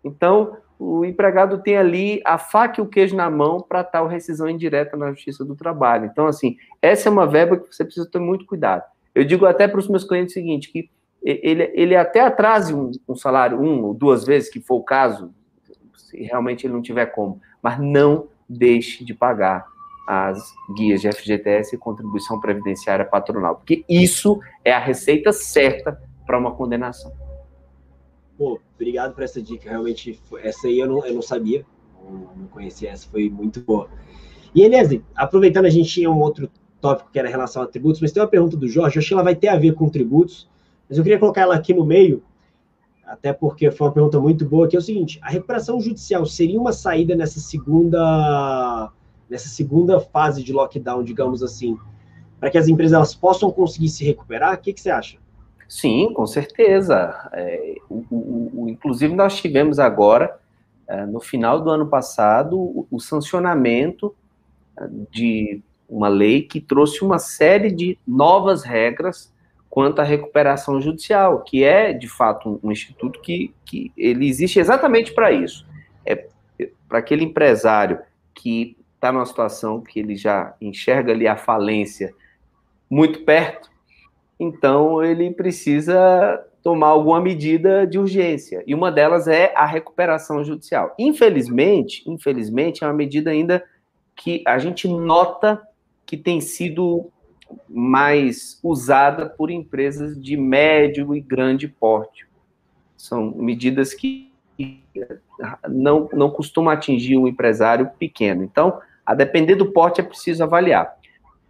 Então, 0.04 0.56
o 0.78 1.04
empregado 1.04 1.58
tem 1.58 1.76
ali 1.76 2.20
a 2.24 2.38
faca 2.38 2.80
e 2.80 2.84
o 2.84 2.88
queijo 2.88 3.16
na 3.16 3.28
mão 3.28 3.60
para 3.60 3.82
tal 3.82 4.06
rescisão 4.06 4.48
indireta 4.48 4.96
na 4.96 5.10
Justiça 5.10 5.44
do 5.44 5.56
Trabalho. 5.56 6.06
Então, 6.06 6.28
assim, 6.28 6.56
essa 6.80 7.08
é 7.08 7.12
uma 7.12 7.26
verba 7.26 7.56
que 7.56 7.74
você 7.74 7.84
precisa 7.84 8.08
ter 8.08 8.20
muito 8.20 8.46
cuidado. 8.46 8.84
Eu 9.12 9.24
digo 9.24 9.44
até 9.44 9.66
para 9.66 9.80
os 9.80 9.88
meus 9.88 10.04
clientes 10.04 10.32
o 10.32 10.38
seguinte, 10.38 10.70
que 10.70 10.88
ele, 11.20 11.70
ele 11.74 11.96
até 11.96 12.20
atrase 12.20 12.72
um, 12.74 12.92
um 13.08 13.16
salário, 13.16 13.60
um 13.60 13.82
ou 13.84 13.94
duas 13.94 14.24
vezes, 14.24 14.48
que 14.48 14.60
for 14.60 14.76
o 14.76 14.82
caso, 14.84 15.32
se 15.96 16.22
realmente 16.22 16.66
ele 16.66 16.74
não 16.74 16.82
tiver 16.82 17.06
como, 17.06 17.40
mas 17.62 17.78
não 17.78 18.28
deixe 18.48 19.04
de 19.04 19.14
pagar 19.14 19.66
as 20.06 20.52
guias 20.76 21.00
de 21.00 21.10
FGTS 21.12 21.74
e 21.74 21.78
contribuição 21.78 22.40
previdenciária 22.40 23.04
patronal, 23.04 23.56
porque 23.56 23.84
isso 23.88 24.40
é 24.64 24.72
a 24.72 24.78
receita 24.78 25.32
certa 25.32 26.02
para 26.26 26.38
uma 26.38 26.52
condenação. 26.54 27.12
Pô, 28.36 28.60
obrigado 28.74 29.14
por 29.14 29.22
essa 29.22 29.40
dica, 29.40 29.70
realmente, 29.70 30.20
essa 30.38 30.66
aí 30.66 30.80
eu 30.80 30.88
não, 30.88 31.06
eu 31.06 31.14
não 31.14 31.22
sabia, 31.22 31.64
não 32.36 32.46
conhecia 32.50 32.90
essa, 32.90 33.08
foi 33.08 33.30
muito 33.30 33.60
boa. 33.60 33.88
E 34.54 34.62
Eliezer, 34.62 35.02
aproveitando, 35.14 35.66
a 35.66 35.70
gente 35.70 35.88
tinha 35.88 36.10
um 36.10 36.18
outro 36.18 36.50
tópico 36.80 37.10
que 37.12 37.18
era 37.18 37.28
em 37.28 37.30
relação 37.30 37.62
a 37.62 37.66
tributos, 37.66 38.00
mas 38.00 38.10
tem 38.10 38.22
uma 38.22 38.28
pergunta 38.28 38.56
do 38.56 38.68
Jorge, 38.68 38.98
acho 38.98 39.08
que 39.08 39.14
ela 39.14 39.22
vai 39.22 39.36
ter 39.36 39.48
a 39.48 39.56
ver 39.56 39.74
com 39.74 39.88
tributos, 39.88 40.50
mas 40.88 40.98
eu 40.98 41.04
queria 41.04 41.18
colocar 41.18 41.42
ela 41.42 41.54
aqui 41.54 41.72
no 41.72 41.84
meio, 41.84 42.22
até 43.12 43.30
porque 43.30 43.70
foi 43.70 43.88
uma 43.88 43.92
pergunta 43.92 44.18
muito 44.18 44.46
boa, 44.46 44.66
que 44.66 44.74
é 44.74 44.78
o 44.78 44.82
seguinte: 44.82 45.20
a 45.22 45.28
recuperação 45.28 45.78
judicial 45.78 46.24
seria 46.24 46.58
uma 46.58 46.72
saída 46.72 47.14
nessa 47.14 47.40
segunda 47.40 48.90
nessa 49.28 49.48
segunda 49.48 50.00
fase 50.00 50.42
de 50.42 50.52
lockdown, 50.52 51.04
digamos 51.04 51.42
assim, 51.42 51.78
para 52.40 52.50
que 52.50 52.56
as 52.56 52.68
empresas 52.68 52.94
elas 52.94 53.14
possam 53.14 53.50
conseguir 53.50 53.90
se 53.90 54.02
recuperar? 54.04 54.54
O 54.54 54.58
que, 54.58 54.72
que 54.72 54.80
você 54.80 54.90
acha? 54.90 55.18
Sim, 55.68 56.12
com 56.12 56.26
certeza. 56.26 57.30
É, 57.32 57.76
o, 57.88 58.04
o, 58.10 58.50
o, 58.62 58.68
inclusive, 58.68 59.14
nós 59.14 59.36
tivemos 59.36 59.78
agora, 59.78 60.38
é, 60.86 61.06
no 61.06 61.20
final 61.20 61.60
do 61.60 61.70
ano 61.70 61.86
passado, 61.86 62.58
o, 62.58 62.86
o 62.90 63.00
sancionamento 63.00 64.14
é, 64.78 64.86
de 65.10 65.62
uma 65.88 66.08
lei 66.08 66.42
que 66.42 66.60
trouxe 66.60 67.02
uma 67.02 67.18
série 67.18 67.70
de 67.70 67.98
novas 68.06 68.64
regras 68.64 69.31
quanto 69.72 70.00
à 70.00 70.04
recuperação 70.04 70.82
judicial, 70.82 71.40
que 71.40 71.64
é, 71.64 71.94
de 71.94 72.06
fato, 72.06 72.60
um, 72.62 72.70
instituto 72.70 73.22
que, 73.22 73.54
que 73.64 73.90
ele 73.96 74.28
existe 74.28 74.60
exatamente 74.60 75.14
para 75.14 75.32
isso. 75.32 75.66
É 76.04 76.28
para 76.86 76.98
aquele 76.98 77.24
empresário 77.24 77.98
que 78.34 78.76
está 78.94 79.10
numa 79.10 79.24
situação 79.24 79.80
que 79.80 79.98
ele 79.98 80.14
já 80.14 80.54
enxerga 80.60 81.12
ali 81.12 81.26
a 81.26 81.38
falência 81.38 82.14
muito 82.90 83.24
perto, 83.24 83.70
então 84.38 85.02
ele 85.02 85.30
precisa 85.30 86.44
tomar 86.62 86.88
alguma 86.88 87.22
medida 87.22 87.86
de 87.86 87.98
urgência. 87.98 88.62
E 88.66 88.74
uma 88.74 88.92
delas 88.92 89.26
é 89.26 89.54
a 89.56 89.64
recuperação 89.64 90.44
judicial. 90.44 90.94
Infelizmente, 90.98 92.02
infelizmente 92.06 92.84
é 92.84 92.86
uma 92.86 92.92
medida 92.92 93.30
ainda 93.30 93.64
que 94.14 94.44
a 94.46 94.58
gente 94.58 94.86
nota 94.86 95.62
que 96.04 96.18
tem 96.18 96.42
sido 96.42 97.10
mais 97.68 98.58
usada 98.62 99.26
por 99.26 99.50
empresas 99.50 100.20
de 100.20 100.36
médio 100.36 101.14
e 101.14 101.20
grande 101.20 101.68
porte. 101.68 102.26
São 102.96 103.32
medidas 103.32 103.94
que 103.94 104.32
não, 105.68 106.08
não 106.12 106.30
costumam 106.30 106.72
atingir 106.72 107.16
o 107.16 107.26
empresário 107.26 107.90
pequeno. 107.98 108.44
Então, 108.44 108.80
a 109.04 109.14
depender 109.14 109.56
do 109.56 109.72
porte, 109.72 110.00
é 110.00 110.04
preciso 110.04 110.42
avaliar. 110.42 110.96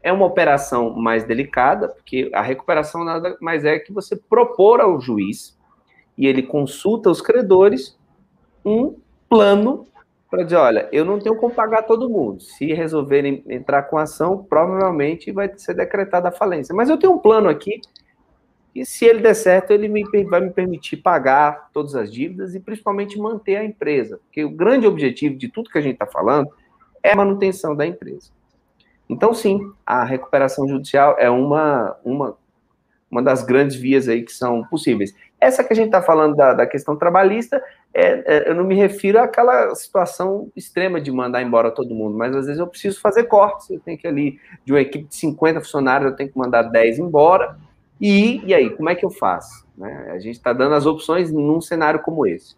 É 0.02 0.12
uma 0.12 0.26
operação 0.26 0.90
mais 0.90 1.24
delicada, 1.24 1.88
porque 1.88 2.30
a 2.34 2.42
recuperação 2.42 3.04
nada 3.04 3.36
mais 3.40 3.64
é 3.64 3.78
que 3.78 3.92
você 3.92 4.16
propor 4.16 4.80
ao 4.80 5.00
juiz, 5.00 5.58
e 6.16 6.26
ele 6.26 6.42
consulta 6.42 7.10
os 7.10 7.20
credores, 7.20 7.98
um 8.64 8.96
plano 9.28 9.86
para 10.32 10.44
dizer, 10.44 10.56
olha, 10.56 10.88
eu 10.90 11.04
não 11.04 11.18
tenho 11.18 11.36
como 11.36 11.54
pagar 11.54 11.82
todo 11.82 12.08
mundo. 12.08 12.40
Se 12.40 12.72
resolverem 12.72 13.44
entrar 13.50 13.82
com 13.82 13.98
ação, 13.98 14.42
provavelmente 14.42 15.30
vai 15.30 15.52
ser 15.58 15.74
decretada 15.74 16.30
a 16.30 16.32
falência. 16.32 16.74
Mas 16.74 16.88
eu 16.88 16.96
tenho 16.96 17.12
um 17.12 17.18
plano 17.18 17.50
aqui 17.50 17.82
e 18.74 18.86
se 18.86 19.04
ele 19.04 19.20
der 19.20 19.34
certo, 19.34 19.72
ele 19.72 19.88
me, 19.88 20.02
vai 20.24 20.40
me 20.40 20.50
permitir 20.50 20.96
pagar 20.96 21.68
todas 21.70 21.94
as 21.94 22.10
dívidas 22.10 22.54
e 22.54 22.60
principalmente 22.60 23.18
manter 23.18 23.56
a 23.56 23.64
empresa. 23.64 24.18
Porque 24.24 24.42
o 24.42 24.48
grande 24.48 24.86
objetivo 24.86 25.36
de 25.36 25.48
tudo 25.48 25.68
que 25.68 25.76
a 25.76 25.82
gente 25.82 25.96
está 25.96 26.06
falando 26.06 26.48
é 27.02 27.12
a 27.12 27.16
manutenção 27.16 27.76
da 27.76 27.86
empresa. 27.86 28.30
Então, 29.10 29.34
sim, 29.34 29.60
a 29.84 30.02
recuperação 30.02 30.66
judicial 30.66 31.14
é 31.18 31.28
uma, 31.28 31.94
uma, 32.02 32.38
uma 33.10 33.22
das 33.22 33.44
grandes 33.44 33.76
vias 33.76 34.08
aí 34.08 34.22
que 34.22 34.32
são 34.32 34.64
possíveis. 34.64 35.14
Essa 35.42 35.64
que 35.64 35.72
a 35.72 35.76
gente 35.76 35.86
está 35.86 36.00
falando 36.00 36.36
da, 36.36 36.54
da, 36.54 36.66
questão 36.68 36.94
trabalhista, 36.94 37.60
é, 37.92 38.22
é, 38.36 38.50
eu 38.50 38.54
não 38.54 38.62
me 38.62 38.76
refiro 38.76 39.18
àquela 39.18 39.74
situação 39.74 40.48
extrema 40.54 41.00
de 41.00 41.10
mandar 41.10 41.42
embora 41.42 41.72
todo 41.72 41.94
mundo, 41.94 42.16
mas 42.16 42.32
às 42.36 42.46
vezes 42.46 42.60
eu 42.60 42.66
preciso 42.68 43.00
fazer 43.00 43.24
cortes, 43.24 43.68
eu 43.68 43.80
tenho 43.80 43.98
que 43.98 44.06
ali, 44.06 44.38
de 44.64 44.72
uma 44.72 44.80
equipe 44.80 45.08
de 45.08 45.16
50 45.16 45.60
funcionários, 45.60 46.12
eu 46.12 46.16
tenho 46.16 46.30
que 46.30 46.38
mandar 46.38 46.62
10 46.62 47.00
embora, 47.00 47.58
e, 48.00 48.40
e 48.44 48.54
aí, 48.54 48.70
como 48.70 48.88
é 48.88 48.94
que 48.94 49.04
eu 49.04 49.10
faço? 49.10 49.66
Né? 49.76 50.10
A 50.12 50.18
gente 50.20 50.36
está 50.36 50.52
dando 50.52 50.76
as 50.76 50.86
opções 50.86 51.32
num 51.32 51.60
cenário 51.60 52.00
como 52.00 52.24
esse. 52.24 52.54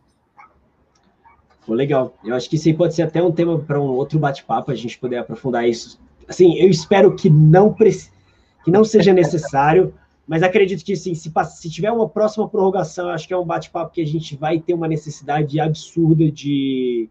legal. 1.67 2.15
Eu 2.23 2.35
acho 2.35 2.51
que 2.51 2.57
isso 2.57 2.69
aí 2.69 2.75
pode 2.75 2.95
ser 2.95 3.03
até 3.03 3.23
um 3.23 3.33
tema 3.33 3.59
para 3.59 3.81
um 3.81 3.93
outro 3.93 4.19
bate-papo, 4.19 4.71
a 4.71 4.75
gente 4.75 4.99
poder 4.99 5.17
aprofundar 5.17 5.67
isso. 5.67 5.99
Assim, 6.29 6.59
eu 6.59 6.69
espero 6.69 7.17
que 7.17 7.31
não, 7.31 7.75
que 7.75 8.71
não 8.71 8.85
seja 8.85 9.15
necessário, 9.15 9.95
mas 10.27 10.43
acredito 10.43 10.85
que 10.85 10.97
sim, 10.97 11.15
se, 11.15 11.31
se 11.31 11.71
tiver 11.71 11.93
uma 11.93 12.09
próxima 12.09 12.49
prorrogação, 12.49 13.09
acho 13.09 13.29
que 13.29 13.35
é 13.35 13.37
um 13.37 13.45
bate-papo 13.45 13.93
que 13.93 14.01
a 14.01 14.07
gente 14.07 14.37
vai 14.37 14.59
ter 14.59 14.73
uma 14.73 14.89
necessidade 14.89 15.61
absurda 15.61 16.31
de, 16.31 17.09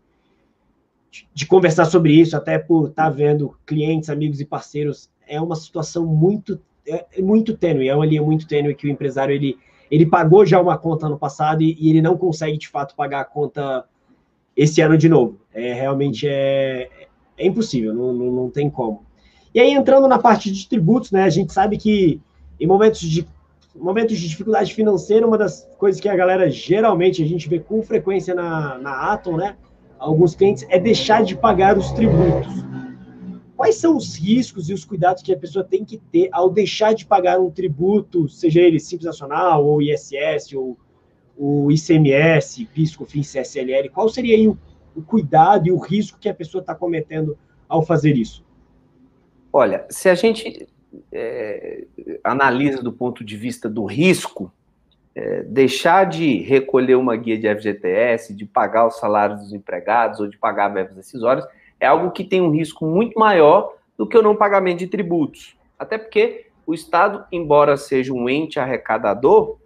de, 1.12 1.28
de 1.32 1.46
conversar 1.46 1.86
sobre 1.86 2.14
isso, 2.14 2.36
até 2.36 2.58
por 2.58 2.90
estar 2.90 3.04
tá 3.04 3.10
vendo 3.10 3.56
clientes, 3.66 4.10
amigos 4.10 4.42
e 4.42 4.46
parceiros. 4.46 5.12
É 5.28 5.40
uma 5.40 5.56
situação 5.56 6.06
muito, 6.06 6.60
é, 6.88 7.06
é 7.18 7.22
muito 7.22 7.56
tênue, 7.56 7.88
é 7.88 7.96
uma 7.96 8.06
linha 8.06 8.24
muito 8.24 8.48
tênue 8.48 8.74
que 8.74 8.88
o 8.88 8.90
empresário 8.90 9.34
ele, 9.34 9.58
ele 9.92 10.08
pagou 10.08 10.44
já 10.44 10.60
uma 10.60 10.78
conta 10.78 11.06
ano 11.06 11.18
passado 11.18 11.62
e, 11.62 11.78
e 11.80 11.92
ele 11.92 12.02
não 12.02 12.18
consegue 12.18 12.58
de 12.58 12.68
fato 12.68 12.96
pagar 12.96 13.22
a 13.22 13.26
conta 13.26 13.86
esse 14.58 14.82
ano 14.82 14.98
de 14.98 15.08
novo. 15.08 15.40
É 15.54 15.72
realmente 15.72 16.28
é, 16.28 16.90
é 17.38 17.46
impossível, 17.46 17.94
não, 17.94 18.12
não, 18.12 18.32
não 18.32 18.50
tem 18.50 18.72
como. 18.72 19.06
E 19.54 19.60
aí 19.60 19.72
entrando 19.72 20.08
na 20.08 20.18
parte 20.18 20.52
de 20.52 20.68
tributos, 20.68 21.12
né? 21.12 21.24
A 21.24 21.30
gente 21.30 21.54
sabe 21.54 21.78
que 21.78 22.20
em 22.60 22.68
momentos 22.68 23.02
de 23.02 23.28
momentos 23.76 24.20
de 24.20 24.28
dificuldade 24.28 24.74
financeira, 24.74 25.26
uma 25.26 25.38
das 25.38 25.68
coisas 25.80 26.00
que 26.00 26.08
a 26.08 26.16
galera 26.16 26.48
geralmente 26.50 27.24
a 27.24 27.26
gente 27.26 27.50
vê 27.50 27.60
com 27.60 27.82
frequência 27.82 28.36
na, 28.36 28.78
na 28.78 29.14
Atom, 29.14 29.36
né? 29.36 29.58
alguns 30.04 30.36
clientes 30.36 30.66
é 30.70 30.78
deixar 30.78 31.24
de 31.24 31.36
pagar 31.36 31.78
os 31.78 31.92
tributos. 31.92 32.54
Quais 33.56 33.76
são 33.76 33.96
os 33.96 34.16
riscos 34.16 34.70
e 34.70 34.74
os 34.74 34.84
cuidados 34.84 35.24
que 35.24 35.34
a 35.34 35.38
pessoa 35.38 35.64
tem 35.64 35.86
que 35.86 35.98
ter 35.98 36.28
ao 36.32 36.50
deixar 36.50 36.94
de 36.94 37.06
pagar 37.06 37.40
um 37.40 37.50
tributo, 37.50 38.28
seja 38.28 38.60
ele 38.60 38.80
Simples 38.80 39.06
Nacional, 39.06 39.66
ou 39.66 39.82
ISS, 39.82 40.54
ou 40.54 40.78
o 41.38 41.72
ICMS, 41.72 42.66
PIS, 42.66 42.96
COFINS, 42.96 43.32
CSLL? 43.32 43.90
Qual 43.92 44.10
seria 44.10 44.36
aí 44.36 44.48
o, 44.48 44.58
o 44.96 45.02
cuidado 45.02 45.68
e 45.68 45.72
o 45.72 45.78
risco 45.78 46.20
que 46.20 46.28
a 46.28 46.34
pessoa 46.34 46.62
está 46.62 46.76
cometendo 46.76 47.38
ao 47.70 47.82
fazer 47.82 48.18
isso? 48.18 48.44
Olha, 49.52 49.86
se 49.90 50.10
a 50.10 50.16
gente 50.16 50.68
é, 51.12 51.86
analisa 52.24 52.82
do 52.82 52.92
ponto 52.92 53.24
de 53.24 53.38
vista 53.38 53.70
do 53.70 53.86
risco, 53.86 54.52
é, 55.16 55.44
deixar 55.44 56.06
de 56.06 56.38
recolher 56.38 56.96
uma 56.96 57.16
guia 57.16 57.38
de 57.38 57.48
FGTS, 57.48 58.34
de 58.34 58.46
pagar 58.46 58.88
os 58.88 58.98
salários 58.98 59.42
dos 59.42 59.54
empregados 59.54 60.20
ou 60.20 60.28
de 60.28 60.38
pagar 60.38 60.70
verbas 60.70 60.96
decisórias, 60.96 61.46
é 61.80 61.86
algo 61.86 62.12
que 62.12 62.24
tem 62.24 62.42
um 62.42 62.50
risco 62.50 62.86
muito 62.86 63.20
maior 63.20 63.76
do 63.98 64.08
que 64.08 64.18
o 64.18 64.22
não 64.22 64.36
pagamento 64.36 64.80
de 64.80 64.88
tributos. 64.88 65.56
Até 65.78 65.98
porque 65.98 66.48
o 66.66 66.74
Estado, 66.74 67.26
embora 67.32 67.78
seja 67.78 68.14
um 68.14 68.30
ente 68.30 68.60
arrecadador, 68.60 69.58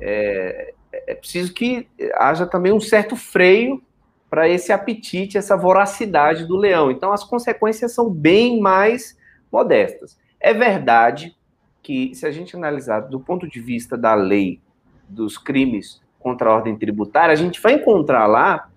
é, 0.00 0.72
é 0.92 1.14
preciso 1.14 1.52
que 1.52 1.88
haja 2.14 2.46
também 2.46 2.72
um 2.72 2.80
certo 2.80 3.16
freio 3.16 3.82
para 4.30 4.48
esse 4.48 4.72
apetite, 4.72 5.38
essa 5.38 5.56
voracidade 5.56 6.46
do 6.46 6.56
leão. 6.56 6.90
Então, 6.90 7.12
as 7.12 7.22
consequências 7.22 7.92
são 7.92 8.10
bem 8.10 8.60
mais 8.60 9.16
modestas. 9.50 10.18
É 10.46 10.52
verdade 10.52 11.34
que, 11.82 12.14
se 12.14 12.26
a 12.26 12.30
gente 12.30 12.54
analisar 12.54 13.00
do 13.00 13.18
ponto 13.18 13.48
de 13.48 13.60
vista 13.60 13.96
da 13.96 14.14
lei 14.14 14.60
dos 15.08 15.38
crimes 15.38 16.02
contra 16.20 16.50
a 16.50 16.54
ordem 16.54 16.76
tributária, 16.76 17.32
a 17.32 17.34
gente 17.34 17.62
vai 17.62 17.72
encontrar 17.72 18.26
lá 18.26 18.68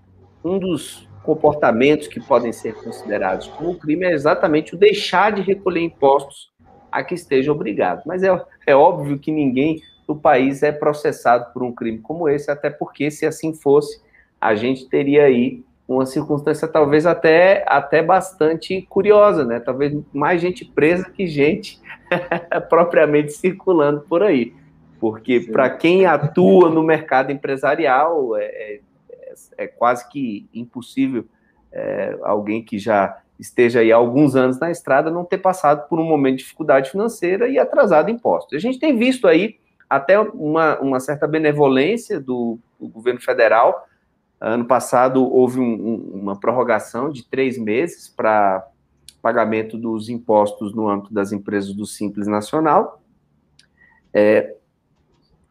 um 0.41 0.57
dos 0.57 1.05
comportamentos 1.23 2.07
que 2.07 2.21
podem 2.21 2.53
ser 2.53 2.73
considerados 2.73 3.47
como 3.47 3.77
crime 3.77 4.05
é 4.05 4.13
exatamente 4.13 4.75
o 4.75 4.77
deixar 4.77 5.33
de 5.33 5.41
recolher 5.41 5.81
impostos 5.81 6.53
a 6.89 7.03
que 7.03 7.15
esteja 7.15 7.51
obrigado. 7.51 8.01
Mas 8.05 8.23
é, 8.23 8.29
é 8.65 8.73
óbvio 8.73 9.19
que 9.19 9.29
ninguém 9.29 9.81
do 10.07 10.15
país 10.15 10.63
é 10.63 10.71
processado 10.71 11.51
por 11.51 11.63
um 11.63 11.75
crime 11.75 11.99
como 11.99 12.29
esse, 12.29 12.49
até 12.49 12.69
porque, 12.69 13.11
se 13.11 13.25
assim 13.25 13.53
fosse, 13.53 14.01
a 14.39 14.55
gente 14.55 14.87
teria 14.87 15.25
aí 15.25 15.65
uma 15.87 16.05
circunstância 16.05 16.67
talvez 16.67 17.05
até, 17.05 17.63
até 17.65 18.03
bastante 18.03 18.81
curiosa, 18.89 19.45
né? 19.45 19.59
Talvez 19.59 19.97
mais 20.13 20.41
gente 20.41 20.65
presa 20.65 21.09
que 21.09 21.25
gente 21.25 21.79
propriamente 22.69 23.31
circulando 23.31 24.01
por 24.01 24.21
aí. 24.21 24.53
Porque 24.99 25.39
para 25.39 25.69
quem 25.69 26.05
atua 26.05 26.69
no 26.69 26.83
mercado 26.83 27.31
empresarial, 27.31 28.35
é, 28.35 28.43
é, 28.43 29.33
é 29.57 29.67
quase 29.67 30.09
que 30.09 30.49
impossível 30.53 31.25
é, 31.71 32.17
alguém 32.23 32.63
que 32.63 32.77
já 32.77 33.17
esteja 33.39 33.79
aí 33.79 33.91
há 33.91 33.95
alguns 33.95 34.35
anos 34.35 34.59
na 34.59 34.71
estrada 34.71 35.11
não 35.11 35.23
ter 35.23 35.37
passado 35.37 35.87
por 35.87 35.99
um 35.99 36.03
momento 36.03 36.37
de 36.37 36.43
dificuldade 36.43 36.89
financeira 36.89 37.47
e 37.47 37.57
atrasado 37.57 38.09
impostos. 38.09 38.55
A 38.55 38.59
gente 38.59 38.79
tem 38.79 38.97
visto 38.97 39.27
aí 39.27 39.57
até 39.89 40.19
uma, 40.19 40.79
uma 40.79 40.99
certa 40.99 41.27
benevolência 41.27 42.19
do, 42.19 42.57
do 42.79 42.89
governo 42.89 43.21
federal 43.21 43.86
Ano 44.39 44.65
passado 44.65 45.23
houve 45.23 45.59
um, 45.59 45.63
um, 45.63 45.95
uma 46.21 46.39
prorrogação 46.39 47.09
de 47.09 47.23
três 47.23 47.57
meses 47.57 48.07
para 48.07 48.67
pagamento 49.21 49.77
dos 49.77 50.09
impostos 50.09 50.73
no 50.73 50.87
âmbito 50.87 51.13
das 51.13 51.31
empresas 51.31 51.73
do 51.73 51.85
Simples 51.85 52.27
Nacional. 52.27 53.01
É, 54.13 54.55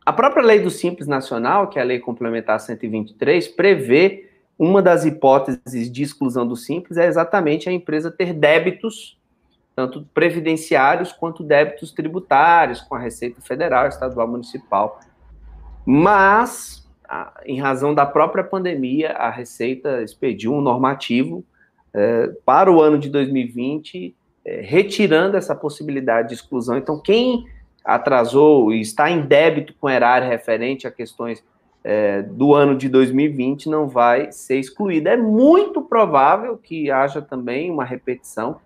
a 0.04 0.12
própria 0.12 0.42
lei 0.42 0.60
do 0.60 0.70
Simples 0.70 1.08
Nacional, 1.08 1.68
que 1.68 1.78
é 1.78 1.82
a 1.82 1.84
lei 1.84 1.98
complementar 1.98 2.60
123, 2.60 3.48
prevê 3.48 4.30
uma 4.58 4.80
das 4.80 5.04
hipóteses 5.04 5.90
de 5.90 6.02
exclusão 6.02 6.46
do 6.46 6.56
Simples 6.56 6.96
é 6.96 7.06
exatamente 7.06 7.68
a 7.68 7.72
empresa 7.72 8.10
ter 8.10 8.32
débitos, 8.32 9.18
tanto 9.74 10.08
previdenciários 10.14 11.12
quanto 11.12 11.42
débitos 11.42 11.92
tributários, 11.92 12.80
com 12.80 12.94
a 12.94 12.98
Receita 12.98 13.42
Federal, 13.42 13.88
Estadual, 13.88 14.28
Municipal. 14.28 15.00
Mas 15.84 16.85
em 17.44 17.60
razão 17.60 17.94
da 17.94 18.04
própria 18.04 18.42
pandemia, 18.42 19.12
a 19.12 19.30
Receita 19.30 20.02
expediu 20.02 20.52
um 20.52 20.60
normativo 20.60 21.44
é, 21.94 22.30
para 22.44 22.70
o 22.70 22.80
ano 22.80 22.98
de 22.98 23.08
2020, 23.08 24.14
é, 24.44 24.60
retirando 24.60 25.36
essa 25.36 25.54
possibilidade 25.54 26.28
de 26.28 26.34
exclusão. 26.34 26.76
Então, 26.76 27.00
quem 27.00 27.46
atrasou 27.84 28.72
e 28.72 28.80
está 28.80 29.10
em 29.10 29.22
débito 29.22 29.74
com 29.80 29.88
erário 29.88 30.28
referente 30.28 30.86
a 30.86 30.90
questões 30.90 31.44
é, 31.84 32.20
do 32.20 32.52
ano 32.52 32.76
de 32.76 32.88
2020 32.88 33.68
não 33.68 33.86
vai 33.86 34.32
ser 34.32 34.58
excluído. 34.58 35.08
É 35.08 35.16
muito 35.16 35.80
provável 35.80 36.58
que 36.58 36.90
haja 36.90 37.22
também 37.22 37.70
uma 37.70 37.84
repetição 37.84 38.56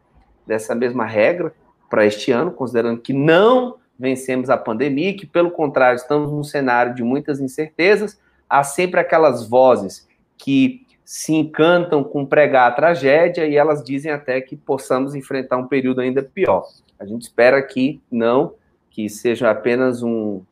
dessa 0.47 0.75
mesma 0.75 1.05
regra 1.05 1.53
para 1.91 2.07
este 2.07 2.33
ano, 2.33 2.51
considerando 2.51 3.01
que 3.01 3.13
não 3.13 3.77
vencemos 3.99 4.49
a 4.49 4.57
pandemia, 4.57 5.15
que 5.15 5.27
pelo 5.27 5.51
contrário 5.51 5.97
estamos 5.97 6.33
num 6.33 6.43
cenário 6.43 6.95
de 6.95 7.03
muitas 7.03 7.41
incertezas, 7.41 8.19
há 8.51 8.65
sempre 8.65 8.99
aquelas 8.99 9.49
vozes 9.49 10.09
que 10.37 10.85
se 11.05 11.33
encantam 11.35 12.03
com 12.03 12.27
pregar 12.27 12.69
a 12.69 12.75
tragédia 12.75 13.47
e 13.47 13.57
elas 13.57 13.83
dizem 13.83 14.11
até 14.11 14.41
que 14.41 14.57
possamos 14.57 15.15
enfrentar 15.15 15.57
um 15.57 15.67
período 15.67 16.01
ainda 16.01 16.23
pior. 16.23 16.67
A 16.99 17.07
gente 17.07 17.23
espera 17.23 17.63
que 17.63 18.01
não, 18.11 18.55
que 18.91 19.09
seja 19.09 19.51
apenas 19.51 20.03
um, 20.03 20.43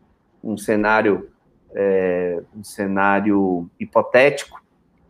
um 0.42 0.56
cenário 0.56 1.28
é, 1.74 2.40
um 2.56 2.64
cenário 2.64 3.68
hipotético 3.78 4.62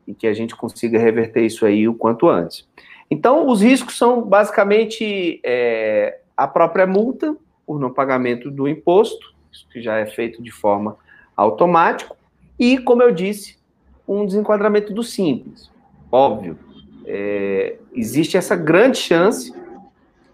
e 0.07 0.14
que 0.14 0.26
a 0.26 0.34
gente 0.34 0.57
consiga 0.57 0.99
reverter 0.99 1.43
isso 1.43 1.64
aí 1.64 1.86
o 1.86 1.95
quanto 1.95 2.28
antes. 2.28 2.68
Então, 3.11 3.47
os 3.47 3.62
riscos 3.62 3.97
são 3.97 4.22
basicamente 4.22 5.41
é, 5.45 6.20
a 6.36 6.49
própria 6.49 6.86
multa 6.86 7.36
por 7.66 7.78
não 7.78 7.93
pagamento 7.93 8.51
do 8.51 8.66
imposto, 8.66 9.34
isso 9.53 9.68
que 9.70 9.80
já 9.80 9.99
é 9.99 10.07
feito 10.07 10.43
de 10.43 10.51
forma 10.51 10.97
automática, 11.36 12.17
e, 12.59 12.78
como 12.78 13.02
eu 13.02 13.12
disse, 13.12 13.59
um 14.06 14.26
desenquadramento 14.26 14.92
do 14.92 15.02
simples. 15.02 15.70
Óbvio, 16.11 16.59
é, 17.04 17.78
existe 17.92 18.36
essa 18.36 18.56
grande 18.56 18.98
chance 18.98 19.52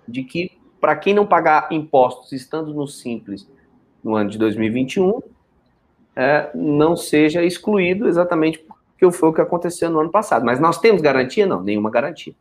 de 0.07 0.23
que, 0.23 0.53
para 0.81 0.97
quem 0.97 1.15
não 1.15 1.27
pagar 1.27 1.69
impostos 1.71 2.33
estando 2.33 2.73
no 2.73 2.87
simples 2.87 3.49
no 4.03 4.15
ano 4.15 4.31
de 4.31 4.39
2021, 4.39 5.21
é, 6.15 6.51
não 6.55 6.97
seja 6.97 7.43
excluído 7.43 8.07
exatamente 8.07 8.59
porque 8.59 9.11
foi 9.11 9.29
o 9.29 9.33
que 9.33 9.41
aconteceu 9.41 9.91
no 9.91 10.01
ano 10.01 10.11
passado. 10.11 10.45
Mas 10.45 10.61
nós 10.61 10.79
temos 10.79 11.03
garantia? 11.03 11.47
Não, 11.47 11.63
nenhuma 11.63 11.91
garantia. 11.91 12.35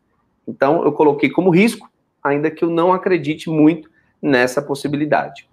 Então, 0.46 0.84
eu 0.84 0.92
coloquei 0.92 1.30
como 1.30 1.50
risco, 1.50 1.90
ainda 2.22 2.50
que 2.50 2.64
eu 2.64 2.70
não 2.70 2.92
acredite 2.92 3.50
muito 3.50 3.90
nessa 4.20 4.62
possibilidade. 4.62 5.48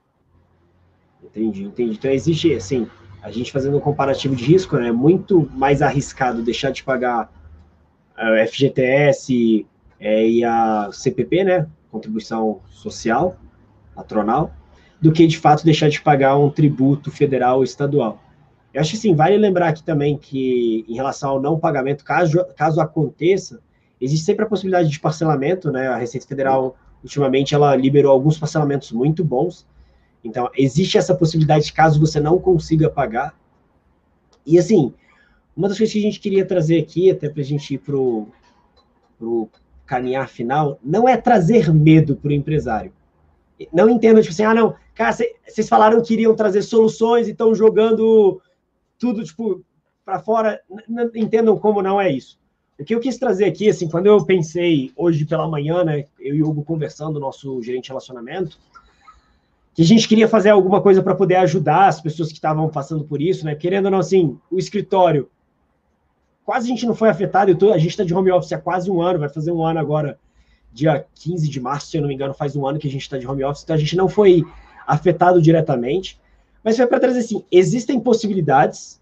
Entendi, 1.23 1.63
entendi. 1.63 1.97
Então, 1.97 2.11
existe, 2.11 2.53
assim, 2.53 2.87
a 3.21 3.31
gente 3.31 3.51
fazendo 3.51 3.77
um 3.77 3.79
comparativo 3.79 4.35
de 4.35 4.43
risco, 4.43 4.77
né, 4.77 4.87
é 4.87 4.91
muito 4.91 5.49
mais 5.53 5.81
arriscado 5.81 6.41
deixar 6.41 6.71
de 6.71 6.83
pagar 6.83 7.31
a 8.15 8.29
eh, 8.31 8.47
FGTS 8.47 9.65
é, 9.99 10.27
e 10.27 10.43
a 10.43 10.89
CPP, 10.91 11.43
né, 11.43 11.67
contribuição 11.91 12.61
social 12.69 13.37
patronal, 13.95 14.51
do 14.99 15.11
que 15.11 15.27
de 15.27 15.37
fato 15.37 15.63
deixar 15.63 15.89
de 15.89 16.01
pagar 16.01 16.37
um 16.37 16.49
tributo 16.49 17.11
federal 17.11 17.57
ou 17.57 17.63
estadual. 17.63 18.19
Eu 18.73 18.81
acho 18.81 18.91
que 18.91 18.97
sim, 18.97 19.13
vale 19.13 19.37
lembrar 19.37 19.67
aqui 19.67 19.83
também 19.83 20.17
que 20.17 20.85
em 20.87 20.95
relação 20.95 21.31
ao 21.31 21.41
não 21.41 21.59
pagamento, 21.59 22.03
caso, 22.03 22.45
caso 22.55 22.79
aconteça, 22.79 23.59
existe 23.99 24.25
sempre 24.25 24.45
a 24.45 24.47
possibilidade 24.47 24.89
de 24.89 24.99
parcelamento, 24.99 25.71
né? 25.71 25.89
A 25.89 25.97
Receita 25.97 26.25
Federal 26.25 26.77
ultimamente 27.03 27.53
ela 27.53 27.75
liberou 27.75 28.11
alguns 28.11 28.37
parcelamentos 28.37 28.91
muito 28.91 29.23
bons. 29.25 29.67
Então, 30.23 30.49
existe 30.55 30.97
essa 30.97 31.15
possibilidade 31.15 31.73
caso 31.73 31.99
você 31.99 32.19
não 32.19 32.39
consiga 32.39 32.89
pagar. 32.89 33.35
E, 34.45 34.59
assim, 34.59 34.93
uma 35.55 35.67
das 35.67 35.77
coisas 35.77 35.93
que 35.93 35.99
a 35.99 36.03
gente 36.03 36.19
queria 36.19 36.45
trazer 36.45 36.79
aqui, 36.79 37.09
até 37.09 37.29
para 37.29 37.41
a 37.41 37.45
gente 37.45 37.73
ir 37.73 37.77
para 37.79 37.95
o 37.95 39.49
caminhar 39.85 40.29
final, 40.29 40.79
não 40.83 41.07
é 41.07 41.17
trazer 41.17 41.73
medo 41.73 42.15
para 42.15 42.29
o 42.29 42.33
empresário. 42.33 42.93
Não 43.73 43.89
entenda, 43.89 44.21
tipo 44.21 44.33
assim, 44.33 44.43
ah, 44.43 44.53
não, 44.53 44.75
cara, 44.95 45.11
vocês 45.11 45.67
falaram 45.67 46.01
que 46.01 46.13
iriam 46.13 46.35
trazer 46.35 46.61
soluções 46.61 47.27
e 47.27 47.31
estão 47.31 47.53
jogando 47.53 48.41
tudo, 48.97 49.23
tipo, 49.23 49.63
para 50.05 50.19
fora. 50.19 50.61
Entendam 51.13 51.57
como 51.57 51.81
não 51.81 51.99
é 51.99 52.11
isso. 52.11 52.39
O 52.79 52.83
que 52.83 52.95
eu 52.95 52.99
quis 52.99 53.17
trazer 53.17 53.45
aqui, 53.45 53.69
assim, 53.69 53.87
quando 53.87 54.07
eu 54.07 54.25
pensei 54.25 54.91
hoje 54.95 55.25
pela 55.25 55.47
manhã, 55.47 55.83
né, 55.83 56.05
eu 56.19 56.35
e 56.35 56.41
o 56.41 56.49
Hugo 56.49 56.63
conversando, 56.63 57.19
nosso 57.19 57.61
gerente 57.61 57.83
de 57.83 57.89
relacionamento, 57.89 58.57
que 59.73 59.81
a 59.81 59.85
gente 59.85 60.07
queria 60.07 60.27
fazer 60.27 60.49
alguma 60.49 60.81
coisa 60.81 61.01
para 61.01 61.15
poder 61.15 61.35
ajudar 61.37 61.87
as 61.87 62.01
pessoas 62.01 62.29
que 62.29 62.35
estavam 62.35 62.69
passando 62.69 63.03
por 63.03 63.21
isso, 63.21 63.45
né? 63.45 63.55
Querendo 63.55 63.85
ou 63.85 63.91
não, 63.91 63.99
assim, 63.99 64.37
o 64.51 64.57
escritório, 64.57 65.29
quase 66.43 66.65
a 66.65 66.69
gente 66.69 66.85
não 66.85 66.93
foi 66.93 67.09
afetado, 67.09 67.55
tô, 67.55 67.71
a 67.71 67.77
gente 67.77 67.91
está 67.91 68.03
de 68.03 68.13
home 68.13 68.31
office 68.31 68.51
há 68.51 68.59
quase 68.59 68.91
um 68.91 69.01
ano, 69.01 69.19
vai 69.19 69.29
fazer 69.29 69.51
um 69.51 69.65
ano 69.65 69.79
agora, 69.79 70.19
dia 70.73 71.05
15 71.15 71.49
de 71.49 71.59
março, 71.61 71.87
se 71.87 71.97
eu 71.97 72.01
não 72.01 72.09
me 72.09 72.15
engano, 72.15 72.33
faz 72.33 72.55
um 72.55 72.65
ano 72.65 72.79
que 72.79 72.87
a 72.87 72.91
gente 72.91 73.01
está 73.01 73.17
de 73.17 73.27
home 73.27 73.43
office, 73.43 73.63
então 73.63 73.75
a 73.75 73.79
gente 73.79 73.95
não 73.95 74.09
foi 74.09 74.43
afetado 74.85 75.41
diretamente, 75.41 76.19
mas 76.63 76.75
foi 76.75 76.87
para 76.87 76.99
trazer 76.99 77.19
assim, 77.19 77.43
existem 77.51 77.99
possibilidades, 77.99 78.99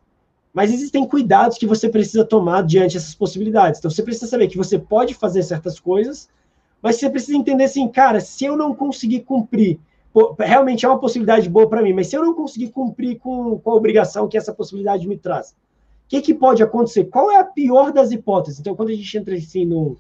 Mas 0.54 0.74
existem 0.74 1.06
cuidados 1.08 1.58
que 1.58 1.68
você 1.68 1.88
precisa 1.88 2.26
tomar 2.26 2.64
diante 2.64 2.96
dessas 2.96 3.14
possibilidades. 3.14 3.80
Então, 3.80 3.92
você 3.92 4.02
precisa 4.02 4.28
saber 4.28 4.48
que 4.48 4.58
você 4.58 4.80
pode 4.80 5.14
fazer 5.14 5.44
certas 5.44 5.80
coisas, 5.80 6.28
mas 6.82 6.96
você 6.96 7.10
precisa 7.10 7.38
entender 7.38 7.66
assim, 7.66 7.88
cara, 7.88 8.20
se 8.20 8.46
eu 8.46 8.58
não 8.58 8.74
conseguir 8.74 9.22
cumprir, 9.22 9.80
realmente 10.40 10.86
é 10.86 10.90
uma 10.90 11.00
possibilidade 11.00 11.50
boa 11.50 11.70
para 11.70 11.82
mim, 11.82 11.94
mas 11.94 12.08
se 12.08 12.16
eu 12.16 12.24
não 12.24 12.34
conseguir 12.34 12.70
cumprir 12.70 13.20
com, 13.20 13.60
com 13.60 13.72
a 13.72 13.76
obrigação 13.76 14.28
que 14.28 14.38
essa 14.38 14.54
possibilidade 14.54 15.08
me 15.08 15.18
traz, 15.18 15.52
o 15.52 15.56
que, 16.10 16.22
que 16.22 16.34
pode 16.34 16.64
acontecer? 16.64 17.06
Qual 17.06 17.30
é 17.30 17.38
a 17.38 17.44
pior 17.44 17.92
das 17.92 18.12
hipóteses? 18.12 18.60
Então, 18.60 18.76
quando 18.76 18.90
a 18.90 18.96
gente 18.96 19.16
entra 19.16 19.36
assim 19.36 19.66
no, 19.66 19.96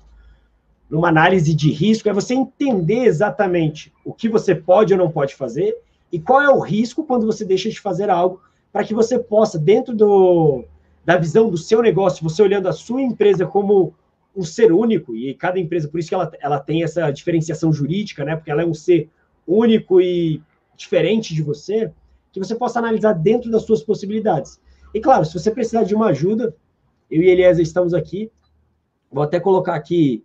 numa 0.90 1.10
análise 1.10 1.54
de 1.54 1.72
risco, 1.72 2.10
é 2.10 2.14
você 2.14 2.34
entender 2.34 3.04
exatamente 3.04 3.94
o 4.04 4.12
que 4.12 4.28
você 4.28 4.56
pode 4.56 4.92
ou 4.92 5.00
não 5.00 5.12
pode 5.12 5.36
fazer 5.36 5.78
e 6.12 6.20
qual 6.20 6.42
é 6.42 6.50
o 6.50 6.60
risco 6.60 7.04
quando 7.04 7.28
você 7.28 7.46
deixa 7.46 7.70
de 7.70 7.80
fazer 7.80 8.10
algo 8.10 8.42
para 8.72 8.84
que 8.84 8.94
você 8.94 9.20
possa, 9.20 9.60
dentro 9.60 9.96
do, 9.96 10.64
da 11.06 11.18
visão 11.18 11.50
do 11.50 11.58
seu 11.58 11.82
negócio, 11.82 12.24
você 12.24 12.42
olhando 12.42 12.68
a 12.68 12.74
sua 12.74 13.02
empresa 13.02 13.46
como 13.46 13.94
um 14.36 14.44
ser 14.44 14.72
único, 14.72 15.16
e 15.16 15.34
cada 15.34 15.60
empresa, 15.60 15.88
por 15.88 16.00
isso 16.00 16.10
que 16.10 16.16
ela, 16.16 16.32
ela 16.40 16.60
tem 16.60 16.84
essa 16.84 17.10
diferenciação 17.12 17.74
jurídica, 17.74 18.24
né? 18.24 18.36
Porque 18.36 18.52
ela 18.52 18.62
é 18.62 18.66
um 18.66 18.74
ser 18.74 19.10
único 19.50 20.00
e 20.00 20.42
diferente 20.78 21.34
de 21.34 21.42
você, 21.42 21.92
que 22.32 22.40
você 22.40 22.56
possa 22.56 22.80
analisar 22.80 23.14
dentro 23.14 23.50
das 23.50 23.64
suas 23.64 23.82
possibilidades. 23.82 24.62
E 24.94 25.00
claro, 25.02 25.26
se 25.26 25.34
você 25.34 25.52
precisar 25.52 25.84
de 25.84 25.96
uma 25.96 26.08
ajuda, 26.08 26.56
eu 27.10 27.22
e 27.22 27.30
Eliezer 27.30 27.64
estamos 27.64 27.94
aqui. 27.94 28.32
Vou 29.12 29.24
até 29.24 29.40
colocar 29.40 29.74
aqui 29.74 30.24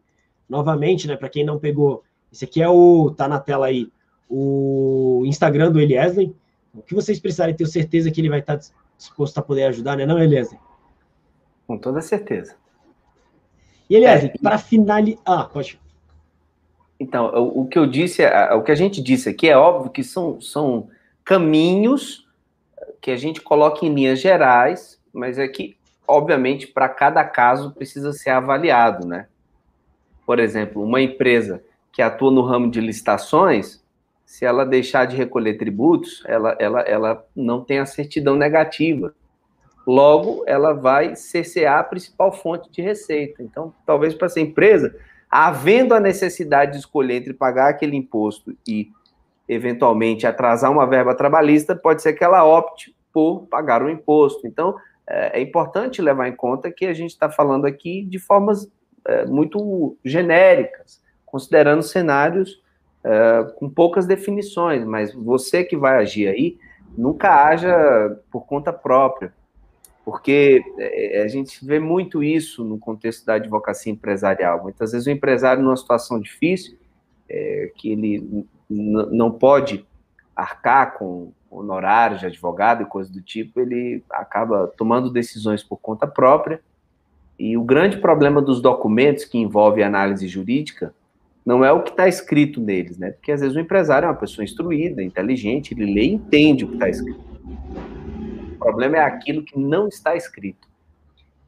novamente, 0.49 1.09
né, 1.09 1.17
para 1.17 1.31
quem 1.31 1.45
não 1.45 1.59
pegou. 1.59 2.05
Esse 2.31 2.45
aqui 2.45 2.63
é 2.63 2.69
o 2.69 3.11
tá 3.17 3.27
na 3.27 3.41
tela 3.41 3.67
aí, 3.67 3.91
o 4.29 5.23
Instagram 5.25 5.73
do 5.73 5.81
Eliezer. 5.81 6.33
O 6.75 6.83
que 6.83 6.95
vocês 6.95 7.19
precisarem, 7.19 7.55
tenho 7.55 7.69
certeza 7.69 8.11
que 8.11 8.21
ele 8.21 8.29
vai 8.29 8.41
estar 8.41 8.59
disposto 8.99 9.39
a 9.39 9.43
poder 9.43 9.65
ajudar, 9.65 9.97
né, 9.97 10.05
não, 10.05 10.19
Eliezer? 10.19 10.59
Com 11.67 11.79
toda 11.79 12.03
certeza. 12.03 12.57
E, 13.89 13.97
Eliezer, 13.97 14.33
é, 14.35 14.39
para 14.39 14.59
finalizar... 14.59 15.23
Ah, 15.25 15.45
pode... 15.45 15.81
Então, 16.99 17.27
o, 17.35 17.67
que 17.67 17.79
eu 17.79 17.87
disse, 17.87 18.23
o 18.57 18.63
que 18.63 18.71
a 18.71 18.77
gente 18.77 19.03
disse 19.03 19.29
aqui 19.29 19.49
é 19.49 19.57
óbvio 19.57 19.91
que 19.91 20.05
são, 20.05 20.41
são 20.41 20.89
caminhos 21.25 22.27
que 23.01 23.11
a 23.11 23.17
gente 23.17 23.41
coloca 23.41 23.85
em 23.85 23.93
linhas 23.93 24.21
gerais, 24.21 25.01
mas 25.13 25.39
é 25.39 25.47
que, 25.49 25.77
obviamente, 26.07 26.67
para 26.67 26.89
cada 26.89 27.25
caso 27.25 27.73
precisa 27.73 28.13
ser 28.13 28.31
avaliado, 28.31 29.07
né? 29.07 29.27
Por 30.25 30.39
exemplo, 30.39 30.83
uma 30.83 31.03
empresa 31.03 31.63
que 31.93 32.01
atua 32.01 32.31
no 32.31 32.43
ramo 32.43 32.71
de 32.71 32.81
licitações, 32.81 33.85
se 34.25 34.45
ela 34.45 34.65
deixar 34.65 35.05
de 35.05 35.17
recolher 35.17 35.59
tributos, 35.59 36.23
ela, 36.27 36.57
ela, 36.59 36.81
ela 36.81 37.27
não 37.37 37.63
tem 37.63 37.79
a 37.79 37.87
certidão 37.87 38.37
negativa. 38.37 39.15
Logo, 39.87 40.43
ela 40.47 40.73
vai 40.73 41.15
cercear 41.15 41.79
a 41.79 41.85
principal 41.85 42.33
fonte 42.33 42.71
de 42.71 42.81
receita. 42.81 43.43
Então, 43.43 43.75
talvez 43.85 44.15
para 44.15 44.27
essa 44.27 44.41
empresa, 44.41 44.97
havendo 45.37 45.95
a 45.95 45.99
necessidade 45.99 46.75
de 46.75 46.79
escolher 46.79 47.17
entre 47.17 47.35
pagar 47.35 47.69
aquele 47.69 47.97
imposto 47.97 48.57
e, 48.65 48.89
eventualmente, 49.49 50.29
atrasar 50.29 50.71
uma 50.71 50.87
verba 50.87 51.13
trabalhista, 51.13 51.75
pode 51.75 52.03
ser 52.03 52.13
que 52.13 52.23
ela 52.23 52.45
opte 52.45 52.95
por 53.13 53.49
pagar 53.49 53.83
o 53.83 53.91
imposto. 53.91 54.47
Então, 54.47 54.77
é, 55.05 55.41
é 55.41 55.43
importante 55.43 56.01
levar 56.01 56.29
em 56.29 56.37
conta 56.37 56.71
que 56.71 56.87
a 56.87 56.95
gente 56.95 57.11
está 57.11 57.29
falando 57.29 57.65
aqui 57.65 58.05
de 58.05 58.17
formas 58.17 58.71
é, 59.05 59.27
muito 59.27 59.97
genéricas, 60.05 61.03
considerando 61.27 61.83
cenários 61.83 62.63
é, 63.03 63.43
com 63.57 63.69
poucas 63.69 64.07
definições, 64.07 64.85
mas 64.85 65.13
você 65.13 65.65
que 65.65 65.77
vai 65.77 65.97
agir 65.97 66.29
aí, 66.29 66.57
nunca 66.97 67.45
haja 67.45 68.17
por 68.31 68.47
conta 68.47 68.73
própria, 68.73 69.35
porque 70.05 70.63
é, 70.79 71.23
a 71.23 71.29
gente 71.29 71.65
vê 71.65 71.79
muito 71.79 72.23
isso 72.23 72.63
no 72.63 72.79
contexto 72.79 73.25
da 73.25 73.35
advocacia 73.35 73.91
empresarial. 73.91 74.63
Muitas 74.63 74.93
vezes 74.93 75.07
o 75.07 75.11
empresário, 75.11 75.63
numa 75.63 75.77
situação 75.77 76.21
difícil, 76.21 76.77
é, 77.29 77.73
que 77.77 77.91
ele 77.91 78.47
não 78.69 79.31
pode 79.31 79.87
arcar 80.37 80.95
com 80.99 81.33
honorários 81.51 82.21
de 82.21 82.27
advogado 82.27 82.83
e 82.83 82.87
coisas 82.87 83.11
do 83.13 83.23
tipo, 83.23 83.61
ele 83.61 84.03
acaba 84.11 84.67
tomando 84.77 85.11
decisões 85.11 85.63
por 85.63 85.79
conta 85.79 86.07
própria. 86.07 86.61
E 87.39 87.57
o 87.57 87.65
grande 87.65 87.97
problema 87.97 88.43
dos 88.43 88.61
documentos 88.61 89.25
que 89.25 89.39
envolve 89.39 89.83
análise 89.83 90.27
jurídica 90.29 90.95
não 91.47 91.65
é 91.65 91.73
o 91.73 91.83
que 91.83 91.91
está 91.91 92.09
escrito 92.09 92.61
neles, 92.61 92.99
né? 92.99 93.11
Porque 93.11 93.33
às 93.33 93.41
vezes 93.41 93.57
o 93.57 93.61
empresário 93.61 94.07
é 94.07 94.09
uma 94.09 94.17
pessoa 94.17 94.45
instruída, 94.45 95.03
inteligente, 95.03 95.75
ele 95.75 95.93
lê 95.93 96.03
e 96.03 96.15
entende 96.15 96.65
o 96.65 96.69
que 96.69 96.75
está 96.75 96.89
escrito. 96.89 97.21
Problema 98.65 98.97
é 98.97 99.01
aquilo 99.01 99.43
que 99.43 99.59
não 99.59 99.89
está 99.89 100.17
escrito. 100.17 100.67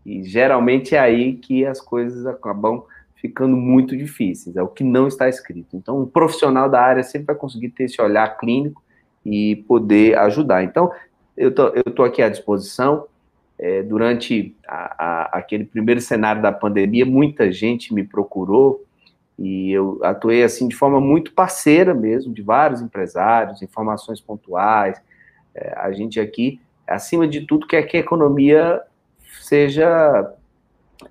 E 0.05 0.23
geralmente 0.23 0.95
é 0.95 0.99
aí 0.99 1.35
que 1.35 1.65
as 1.65 1.81
coisas 1.81 2.27
acabam 2.27 2.85
ficando 3.15 3.57
muito 3.57 3.97
difíceis, 3.97 4.55
é 4.55 4.63
o 4.63 4.69
que 4.69 4.85
não 4.85 5.09
está 5.09 5.27
escrito. 5.27 5.75
Então, 5.77 6.03
um 6.03 6.07
profissional 6.07 6.69
da 6.69 6.81
área 6.81 7.03
sempre 7.03 7.29
vai 7.29 7.35
conseguir 7.37 7.71
ter 7.71 7.85
esse 7.85 8.01
olhar 8.01 8.37
clínico 8.37 8.83
e 9.25 9.57
poder 9.67 10.19
ajudar. 10.19 10.63
Então, 10.63 10.93
eu 11.35 11.53
tô, 11.53 11.69
eu 11.69 11.85
tô 11.85 12.05
aqui 12.05 12.21
à 12.21 12.29
disposição. 12.29 13.07
É, 13.59 13.83
durante 13.83 14.55
a, 14.69 15.05
a, 15.05 15.23
aquele 15.39 15.65
primeiro 15.65 16.03
cenário 16.03 16.43
da 16.43 16.53
pandemia, 16.53 17.07
muita 17.07 17.51
gente 17.51 17.95
me 17.95 18.05
procurou 18.05 18.85
e 19.39 19.73
eu 19.73 19.99
atuei 20.03 20.43
assim 20.43 20.69
de 20.69 20.77
forma 20.77 21.01
muito 21.01 21.33
parceira 21.33 21.95
mesmo, 21.95 22.35
de 22.35 22.43
vários 22.43 22.83
empresários, 22.83 23.63
informações 23.63 24.21
pontuais. 24.21 25.01
É, 25.55 25.75
a 25.79 25.91
gente 25.91 26.21
aqui, 26.21 26.61
acima 26.87 27.27
de 27.27 27.43
tudo, 27.47 27.67
quer 27.67 27.83
que 27.83 27.97
a 27.97 28.01
economia 28.01 28.83
seja 29.41 30.35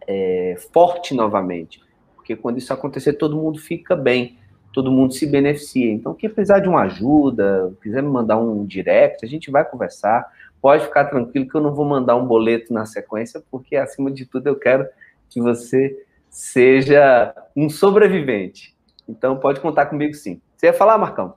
é, 0.08 0.58
forte 0.74 1.14
novamente, 1.14 1.82
porque 2.16 2.36
quando 2.36 2.58
isso 2.58 2.74
acontecer, 2.74 3.14
todo 3.14 3.36
mundo 3.36 3.60
fica 3.60 3.96
bem, 3.96 4.38
todo 4.74 4.92
mundo 4.92 5.14
se 5.14 5.26
beneficia. 5.26 5.92
Então, 5.92 6.14
quem 6.14 6.30
precisar 6.30 6.60
de 6.60 6.68
uma 6.68 6.82
ajuda, 6.82 7.74
quiser 7.82 8.04
me 8.04 8.10
mandar 8.10 8.38
um 8.38 8.66
direct, 8.66 9.24
a 9.26 9.28
gente 9.28 9.50
vai 9.50 9.64
conversar. 9.64 10.26
Pode 10.62 10.84
ficar 10.84 11.06
tranquilo 11.06 11.48
que 11.48 11.56
eu 11.56 11.62
não 11.62 11.74
vou 11.74 11.86
mandar 11.86 12.16
um 12.16 12.26
boleto 12.26 12.74
na 12.74 12.86
sequência, 12.86 13.42
porque 13.50 13.76
acima 13.76 14.12
de 14.12 14.26
tudo 14.26 14.48
eu 14.48 14.56
quero 14.56 14.86
que 15.30 15.40
você 15.40 15.96
seja 16.30 17.34
um 17.56 17.70
sobrevivente. 17.70 18.76
Então, 19.08 19.38
pode 19.38 19.62
contar 19.62 19.86
comigo 19.86 20.14
sim. 20.14 20.42
Você 20.58 20.66
ia 20.66 20.74
falar, 20.74 20.98
Marcão? 20.98 21.36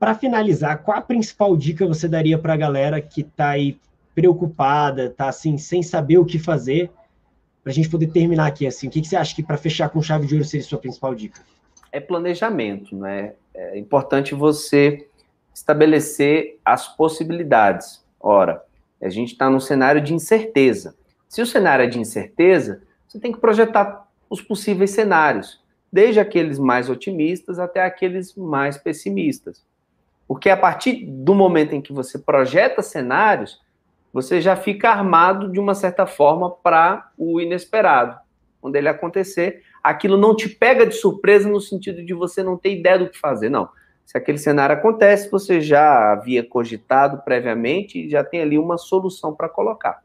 Para 0.00 0.14
finalizar, 0.14 0.82
qual 0.82 0.96
a 0.96 1.02
principal 1.02 1.54
dica 1.54 1.86
você 1.86 2.08
daria 2.08 2.38
para 2.38 2.54
a 2.54 2.56
galera 2.56 3.02
que 3.02 3.20
está 3.20 3.50
aí 3.50 3.78
preocupada, 4.14 5.04
está 5.08 5.28
assim, 5.28 5.58
sem 5.58 5.82
saber 5.82 6.16
o 6.16 6.24
que 6.24 6.38
fazer, 6.38 6.90
para 7.62 7.70
a 7.70 7.74
gente 7.74 7.90
poder 7.90 8.06
terminar 8.06 8.46
aqui 8.46 8.66
assim? 8.66 8.88
O 8.88 8.90
que, 8.90 9.02
que 9.02 9.06
você 9.06 9.16
acha 9.16 9.36
que 9.36 9.42
para 9.42 9.58
fechar 9.58 9.90
com 9.90 10.00
chave 10.00 10.26
de 10.26 10.32
ouro 10.34 10.46
seria 10.46 10.64
a 10.64 10.68
sua 10.68 10.78
principal 10.78 11.14
dica? 11.14 11.42
É 11.92 12.00
planejamento, 12.00 12.96
né? 12.96 13.34
É 13.52 13.78
importante 13.78 14.34
você 14.34 15.06
estabelecer 15.54 16.58
as 16.64 16.88
possibilidades. 16.96 18.02
Ora, 18.18 18.64
a 19.02 19.10
gente 19.10 19.32
está 19.32 19.50
num 19.50 19.60
cenário 19.60 20.00
de 20.00 20.14
incerteza. 20.14 20.94
Se 21.28 21.42
o 21.42 21.46
cenário 21.46 21.84
é 21.84 21.88
de 21.88 21.98
incerteza, 21.98 22.82
você 23.06 23.20
tem 23.20 23.32
que 23.32 23.38
projetar 23.38 24.08
os 24.30 24.40
possíveis 24.40 24.92
cenários, 24.92 25.62
desde 25.92 26.18
aqueles 26.18 26.58
mais 26.58 26.88
otimistas 26.88 27.58
até 27.58 27.84
aqueles 27.84 28.34
mais 28.34 28.78
pessimistas. 28.78 29.68
Porque 30.30 30.48
a 30.48 30.56
partir 30.56 31.04
do 31.06 31.34
momento 31.34 31.74
em 31.74 31.80
que 31.80 31.92
você 31.92 32.16
projeta 32.16 32.82
cenários, 32.82 33.60
você 34.12 34.40
já 34.40 34.54
fica 34.54 34.88
armado 34.88 35.50
de 35.50 35.58
uma 35.58 35.74
certa 35.74 36.06
forma 36.06 36.48
para 36.48 37.10
o 37.18 37.40
inesperado. 37.40 38.16
Quando 38.60 38.76
ele 38.76 38.88
acontecer, 38.88 39.64
aquilo 39.82 40.16
não 40.16 40.36
te 40.36 40.48
pega 40.48 40.86
de 40.86 40.94
surpresa 40.94 41.48
no 41.48 41.60
sentido 41.60 42.04
de 42.04 42.14
você 42.14 42.44
não 42.44 42.56
ter 42.56 42.78
ideia 42.78 42.96
do 42.96 43.10
que 43.10 43.18
fazer, 43.18 43.48
não. 43.48 43.70
Se 44.06 44.16
aquele 44.16 44.38
cenário 44.38 44.76
acontece, 44.76 45.28
você 45.28 45.60
já 45.60 46.12
havia 46.12 46.44
cogitado 46.44 47.22
previamente 47.24 47.98
e 47.98 48.08
já 48.08 48.22
tem 48.22 48.40
ali 48.40 48.56
uma 48.56 48.78
solução 48.78 49.34
para 49.34 49.48
colocar. 49.48 50.00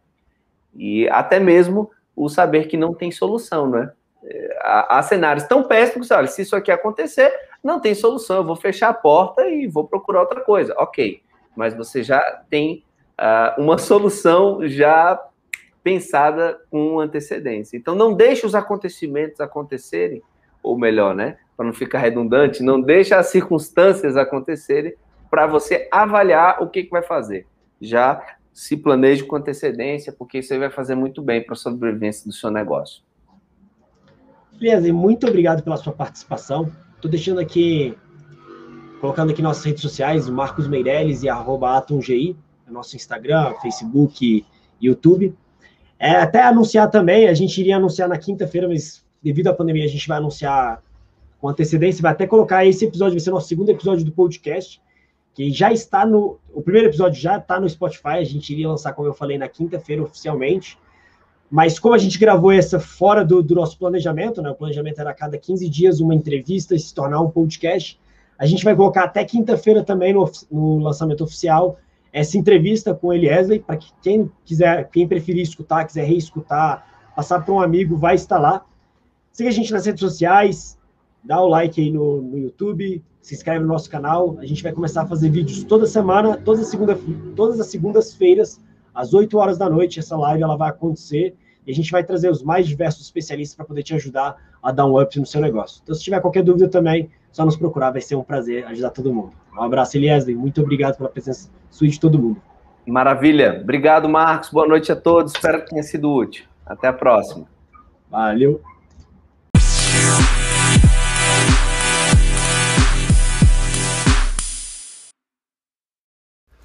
E 0.73 1.07
até 1.09 1.39
mesmo 1.39 1.91
o 2.15 2.27
saber 2.29 2.65
que 2.65 2.77
não 2.77 2.95
tem 2.95 3.11
solução, 3.11 3.69
né? 3.69 3.91
Há, 4.61 4.97
há 4.97 5.03
cenários 5.03 5.45
tão 5.45 5.65
péssimos 5.65 6.07
que, 6.07 6.13
olha, 6.15 6.25
se 6.25 6.41
isso 6.41 6.55
aqui 6.55 6.71
acontecer, 6.71 7.31
não 7.65 7.79
tem 7.79 7.95
solução, 7.95 8.37
eu 8.37 8.43
vou 8.43 8.55
fechar 8.55 8.89
a 8.89 8.93
porta 8.93 9.49
e 9.49 9.65
vou 9.65 9.87
procurar 9.87 10.21
outra 10.21 10.39
coisa. 10.39 10.75
Ok, 10.77 11.23
mas 11.55 11.73
você 11.73 12.03
já 12.03 12.21
tem 12.47 12.83
uh, 13.19 13.59
uma 13.59 13.79
solução 13.79 14.59
já 14.67 15.19
pensada 15.83 16.59
com 16.69 16.99
antecedência. 16.99 17.75
Então, 17.75 17.95
não 17.95 18.13
deixe 18.13 18.45
os 18.45 18.53
acontecimentos 18.53 19.41
acontecerem, 19.41 20.21
ou 20.61 20.77
melhor, 20.77 21.15
né? 21.15 21.37
Para 21.57 21.65
não 21.65 21.73
ficar 21.73 21.97
redundante, 21.97 22.61
não 22.61 22.79
deixe 22.79 23.15
as 23.15 23.27
circunstâncias 23.27 24.15
acontecerem 24.15 24.93
para 25.29 25.47
você 25.47 25.87
avaliar 25.91 26.61
o 26.61 26.69
que, 26.69 26.83
que 26.83 26.91
vai 26.91 27.01
fazer. 27.01 27.47
Já 27.81 28.21
se 28.53 28.77
planeje 28.77 29.23
com 29.23 29.37
antecedência, 29.37 30.13
porque 30.13 30.37
isso 30.37 30.53
aí 30.53 30.59
vai 30.59 30.69
fazer 30.69 30.93
muito 30.93 31.19
bem 31.19 31.43
para 31.43 31.53
a 31.53 31.57
sobrevivência 31.57 32.27
do 32.27 32.33
seu 32.33 32.51
negócio. 32.51 33.01
Beleza, 34.53 34.93
muito 34.93 35.27
obrigado 35.27 35.63
pela 35.63 35.77
sua 35.77 35.93
participação. 35.93 36.71
Estou 37.05 37.11
deixando 37.11 37.39
aqui, 37.39 37.95
colocando 38.99 39.29
aqui 39.29 39.39
nossas 39.39 39.63
redes 39.63 39.83
sociais, 39.83 40.27
Marcos 40.27 40.67
Meirelles 40.67 41.21
e 41.21 41.29
arroba 41.29 41.77
AtomGI, 41.77 42.35
é 42.67 42.71
nosso 42.71 42.95
Instagram, 42.95 43.53
Facebook 43.61 44.43
YouTube. 44.81 45.35
É, 45.99 46.13
até 46.13 46.41
anunciar 46.41 46.89
também, 46.89 47.27
a 47.27 47.33
gente 47.35 47.61
iria 47.61 47.75
anunciar 47.77 48.09
na 48.09 48.17
quinta-feira, 48.17 48.67
mas 48.67 49.05
devido 49.21 49.49
à 49.49 49.53
pandemia 49.53 49.85
a 49.85 49.87
gente 49.87 50.07
vai 50.07 50.17
anunciar 50.17 50.81
com 51.39 51.47
antecedência, 51.47 52.01
vai 52.01 52.11
até 52.11 52.25
colocar 52.25 52.65
esse 52.65 52.85
episódio, 52.85 53.13
vai 53.13 53.19
ser 53.19 53.29
nosso 53.29 53.49
segundo 53.49 53.69
episódio 53.69 54.03
do 54.03 54.11
podcast, 54.11 54.81
que 55.35 55.51
já 55.51 55.71
está 55.71 56.07
no. 56.07 56.39
O 56.51 56.63
primeiro 56.63 56.87
episódio 56.87 57.21
já 57.21 57.37
está 57.37 57.59
no 57.59 57.69
Spotify, 57.69 58.17
a 58.17 58.23
gente 58.23 58.51
iria 58.51 58.67
lançar, 58.67 58.93
como 58.93 59.07
eu 59.07 59.13
falei, 59.13 59.37
na 59.37 59.47
quinta-feira 59.47 60.01
oficialmente. 60.01 60.75
Mas 61.49 61.77
como 61.77 61.93
a 61.93 61.97
gente 61.97 62.17
gravou 62.17 62.51
essa 62.51 62.79
fora 62.79 63.23
do, 63.23 63.41
do, 63.41 63.55
nosso 63.55 63.77
planejamento, 63.77 64.41
né? 64.41 64.49
O 64.49 64.55
planejamento 64.55 64.99
era 64.99 65.11
a 65.11 65.13
cada 65.13 65.37
15 65.37 65.69
dias 65.69 65.99
uma 65.99 66.15
entrevista 66.15 66.77
se 66.77 66.93
tornar 66.93 67.21
um 67.21 67.29
podcast. 67.29 67.99
A 68.37 68.45
gente 68.45 68.63
vai 68.63 68.75
colocar 68.75 69.03
até 69.03 69.23
quinta-feira 69.23 69.83
também 69.83 70.13
no, 70.13 70.29
no, 70.51 70.79
lançamento 70.79 71.23
oficial 71.23 71.77
essa 72.11 72.37
entrevista 72.37 72.93
com 72.95 73.07
o 73.07 73.13
Eliezer, 73.13 73.61
para 73.61 73.75
que 73.75 73.91
quem 74.01 74.31
quiser, 74.45 74.89
quem 74.89 75.05
preferir 75.05 75.43
escutar, 75.43 75.85
quiser 75.85 76.05
reescutar, 76.05 77.11
passar 77.13 77.43
para 77.43 77.53
um 77.53 77.59
amigo, 77.59 77.97
vai 77.97 78.15
estar 78.15 78.39
lá. 78.39 78.65
Siga 79.33 79.49
a 79.49 79.51
gente 79.51 79.71
nas 79.73 79.85
redes 79.85 79.99
sociais, 79.99 80.77
dá 81.21 81.41
o 81.41 81.47
like 81.47 81.81
aí 81.81 81.91
no, 81.91 82.21
no 82.21 82.37
YouTube, 82.37 83.03
se 83.21 83.35
inscreve 83.35 83.59
no 83.59 83.67
nosso 83.67 83.89
canal. 83.89 84.37
A 84.39 84.45
gente 84.45 84.63
vai 84.63 84.71
começar 84.71 85.01
a 85.01 85.05
fazer 85.05 85.29
vídeos 85.29 85.63
toda 85.65 85.85
semana, 85.85 86.37
toda 86.37 86.63
segunda, 86.63 86.97
todas 87.35 87.59
as 87.59 87.67
segundas-feiras, 87.67 88.61
às 88.95 89.13
8 89.13 89.37
horas 89.37 89.57
da 89.57 89.69
noite. 89.69 89.99
Essa 89.99 90.17
live 90.17 90.41
ela 90.41 90.55
vai 90.55 90.69
acontecer 90.69 91.35
e 91.67 91.71
a 91.71 91.75
gente 91.75 91.91
vai 91.91 92.03
trazer 92.03 92.29
os 92.29 92.41
mais 92.41 92.67
diversos 92.67 93.05
especialistas 93.05 93.55
para 93.55 93.65
poder 93.65 93.83
te 93.83 93.93
ajudar 93.93 94.37
a 94.63 94.71
dar 94.71 94.85
um 94.85 94.99
up 94.99 95.19
no 95.19 95.25
seu 95.25 95.41
negócio. 95.41 95.81
Então, 95.83 95.93
se 95.93 96.03
tiver 96.03 96.21
qualquer 96.21 96.43
dúvida 96.43 96.69
também, 96.69 97.09
só 97.31 97.43
nos 97.43 97.57
procurar, 97.57 97.91
vai 97.91 98.01
ser 98.01 98.15
um 98.15 98.23
prazer 98.23 98.65
ajudar 98.67 98.91
todo 98.91 99.13
mundo. 99.13 99.33
Um 99.53 99.61
abraço, 99.61 99.97
Eliezer, 99.97 100.35
muito 100.37 100.61
obrigado 100.61 100.97
pela 100.97 101.09
presença 101.09 101.49
sua 101.69 101.87
de 101.87 101.99
todo 101.99 102.17
mundo. 102.17 102.41
Maravilha. 102.87 103.59
Obrigado, 103.61 104.07
Marcos. 104.07 104.49
Boa 104.51 104.67
noite 104.67 104.91
a 104.91 104.95
todos. 104.95 105.33
Espero 105.33 105.63
que 105.63 105.71
tenha 105.71 105.83
sido 105.83 106.11
útil. 106.11 106.45
Até 106.65 106.87
a 106.87 106.93
próxima. 106.93 107.45
Valeu. 108.09 108.61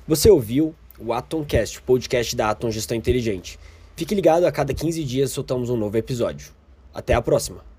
Você 0.06 0.28
ouviu 0.28 0.74
o 1.00 1.12
Atomcast, 1.12 1.78
o 1.78 1.82
podcast 1.82 2.36
da 2.36 2.50
Atom 2.50 2.70
Gestão 2.70 2.96
Inteligente. 2.96 3.58
Fique 3.96 4.14
ligado, 4.14 4.44
a 4.44 4.52
cada 4.52 4.74
15 4.74 5.04
dias 5.04 5.32
soltamos 5.32 5.70
um 5.70 5.76
novo 5.76 5.96
episódio. 5.96 6.52
Até 6.92 7.14
a 7.14 7.22
próxima! 7.22 7.69